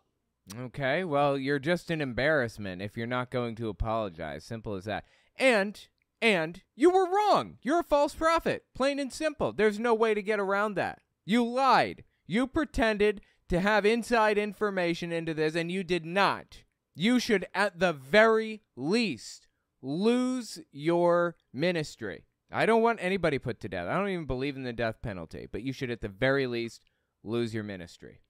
Okay, 0.56 1.04
well, 1.04 1.36
you're 1.36 1.58
just 1.58 1.90
an 1.90 2.00
embarrassment 2.00 2.82
if 2.82 2.96
you're 2.96 3.06
not 3.06 3.30
going 3.30 3.54
to 3.56 3.68
apologize. 3.68 4.44
Simple 4.44 4.74
as 4.74 4.84
that. 4.84 5.04
And 5.36 5.88
and 6.20 6.62
you 6.76 6.90
were 6.90 7.10
wrong. 7.10 7.58
You're 7.62 7.80
a 7.80 7.84
false 7.84 8.14
prophet. 8.14 8.64
Plain 8.74 9.00
and 9.00 9.12
simple. 9.12 9.52
There's 9.52 9.80
no 9.80 9.94
way 9.94 10.14
to 10.14 10.22
get 10.22 10.38
around 10.38 10.74
that. 10.74 11.00
You 11.24 11.44
lied. 11.44 12.04
You 12.26 12.46
pretended 12.46 13.20
to 13.48 13.60
have 13.60 13.84
inside 13.84 14.38
information 14.38 15.12
into 15.12 15.34
this 15.34 15.54
and 15.54 15.70
you 15.70 15.84
did 15.84 16.04
not. 16.04 16.64
You 16.94 17.18
should 17.18 17.46
at 17.54 17.78
the 17.78 17.92
very 17.92 18.62
least 18.76 19.48
lose 19.80 20.58
your 20.70 21.36
ministry. 21.52 22.24
I 22.50 22.66
don't 22.66 22.82
want 22.82 22.98
anybody 23.02 23.38
put 23.38 23.60
to 23.60 23.68
death. 23.68 23.88
I 23.88 23.94
don't 23.94 24.10
even 24.10 24.26
believe 24.26 24.56
in 24.56 24.62
the 24.62 24.72
death 24.72 25.00
penalty, 25.02 25.48
but 25.50 25.62
you 25.62 25.72
should 25.72 25.90
at 25.90 26.02
the 26.02 26.08
very 26.08 26.46
least 26.46 26.84
lose 27.24 27.54
your 27.54 27.64
ministry. 27.64 28.20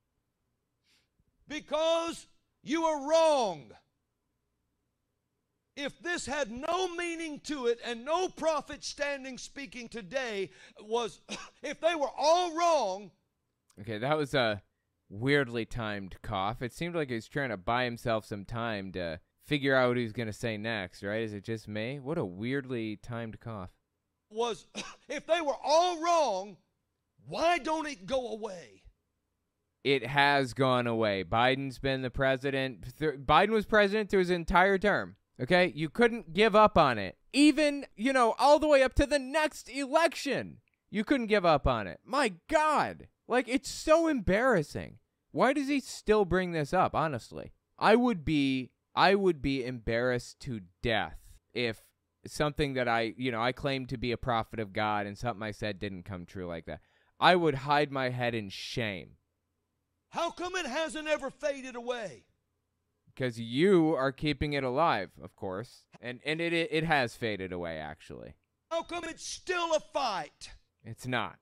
Because 1.49 2.29
you 2.63 2.85
are 2.85 3.09
wrong. 3.09 3.73
If 5.77 5.99
this 6.01 6.27
had 6.27 6.51
no 6.51 6.95
meaning 6.95 7.41
to 7.45 7.67
it 7.67 7.81
and 7.85 8.05
no 8.05 8.29
prophet 8.29 8.85
standing 8.85 9.39
speaking 9.39 9.89
today 9.89 10.51
was, 10.81 11.21
if 11.63 11.81
they 11.81 11.95
were 11.95 12.11
all 12.17 12.57
wrong. 12.57 13.11
Okay, 13.81 13.99
that 13.99 14.17
was 14.17 14.35
a 14.35 14.63
weirdly 15.09 15.65
timed 15.65 16.17
cough. 16.23 16.63
It 16.63 16.73
seemed 16.73 16.95
like 16.95 17.09
he 17.09 17.15
was 17.15 17.29
trying 17.29 17.51
to 17.51 17.57
buy 17.57 17.85
himself 17.85 18.25
some 18.25 18.45
time 18.45 18.93
to 18.93 19.21
figure 19.47 19.77
out 19.77 19.89
what 19.89 19.97
he's 19.97 20.13
going 20.13 20.27
to 20.27 20.33
say 20.33 20.57
next, 20.57 21.03
right? 21.03 21.23
Is 21.23 21.33
it 21.33 21.45
just 21.45 21.69
me? 21.69 22.01
What 22.01 22.19
a 22.19 22.25
weirdly 22.25 22.97
timed 22.97 23.41
cough. 23.41 23.71
Was 24.31 24.67
if 25.09 25.27
they 25.27 25.41
were 25.41 25.57
all 25.63 26.03
wrong, 26.03 26.57
why 27.27 27.59
don't 27.59 27.87
it 27.87 28.07
go 28.07 28.33
away? 28.33 28.83
It 29.85 30.07
has 30.07 30.55
gone 30.55 30.87
away. 30.87 31.25
Biden's 31.25 31.79
been 31.79 32.03
the 32.03 32.11
president. 32.11 32.97
Biden 33.01 33.51
was 33.51 33.67
president 33.67 34.11
through 34.11 34.21
his 34.21 34.31
entire 34.31 34.79
term. 34.79 35.17
Okay? 35.41 35.73
You 35.75 35.89
couldn't 35.89 36.33
give 36.33 36.55
up 36.55 36.79
on 36.79 36.99
it. 36.99 37.17
Even, 37.33 37.87
you 37.97 38.13
know, 38.13 38.35
all 38.39 38.59
the 38.59 38.69
way 38.69 38.83
up 38.83 38.95
to 38.95 39.07
the 39.07 39.19
next 39.19 39.69
election. 39.69 40.59
You 40.91 41.05
couldn't 41.05 41.27
give 41.27 41.45
up 41.45 41.67
on 41.67 41.87
it. 41.87 42.01
My 42.05 42.35
God. 42.49 43.09
Like, 43.33 43.49
it's 43.49 43.71
so 43.71 44.09
embarrassing. 44.09 44.99
Why 45.31 45.55
does 45.55 45.69
he 45.69 45.81
still 45.81 46.27
bring 46.27 46.53
this 46.53 46.75
up, 46.75 46.95
honestly? 46.95 47.53
I 47.79 47.97
would 47.97 48.27
be 48.27 48.73
I 48.95 49.15
would 49.15 49.41
be 49.41 49.65
embarrassed 49.65 50.39
to 50.41 50.61
death 50.83 51.19
if 51.55 51.83
something 52.27 52.75
that 52.75 52.89
I, 52.89 53.15
you 53.17 53.33
know, 53.33 53.41
I 53.41 53.53
claimed 53.53 53.89
to 53.89 53.97
be 53.97 54.13
a 54.13 54.19
prophet 54.19 54.61
of 54.61 54.75
God 54.75 55.07
and 55.07 55.17
something 55.17 55.43
I 55.43 55.51
said 55.51 55.79
didn't 55.79 56.03
come 56.03 56.27
true 56.27 56.47
like 56.47 56.67
that. 56.67 56.81
I 57.19 57.37
would 57.37 57.55
hide 57.55 57.91
my 57.91 58.11
head 58.11 58.35
in 58.35 58.51
shame. 58.51 59.13
How 60.11 60.31
come 60.31 60.55
it 60.55 60.67
hasn't 60.67 61.09
ever 61.09 61.31
faded 61.31 61.75
away? 61.75 62.27
Because 63.07 63.41
you 63.41 63.95
are 63.95 64.13
keeping 64.13 64.53
it 64.53 64.63
alive, 64.63 65.09
of 65.23 65.35
course. 65.37 65.87
And 66.03 66.21
and 66.27 66.39
it, 66.39 66.53
it 66.53 66.69
it 66.71 66.85
has 66.85 67.17
faded 67.17 67.51
away 67.51 67.79
actually. 67.79 68.35
How 68.71 68.83
come 68.83 69.05
it's 69.05 69.27
still 69.27 69.75
a 69.75 69.81
fight 69.81 70.51
It's 70.85 71.07
not. 71.07 71.39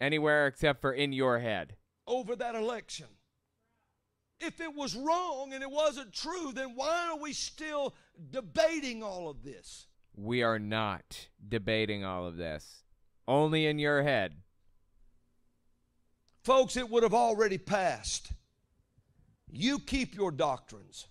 Anywhere 0.00 0.46
except 0.46 0.80
for 0.80 0.92
in 0.92 1.12
your 1.12 1.38
head. 1.40 1.76
over 2.06 2.36
that 2.36 2.54
election? 2.54 3.06
If 4.40 4.60
it 4.60 4.74
was 4.74 4.94
wrong 4.94 5.52
and 5.52 5.62
it 5.62 5.70
wasn't 5.70 6.12
true, 6.12 6.52
then 6.54 6.74
why 6.76 7.08
are 7.10 7.18
we 7.18 7.32
still 7.32 7.94
debating 8.30 9.02
all 9.02 9.28
of 9.28 9.42
this? 9.42 9.88
We 10.16 10.42
are 10.42 10.60
not 10.60 11.28
debating 11.46 12.04
all 12.04 12.26
of 12.26 12.36
this. 12.36 12.84
Only 13.26 13.66
in 13.66 13.78
your 13.78 14.02
head. 14.04 14.36
Folks, 16.42 16.76
it 16.76 16.88
would 16.88 17.02
have 17.02 17.14
already 17.14 17.58
passed. 17.58 18.32
You 19.50 19.78
keep 19.80 20.14
your 20.14 20.30
doctrines. 20.30 21.08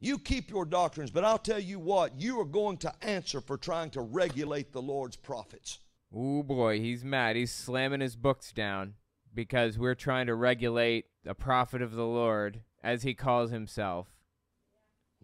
You 0.00 0.18
keep 0.18 0.50
your 0.50 0.64
doctrines, 0.64 1.10
but 1.10 1.24
I'll 1.24 1.38
tell 1.38 1.60
you 1.60 1.78
what, 1.78 2.20
you 2.20 2.40
are 2.40 2.44
going 2.44 2.78
to 2.78 2.92
answer 3.02 3.40
for 3.40 3.56
trying 3.56 3.90
to 3.90 4.00
regulate 4.00 4.72
the 4.72 4.82
Lord's 4.82 5.16
prophets. 5.16 5.78
Ooh 6.16 6.42
boy, 6.44 6.80
he's 6.80 7.04
mad. 7.04 7.34
He's 7.36 7.52
slamming 7.52 8.00
his 8.00 8.14
books 8.14 8.52
down 8.52 8.94
because 9.34 9.78
we're 9.78 9.96
trying 9.96 10.26
to 10.26 10.34
regulate 10.34 11.06
the 11.24 11.34
prophet 11.34 11.82
of 11.82 11.92
the 11.92 12.06
Lord, 12.06 12.60
as 12.82 13.02
he 13.02 13.14
calls 13.14 13.50
himself. 13.50 14.08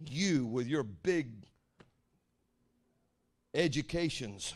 You, 0.03 0.47
with 0.47 0.67
your 0.67 0.83
big 0.83 1.47
educations, 3.55 4.55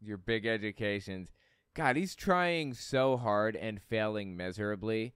Your 0.00 0.16
big 0.16 0.46
educations. 0.46 1.32
God, 1.74 1.96
he's 1.96 2.14
trying 2.14 2.74
so 2.74 3.16
hard 3.16 3.56
and 3.56 3.82
failing 3.82 4.36
miserably 4.36 5.14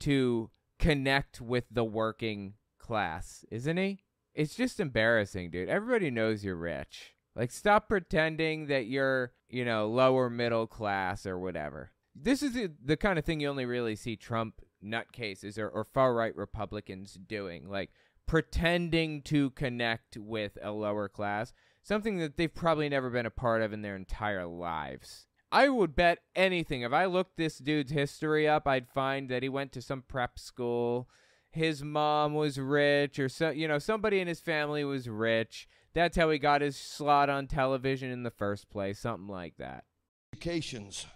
to 0.00 0.50
connect 0.78 1.40
with 1.40 1.64
the 1.70 1.84
working 1.84 2.54
class, 2.78 3.44
isn't 3.50 3.76
he? 3.76 4.00
It's 4.34 4.56
just 4.56 4.80
embarrassing, 4.80 5.50
dude. 5.50 5.68
Everybody 5.68 6.10
knows 6.10 6.44
you're 6.44 6.56
rich. 6.56 7.13
Like, 7.36 7.50
stop 7.50 7.88
pretending 7.88 8.66
that 8.66 8.86
you're, 8.86 9.32
you 9.48 9.64
know, 9.64 9.88
lower 9.88 10.30
middle 10.30 10.66
class 10.66 11.26
or 11.26 11.38
whatever. 11.38 11.90
This 12.14 12.42
is 12.42 12.54
the, 12.54 12.70
the 12.84 12.96
kind 12.96 13.18
of 13.18 13.24
thing 13.24 13.40
you 13.40 13.48
only 13.48 13.66
really 13.66 13.96
see 13.96 14.16
Trump 14.16 14.60
nutcases 14.84 15.58
or, 15.58 15.68
or 15.68 15.84
far 15.84 16.14
right 16.14 16.36
Republicans 16.36 17.18
doing. 17.26 17.68
Like, 17.68 17.90
pretending 18.26 19.22
to 19.22 19.50
connect 19.50 20.16
with 20.16 20.58
a 20.62 20.70
lower 20.70 21.08
class, 21.08 21.52
something 21.82 22.18
that 22.18 22.36
they've 22.36 22.54
probably 22.54 22.88
never 22.88 23.10
been 23.10 23.26
a 23.26 23.30
part 23.30 23.62
of 23.62 23.72
in 23.72 23.82
their 23.82 23.96
entire 23.96 24.46
lives. 24.46 25.26
I 25.52 25.68
would 25.68 25.94
bet 25.94 26.18
anything. 26.34 26.82
If 26.82 26.92
I 26.92 27.04
looked 27.04 27.36
this 27.36 27.58
dude's 27.58 27.92
history 27.92 28.48
up, 28.48 28.66
I'd 28.66 28.88
find 28.88 29.28
that 29.28 29.42
he 29.42 29.48
went 29.48 29.72
to 29.72 29.82
some 29.82 30.02
prep 30.02 30.38
school. 30.38 31.08
His 31.50 31.84
mom 31.84 32.34
was 32.34 32.58
rich, 32.58 33.20
or 33.20 33.28
so 33.28 33.50
you 33.50 33.68
know, 33.68 33.78
somebody 33.78 34.18
in 34.18 34.26
his 34.26 34.40
family 34.40 34.84
was 34.84 35.08
rich. 35.08 35.68
That's 35.94 36.16
how 36.16 36.30
he 36.30 36.38
got 36.38 36.60
his 36.60 36.76
slot 36.76 37.30
on 37.30 37.46
television 37.46 38.10
in 38.10 38.24
the 38.24 38.30
first 38.30 38.68
place, 38.68 38.98
something 38.98 39.28
like 39.28 39.56
that. 39.58 39.84
educations. 40.32 41.06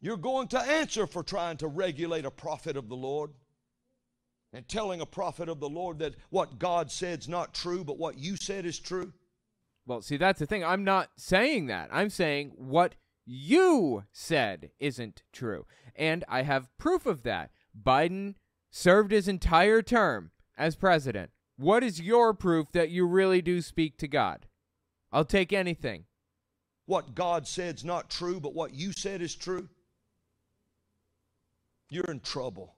You're 0.00 0.18
going 0.18 0.48
to 0.48 0.60
answer 0.60 1.06
for 1.06 1.22
trying 1.22 1.56
to 1.58 1.66
regulate 1.68 2.26
a 2.26 2.30
prophet 2.30 2.76
of 2.76 2.88
the 2.90 2.96
Lord 2.96 3.30
and 4.52 4.68
telling 4.68 5.00
a 5.00 5.06
prophet 5.06 5.48
of 5.48 5.60
the 5.60 5.68
Lord 5.68 5.98
that 6.00 6.14
what 6.28 6.58
God 6.58 6.90
said's 6.90 7.28
not 7.28 7.54
true, 7.54 7.84
but 7.84 7.98
what 7.98 8.18
you 8.18 8.36
said 8.36 8.66
is 8.66 8.78
true. 8.78 9.14
Well, 9.86 10.02
see, 10.02 10.18
that's 10.18 10.38
the 10.40 10.46
thing. 10.46 10.62
I'm 10.62 10.84
not 10.84 11.10
saying 11.16 11.66
that. 11.66 11.88
I'm 11.90 12.10
saying 12.10 12.52
what 12.56 12.94
you 13.24 14.04
said 14.12 14.70
isn't 14.78 15.22
true. 15.32 15.66
And 15.96 16.22
I 16.28 16.42
have 16.42 16.76
proof 16.76 17.06
of 17.06 17.22
that. 17.22 17.50
Biden 17.80 18.34
served 18.70 19.10
his 19.10 19.26
entire 19.26 19.80
term 19.80 20.30
as 20.56 20.76
president. 20.76 21.30
What 21.56 21.84
is 21.84 22.00
your 22.00 22.34
proof 22.34 22.72
that 22.72 22.90
you 22.90 23.06
really 23.06 23.40
do 23.40 23.62
speak 23.62 23.96
to 23.98 24.08
God? 24.08 24.46
I'll 25.12 25.24
take 25.24 25.52
anything. 25.52 26.04
What 26.86 27.14
God 27.14 27.46
said's 27.46 27.84
not 27.84 28.10
true, 28.10 28.40
but 28.40 28.54
what 28.54 28.74
you 28.74 28.92
said 28.92 29.22
is 29.22 29.34
true. 29.34 29.68
You're 31.88 32.10
in 32.10 32.20
trouble. 32.20 32.74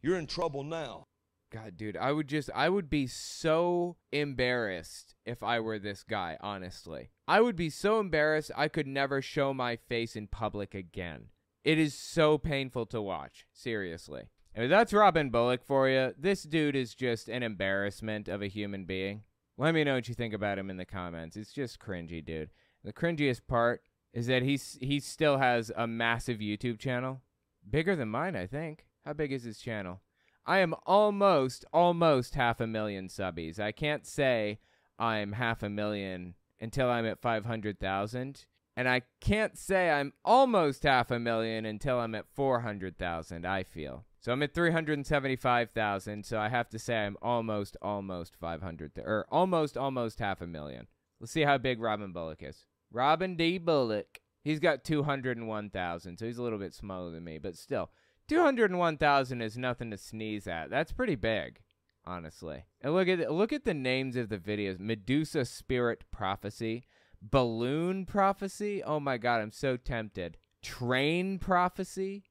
You're 0.00 0.18
in 0.18 0.26
trouble 0.26 0.62
now. 0.62 1.06
God, 1.50 1.76
dude, 1.76 1.98
I 1.98 2.12
would 2.12 2.28
just, 2.28 2.48
I 2.54 2.68
would 2.70 2.88
be 2.88 3.06
so 3.06 3.96
embarrassed 4.10 5.16
if 5.26 5.42
I 5.42 5.60
were 5.60 5.78
this 5.78 6.02
guy, 6.02 6.38
honestly. 6.40 7.10
I 7.28 7.42
would 7.42 7.56
be 7.56 7.68
so 7.68 8.00
embarrassed 8.00 8.50
I 8.56 8.68
could 8.68 8.86
never 8.86 9.20
show 9.20 9.52
my 9.52 9.76
face 9.76 10.16
in 10.16 10.28
public 10.28 10.74
again. 10.74 11.26
It 11.62 11.78
is 11.78 11.94
so 11.94 12.38
painful 12.38 12.86
to 12.86 13.02
watch, 13.02 13.46
seriously. 13.52 14.30
That's 14.54 14.92
Robin 14.92 15.30
Bullock 15.30 15.64
for 15.64 15.88
you. 15.88 16.12
This 16.18 16.42
dude 16.42 16.76
is 16.76 16.94
just 16.94 17.28
an 17.28 17.42
embarrassment 17.42 18.28
of 18.28 18.42
a 18.42 18.48
human 18.48 18.84
being. 18.84 19.22
Let 19.56 19.74
me 19.74 19.82
know 19.82 19.94
what 19.94 20.08
you 20.08 20.14
think 20.14 20.34
about 20.34 20.58
him 20.58 20.68
in 20.68 20.76
the 20.76 20.84
comments. 20.84 21.36
It's 21.36 21.52
just 21.52 21.78
cringy, 21.78 22.24
dude. 22.24 22.50
The 22.84 22.92
cringiest 22.92 23.46
part 23.46 23.82
is 24.12 24.26
that 24.26 24.42
he's 24.42 24.76
he 24.80 25.00
still 25.00 25.38
has 25.38 25.72
a 25.74 25.86
massive 25.86 26.38
YouTube 26.38 26.78
channel, 26.78 27.22
bigger 27.68 27.96
than 27.96 28.08
mine, 28.08 28.36
I 28.36 28.46
think. 28.46 28.84
How 29.06 29.14
big 29.14 29.32
is 29.32 29.44
his 29.44 29.58
channel? 29.58 30.02
I 30.44 30.58
am 30.58 30.74
almost, 30.86 31.64
almost 31.72 32.34
half 32.34 32.60
a 32.60 32.66
million 32.66 33.08
subbies. 33.08 33.58
I 33.58 33.72
can't 33.72 34.06
say 34.06 34.58
I'm 34.98 35.32
half 35.32 35.62
a 35.62 35.70
million 35.70 36.34
until 36.60 36.90
I'm 36.90 37.06
at 37.06 37.22
500,000. 37.22 38.46
And 38.76 38.88
I 38.88 39.02
can't 39.20 39.58
say 39.58 39.90
I'm 39.90 40.14
almost 40.24 40.82
half 40.84 41.10
a 41.10 41.18
million 41.18 41.66
until 41.66 42.00
I'm 42.00 42.14
at 42.14 42.26
400,000, 42.34 43.46
I 43.46 43.62
feel. 43.64 44.06
So 44.20 44.32
I'm 44.32 44.42
at 44.42 44.54
375,000, 44.54 46.24
so 46.24 46.38
I 46.38 46.48
have 46.48 46.68
to 46.70 46.78
say 46.78 46.96
I'm 46.96 47.16
almost, 47.20 47.76
almost 47.82 48.36
500, 48.36 48.92
or 48.98 49.26
almost, 49.30 49.76
almost 49.76 50.20
half 50.20 50.40
a 50.40 50.46
million. 50.46 50.86
Let's 51.20 51.32
see 51.32 51.42
how 51.42 51.58
big 51.58 51.80
Robin 51.80 52.12
Bullock 52.12 52.42
is. 52.42 52.66
Robin 52.90 53.36
D. 53.36 53.58
Bullock. 53.58 54.20
He's 54.44 54.60
got 54.60 54.84
201,000, 54.84 56.16
so 56.16 56.26
he's 56.26 56.38
a 56.38 56.42
little 56.42 56.58
bit 56.58 56.74
smaller 56.74 57.10
than 57.10 57.24
me, 57.24 57.38
but 57.38 57.56
still. 57.56 57.90
201,000 58.28 59.42
is 59.42 59.58
nothing 59.58 59.90
to 59.90 59.98
sneeze 59.98 60.46
at. 60.46 60.70
That's 60.70 60.92
pretty 60.92 61.16
big, 61.16 61.60
honestly. 62.04 62.64
And 62.80 62.94
look 62.94 63.08
at 63.08 63.30
look 63.30 63.52
at 63.52 63.64
the 63.64 63.74
names 63.74 64.16
of 64.16 64.28
the 64.28 64.38
videos. 64.38 64.78
Medusa 64.78 65.44
Spirit 65.44 66.04
Prophecy, 66.10 66.84
Balloon 67.22 68.04
Prophecy. 68.04 68.82
Oh 68.82 69.00
my 69.00 69.16
god, 69.16 69.40
I'm 69.40 69.52
so 69.52 69.76
tempted. 69.76 70.36
Train 70.62 71.38
Prophecy, 71.38 72.24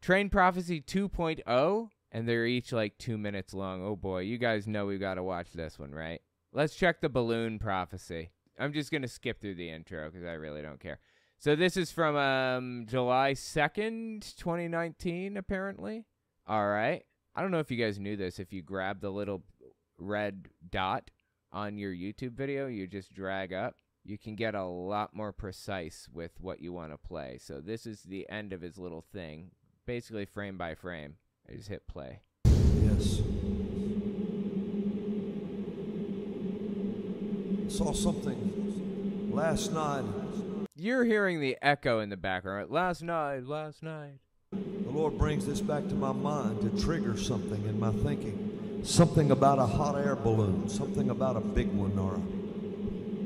Train 0.00 0.28
Prophecy 0.28 0.80
2.0, 0.80 1.88
and 2.12 2.28
they're 2.28 2.46
each 2.46 2.72
like 2.72 2.98
2 2.98 3.18
minutes 3.18 3.54
long. 3.54 3.82
Oh 3.82 3.96
boy, 3.96 4.20
you 4.20 4.38
guys 4.38 4.66
know 4.66 4.86
we 4.86 4.98
got 4.98 5.14
to 5.14 5.22
watch 5.22 5.52
this 5.52 5.78
one, 5.78 5.92
right? 5.92 6.20
Let's 6.52 6.74
check 6.74 7.00
the 7.00 7.08
Balloon 7.08 7.58
Prophecy. 7.58 8.30
I'm 8.58 8.72
just 8.72 8.92
to 8.92 9.08
skip 9.08 9.40
through 9.40 9.56
the 9.56 9.70
intro 9.70 10.08
cuz 10.10 10.24
I 10.24 10.34
really 10.34 10.62
don't 10.62 10.78
care. 10.78 11.00
So 11.38 11.56
this 11.56 11.76
is 11.76 11.90
from 11.90 12.16
um, 12.16 12.86
July 12.86 13.32
2nd, 13.32 14.36
2019, 14.36 15.36
apparently. 15.36 16.04
All 16.46 16.68
right. 16.68 17.04
I 17.34 17.42
don't 17.42 17.50
know 17.50 17.58
if 17.58 17.70
you 17.70 17.76
guys 17.76 17.98
knew 17.98 18.16
this. 18.16 18.38
If 18.38 18.52
you 18.52 18.62
grab 18.62 19.00
the 19.00 19.10
little 19.10 19.42
red 19.98 20.48
dot 20.70 21.10
on 21.52 21.76
your 21.76 21.92
YouTube 21.92 22.32
video, 22.32 22.66
you 22.66 22.86
just 22.86 23.12
drag 23.12 23.52
up, 23.52 23.74
you 24.04 24.18
can 24.18 24.34
get 24.36 24.54
a 24.54 24.64
lot 24.64 25.16
more 25.16 25.32
precise 25.32 26.08
with 26.12 26.32
what 26.38 26.60
you 26.60 26.72
want 26.72 26.92
to 26.92 26.98
play. 26.98 27.38
So 27.40 27.60
this 27.60 27.86
is 27.86 28.02
the 28.02 28.28
end 28.28 28.52
of 28.52 28.60
his 28.60 28.76
little 28.76 29.04
thing, 29.12 29.50
basically 29.86 30.26
frame 30.26 30.58
by 30.58 30.74
frame. 30.74 31.16
I 31.48 31.54
just 31.54 31.68
hit 31.68 31.86
play. 31.88 32.20
Yes. 32.44 33.22
Saw 37.74 37.92
something 37.92 39.30
last 39.32 39.72
night. 39.72 40.04
You're 40.76 41.04
hearing 41.04 41.40
the 41.40 41.56
echo 41.62 42.00
in 42.00 42.10
the 42.10 42.16
background. 42.16 42.70
Last 42.70 43.02
night, 43.02 43.46
last 43.46 43.82
night. 43.82 44.18
The 44.52 44.90
Lord 44.90 45.16
brings 45.18 45.46
this 45.46 45.60
back 45.60 45.88
to 45.88 45.94
my 45.94 46.12
mind 46.12 46.60
to 46.60 46.82
trigger 46.82 47.16
something 47.16 47.64
in 47.64 47.80
my 47.80 47.90
thinking. 47.90 48.80
Something 48.84 49.30
about 49.30 49.58
a 49.58 49.66
hot 49.66 49.96
air 49.96 50.14
balloon, 50.14 50.68
something 50.68 51.08
about 51.08 51.36
a 51.36 51.40
big 51.40 51.72
one, 51.72 51.98
or 51.98 52.16
a, 52.16 52.20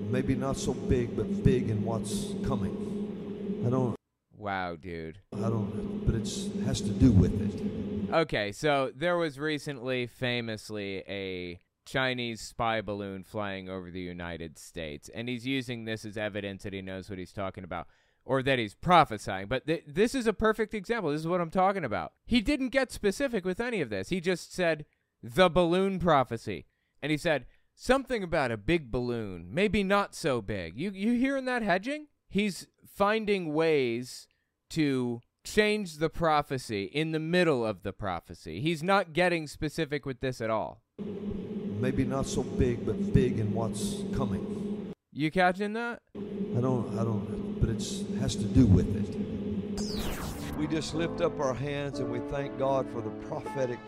maybe 0.08 0.34
not 0.34 0.56
so 0.56 0.72
big, 0.74 1.16
but 1.16 1.44
big 1.44 1.68
in 1.70 1.84
what's 1.84 2.32
coming. 2.46 3.64
I 3.66 3.70
don't, 3.70 3.96
Wow, 4.36 4.76
dude. 4.76 5.18
I 5.34 5.40
don't, 5.48 6.06
but 6.06 6.14
it 6.14 6.28
has 6.64 6.80
to 6.80 6.90
do 6.90 7.10
with 7.10 7.40
it. 7.40 8.14
Okay, 8.14 8.52
so 8.52 8.92
there 8.94 9.16
was 9.16 9.38
recently, 9.38 10.06
famously, 10.06 11.02
a 11.08 11.58
Chinese 11.84 12.40
spy 12.40 12.80
balloon 12.80 13.24
flying 13.24 13.68
over 13.68 13.90
the 13.90 14.00
United 14.00 14.56
States, 14.58 15.10
and 15.12 15.28
he's 15.28 15.46
using 15.46 15.84
this 15.84 16.04
as 16.04 16.16
evidence 16.16 16.62
that 16.62 16.72
he 16.72 16.82
knows 16.82 17.10
what 17.10 17.18
he's 17.18 17.32
talking 17.32 17.64
about. 17.64 17.86
or 18.24 18.42
that 18.42 18.58
he's 18.58 18.74
prophesying. 18.74 19.46
But 19.46 19.66
th- 19.66 19.84
this 19.86 20.14
is 20.14 20.26
a 20.26 20.34
perfect 20.34 20.74
example. 20.74 21.10
This 21.10 21.22
is 21.22 21.26
what 21.26 21.40
I'm 21.40 21.48
talking 21.50 21.82
about. 21.82 22.12
He 22.26 22.42
didn't 22.42 22.68
get 22.68 22.92
specific 22.92 23.42
with 23.46 23.58
any 23.58 23.80
of 23.80 23.88
this. 23.88 24.10
He 24.10 24.20
just 24.20 24.52
said 24.52 24.84
the 25.22 25.48
balloon 25.48 25.98
prophecy. 25.98 26.66
And 27.00 27.10
he 27.10 27.16
said 27.16 27.46
something 27.78 28.24
about 28.24 28.50
a 28.50 28.56
big 28.56 28.90
balloon, 28.90 29.46
maybe 29.50 29.84
not 29.84 30.14
so 30.14 30.42
big. 30.42 30.78
You 30.78 30.90
you 30.90 31.12
hearing 31.12 31.46
that 31.46 31.62
hedging? 31.62 32.08
He's 32.28 32.66
finding 32.84 33.54
ways 33.54 34.26
to 34.70 35.20
change 35.44 35.96
the 35.96 36.10
prophecy 36.10 36.84
in 36.84 37.12
the 37.12 37.20
middle 37.20 37.64
of 37.64 37.84
the 37.84 37.92
prophecy. 37.92 38.60
He's 38.60 38.82
not 38.82 39.12
getting 39.14 39.46
specific 39.46 40.04
with 40.04 40.20
this 40.20 40.40
at 40.40 40.50
all. 40.50 40.82
Maybe 40.98 42.04
not 42.04 42.26
so 42.26 42.42
big, 42.42 42.84
but 42.84 43.14
big 43.14 43.38
in 43.38 43.54
what's 43.54 44.02
coming. 44.14 44.92
You 45.12 45.30
catching 45.30 45.72
that? 45.74 46.02
I 46.16 46.60
don't, 46.60 46.98
I 46.98 47.04
don't, 47.04 47.60
but 47.60 47.70
it 47.70 48.20
has 48.20 48.34
to 48.36 48.44
do 48.44 48.66
with 48.66 48.88
it. 48.96 50.58
We 50.58 50.66
just 50.66 50.94
lift 50.94 51.20
up 51.20 51.38
our 51.38 51.54
hands 51.54 52.00
and 52.00 52.10
we 52.10 52.18
thank 52.30 52.58
God 52.58 52.90
for 52.90 53.00
the 53.00 53.10
prophetic 53.28 53.78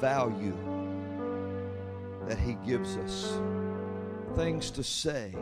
value 0.00 0.85
that 2.26 2.38
He 2.38 2.54
gives 2.66 2.96
us. 2.96 3.40
Things 4.34 4.70
to 4.72 4.82
say, 4.82 5.34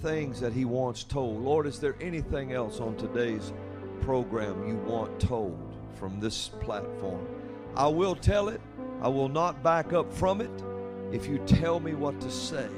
things 0.00 0.40
that 0.40 0.52
He 0.52 0.64
wants 0.64 1.04
told. 1.04 1.42
Lord, 1.42 1.66
is 1.66 1.78
there 1.78 1.96
anything 2.00 2.52
else 2.52 2.80
on 2.80 2.96
today's 2.96 3.52
program 4.00 4.66
you 4.66 4.76
want 4.76 5.18
told 5.20 5.58
from 5.94 6.20
this 6.20 6.48
platform? 6.60 7.26
I 7.76 7.86
will 7.86 8.16
tell 8.16 8.48
it, 8.48 8.60
I 9.00 9.08
will 9.08 9.28
not 9.28 9.62
back 9.62 9.92
up 9.92 10.12
from 10.12 10.40
it 10.40 10.50
if 11.12 11.26
you 11.26 11.38
tell 11.46 11.80
me 11.80 11.94
what 11.94 12.20
to 12.20 12.30
say. 12.30 12.68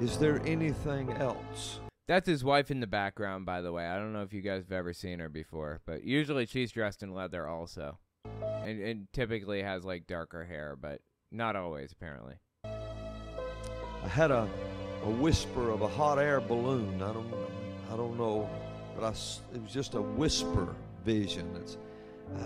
Is 0.00 0.18
there 0.18 0.40
anything 0.44 1.10
else? 1.14 1.80
That's 2.06 2.28
his 2.28 2.44
wife 2.44 2.70
in 2.70 2.80
the 2.80 2.86
background, 2.86 3.44
by 3.44 3.60
the 3.60 3.72
way. 3.72 3.86
I 3.86 3.98
don't 3.98 4.12
know 4.12 4.22
if 4.22 4.32
you 4.32 4.40
guys 4.40 4.62
have 4.62 4.72
ever 4.72 4.92
seen 4.92 5.18
her 5.18 5.28
before, 5.28 5.80
but 5.84 6.04
usually 6.04 6.46
she's 6.46 6.72
dressed 6.72 7.02
in 7.02 7.14
leather 7.14 7.46
also. 7.46 7.98
And, 8.64 8.80
and 8.82 9.12
typically 9.12 9.62
has 9.62 9.84
like 9.84 10.06
darker 10.06 10.44
hair, 10.44 10.76
but 10.80 11.00
not 11.30 11.56
always, 11.56 11.92
apparently. 11.92 12.34
I 12.64 14.08
had 14.08 14.30
a, 14.30 14.48
a 15.04 15.10
whisper 15.10 15.70
of 15.70 15.82
a 15.82 15.88
hot 15.88 16.18
air 16.18 16.40
balloon. 16.40 17.02
I 17.02 17.12
don't, 17.12 17.32
I 17.92 17.96
don't 17.96 18.18
know, 18.18 18.48
but 18.94 19.04
I, 19.04 19.10
it 19.54 19.62
was 19.62 19.72
just 19.72 19.94
a 19.94 20.02
whisper 20.02 20.74
vision. 21.04 21.50
It's, 21.60 21.78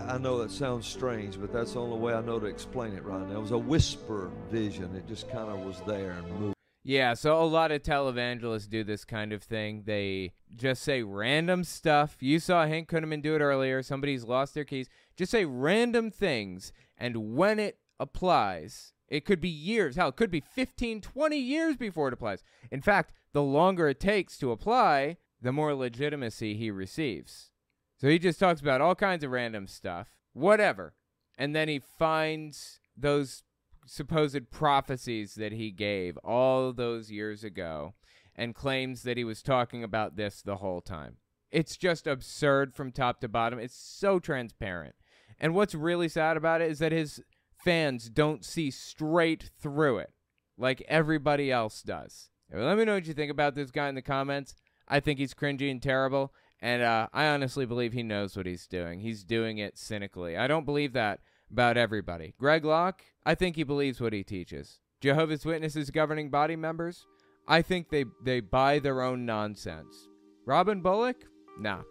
I 0.07 0.17
know 0.17 0.37
that 0.39 0.51
sounds 0.51 0.87
strange, 0.87 1.39
but 1.39 1.51
that's 1.51 1.73
the 1.73 1.81
only 1.81 1.97
way 1.97 2.13
I 2.13 2.21
know 2.21 2.39
to 2.39 2.45
explain 2.45 2.93
it 2.93 3.03
right 3.03 3.27
now. 3.27 3.37
It 3.37 3.41
was 3.41 3.51
a 3.51 3.57
whisper 3.57 4.31
vision. 4.49 4.95
It 4.95 5.07
just 5.07 5.29
kind 5.29 5.49
of 5.49 5.59
was 5.59 5.81
there 5.85 6.11
and 6.11 6.39
moved. 6.39 6.53
Yeah, 6.85 7.13
so 7.13 7.41
a 7.41 7.45
lot 7.45 7.71
of 7.71 7.81
televangelists 7.81 8.69
do 8.69 8.83
this 8.83 9.05
kind 9.05 9.31
of 9.31 9.41
thing. 9.41 9.83
They 9.85 10.33
just 10.53 10.83
say 10.83 11.01
random 11.01 11.63
stuff. 11.63 12.17
You 12.19 12.39
saw 12.39 12.65
Hank 12.65 12.89
Kunneman 12.89 13.21
do 13.21 13.35
it 13.35 13.39
earlier. 13.39 13.81
Somebody's 13.81 14.25
lost 14.25 14.53
their 14.53 14.65
keys. 14.65 14.89
Just 15.15 15.31
say 15.31 15.45
random 15.45 16.11
things, 16.11 16.71
and 16.97 17.35
when 17.35 17.59
it 17.59 17.77
applies, 17.99 18.93
it 19.07 19.25
could 19.25 19.39
be 19.39 19.49
years. 19.49 19.95
Hell, 19.95 20.09
it 20.09 20.15
could 20.15 20.31
be 20.31 20.39
15, 20.41 21.01
20 21.01 21.37
years 21.37 21.77
before 21.77 22.07
it 22.07 22.13
applies. 22.13 22.43
In 22.71 22.81
fact, 22.81 23.13
the 23.31 23.43
longer 23.43 23.87
it 23.87 23.99
takes 23.99 24.37
to 24.39 24.51
apply, 24.51 25.17
the 25.41 25.51
more 25.51 25.75
legitimacy 25.75 26.55
he 26.55 26.71
receives. 26.71 27.51
So 27.97 28.07
he 28.07 28.17
just 28.17 28.39
talks 28.39 28.61
about 28.61 28.81
all 28.81 28.95
kinds 28.95 29.23
of 29.23 29.31
random 29.31 29.67
stuff, 29.67 30.09
whatever. 30.33 30.93
And 31.37 31.55
then 31.55 31.67
he 31.67 31.79
finds 31.79 32.79
those 32.97 33.43
supposed 33.85 34.49
prophecies 34.49 35.35
that 35.35 35.51
he 35.51 35.71
gave 35.71 36.17
all 36.17 36.73
those 36.73 37.11
years 37.11 37.43
ago 37.43 37.93
and 38.35 38.55
claims 38.55 39.03
that 39.03 39.17
he 39.17 39.23
was 39.23 39.41
talking 39.41 39.83
about 39.83 40.15
this 40.15 40.41
the 40.41 40.57
whole 40.57 40.81
time. 40.81 41.17
It's 41.51 41.77
just 41.77 42.07
absurd 42.07 42.73
from 42.73 42.91
top 42.91 43.21
to 43.21 43.27
bottom. 43.27 43.59
It's 43.59 43.77
so 43.77 44.19
transparent. 44.19 44.95
And 45.43 45.53
what's 45.53 45.75
really 45.75 46.07
sad 46.07 46.37
about 46.37 46.61
it 46.61 46.71
is 46.71 46.79
that 46.79 46.93
his 46.93 47.21
fans 47.65 48.09
don't 48.09 48.45
see 48.45 48.71
straight 48.71 49.51
through 49.61 49.97
it 49.97 50.13
like 50.57 50.81
everybody 50.87 51.51
else 51.51 51.81
does. 51.81 52.29
Let 52.49 52.77
me 52.77 52.85
know 52.85 52.93
what 52.93 53.07
you 53.07 53.13
think 53.13 53.29
about 53.29 53.53
this 53.53 53.69
guy 53.69 53.89
in 53.89 53.95
the 53.95 54.01
comments. 54.01 54.55
I 54.87 55.01
think 55.01 55.19
he's 55.19 55.33
cringy 55.33 55.69
and 55.69 55.83
terrible. 55.83 56.33
And 56.61 56.81
uh, 56.81 57.07
I 57.11 57.27
honestly 57.27 57.65
believe 57.65 57.91
he 57.91 58.03
knows 58.03 58.37
what 58.37 58.45
he's 58.45 58.67
doing. 58.67 59.01
He's 59.01 59.25
doing 59.25 59.57
it 59.57 59.77
cynically. 59.77 60.37
I 60.37 60.47
don't 60.47 60.65
believe 60.65 60.93
that 60.93 61.19
about 61.51 61.75
everybody. 61.75 62.35
Greg 62.39 62.63
Locke, 62.63 63.01
I 63.25 63.35
think 63.35 63.57
he 63.57 63.63
believes 63.63 63.99
what 63.99 64.13
he 64.13 64.23
teaches. 64.23 64.79
Jehovah's 65.01 65.43
Witnesses 65.43 65.91
governing 65.91 66.29
body 66.29 66.55
members, 66.55 67.05
I 67.49 67.63
think 67.63 67.89
they, 67.89 68.05
they 68.23 68.39
buy 68.39 68.79
their 68.79 69.01
own 69.01 69.25
nonsense. 69.25 70.07
Robin 70.45 70.81
Bullock? 70.81 71.17
Nah, 71.59 71.81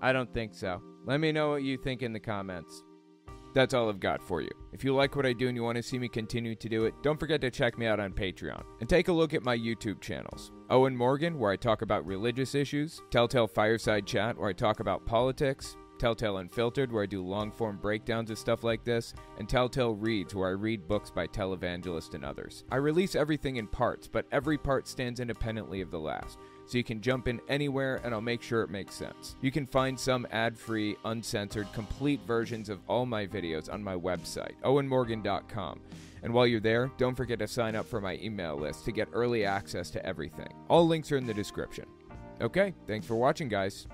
I 0.00 0.12
don't 0.12 0.32
think 0.32 0.54
so. 0.54 0.80
Let 1.06 1.20
me 1.20 1.30
know 1.30 1.50
what 1.50 1.62
you 1.62 1.76
think 1.76 2.02
in 2.02 2.12
the 2.12 2.18
comments. 2.18 2.82
That's 3.54 3.74
all 3.74 3.88
I've 3.88 4.00
got 4.00 4.20
for 4.20 4.42
you. 4.42 4.50
If 4.72 4.82
you 4.82 4.92
like 4.92 5.14
what 5.14 5.24
I 5.24 5.32
do 5.32 5.46
and 5.46 5.56
you 5.56 5.62
want 5.62 5.76
to 5.76 5.82
see 5.82 6.00
me 6.00 6.08
continue 6.08 6.56
to 6.56 6.68
do 6.68 6.84
it, 6.84 6.94
don't 7.02 7.18
forget 7.18 7.40
to 7.42 7.50
check 7.50 7.78
me 7.78 7.86
out 7.86 8.00
on 8.00 8.12
Patreon. 8.12 8.62
And 8.80 8.88
take 8.88 9.06
a 9.06 9.12
look 9.12 9.32
at 9.32 9.44
my 9.44 9.56
YouTube 9.56 10.00
channels 10.00 10.50
Owen 10.68 10.96
Morgan, 10.96 11.38
where 11.38 11.52
I 11.52 11.56
talk 11.56 11.82
about 11.82 12.04
religious 12.04 12.56
issues, 12.56 13.00
Telltale 13.10 13.46
Fireside 13.46 14.04
Chat, 14.04 14.36
where 14.36 14.48
I 14.48 14.52
talk 14.52 14.80
about 14.80 15.06
politics, 15.06 15.76
Telltale 15.98 16.38
Unfiltered, 16.38 16.90
where 16.90 17.04
I 17.04 17.06
do 17.06 17.24
long 17.24 17.52
form 17.52 17.78
breakdowns 17.80 18.32
of 18.32 18.38
stuff 18.38 18.64
like 18.64 18.84
this, 18.84 19.14
and 19.38 19.48
Telltale 19.48 19.94
Reads, 19.94 20.34
where 20.34 20.48
I 20.48 20.52
read 20.52 20.88
books 20.88 21.10
by 21.10 21.28
televangelists 21.28 22.14
and 22.14 22.24
others. 22.24 22.64
I 22.70 22.76
release 22.76 23.14
everything 23.14 23.56
in 23.56 23.68
parts, 23.68 24.08
but 24.08 24.26
every 24.32 24.58
part 24.58 24.88
stands 24.88 25.20
independently 25.20 25.80
of 25.80 25.92
the 25.92 26.00
last, 26.00 26.40
so 26.66 26.78
you 26.78 26.84
can 26.84 27.00
jump 27.00 27.28
in 27.28 27.40
anywhere 27.48 28.00
and 28.04 28.12
I'll 28.12 28.20
make 28.20 28.42
sure 28.42 28.62
it 28.62 28.70
makes 28.70 28.94
sense. 28.94 29.36
You 29.40 29.50
can 29.50 29.66
find 29.66 29.98
some 29.98 30.26
ad 30.32 30.58
free, 30.58 30.96
uncensored, 31.04 31.72
complete 31.72 32.20
versions 32.26 32.68
of 32.68 32.80
all 32.88 33.06
my 33.06 33.26
videos 33.26 33.72
on 33.72 33.82
my 33.82 33.94
website, 33.94 34.54
owenmorgan.com. 34.64 35.80
And 36.22 36.34
while 36.34 36.46
you're 36.46 36.60
there, 36.60 36.90
don't 36.98 37.14
forget 37.14 37.38
to 37.38 37.46
sign 37.46 37.76
up 37.76 37.86
for 37.86 38.00
my 38.00 38.16
email 38.16 38.56
list 38.56 38.84
to 38.86 38.92
get 38.92 39.08
early 39.12 39.44
access 39.44 39.90
to 39.90 40.04
everything. 40.04 40.52
All 40.68 40.86
links 40.86 41.12
are 41.12 41.16
in 41.16 41.26
the 41.26 41.34
description. 41.34 41.86
Okay, 42.40 42.74
thanks 42.86 43.06
for 43.06 43.14
watching, 43.14 43.48
guys. 43.48 43.86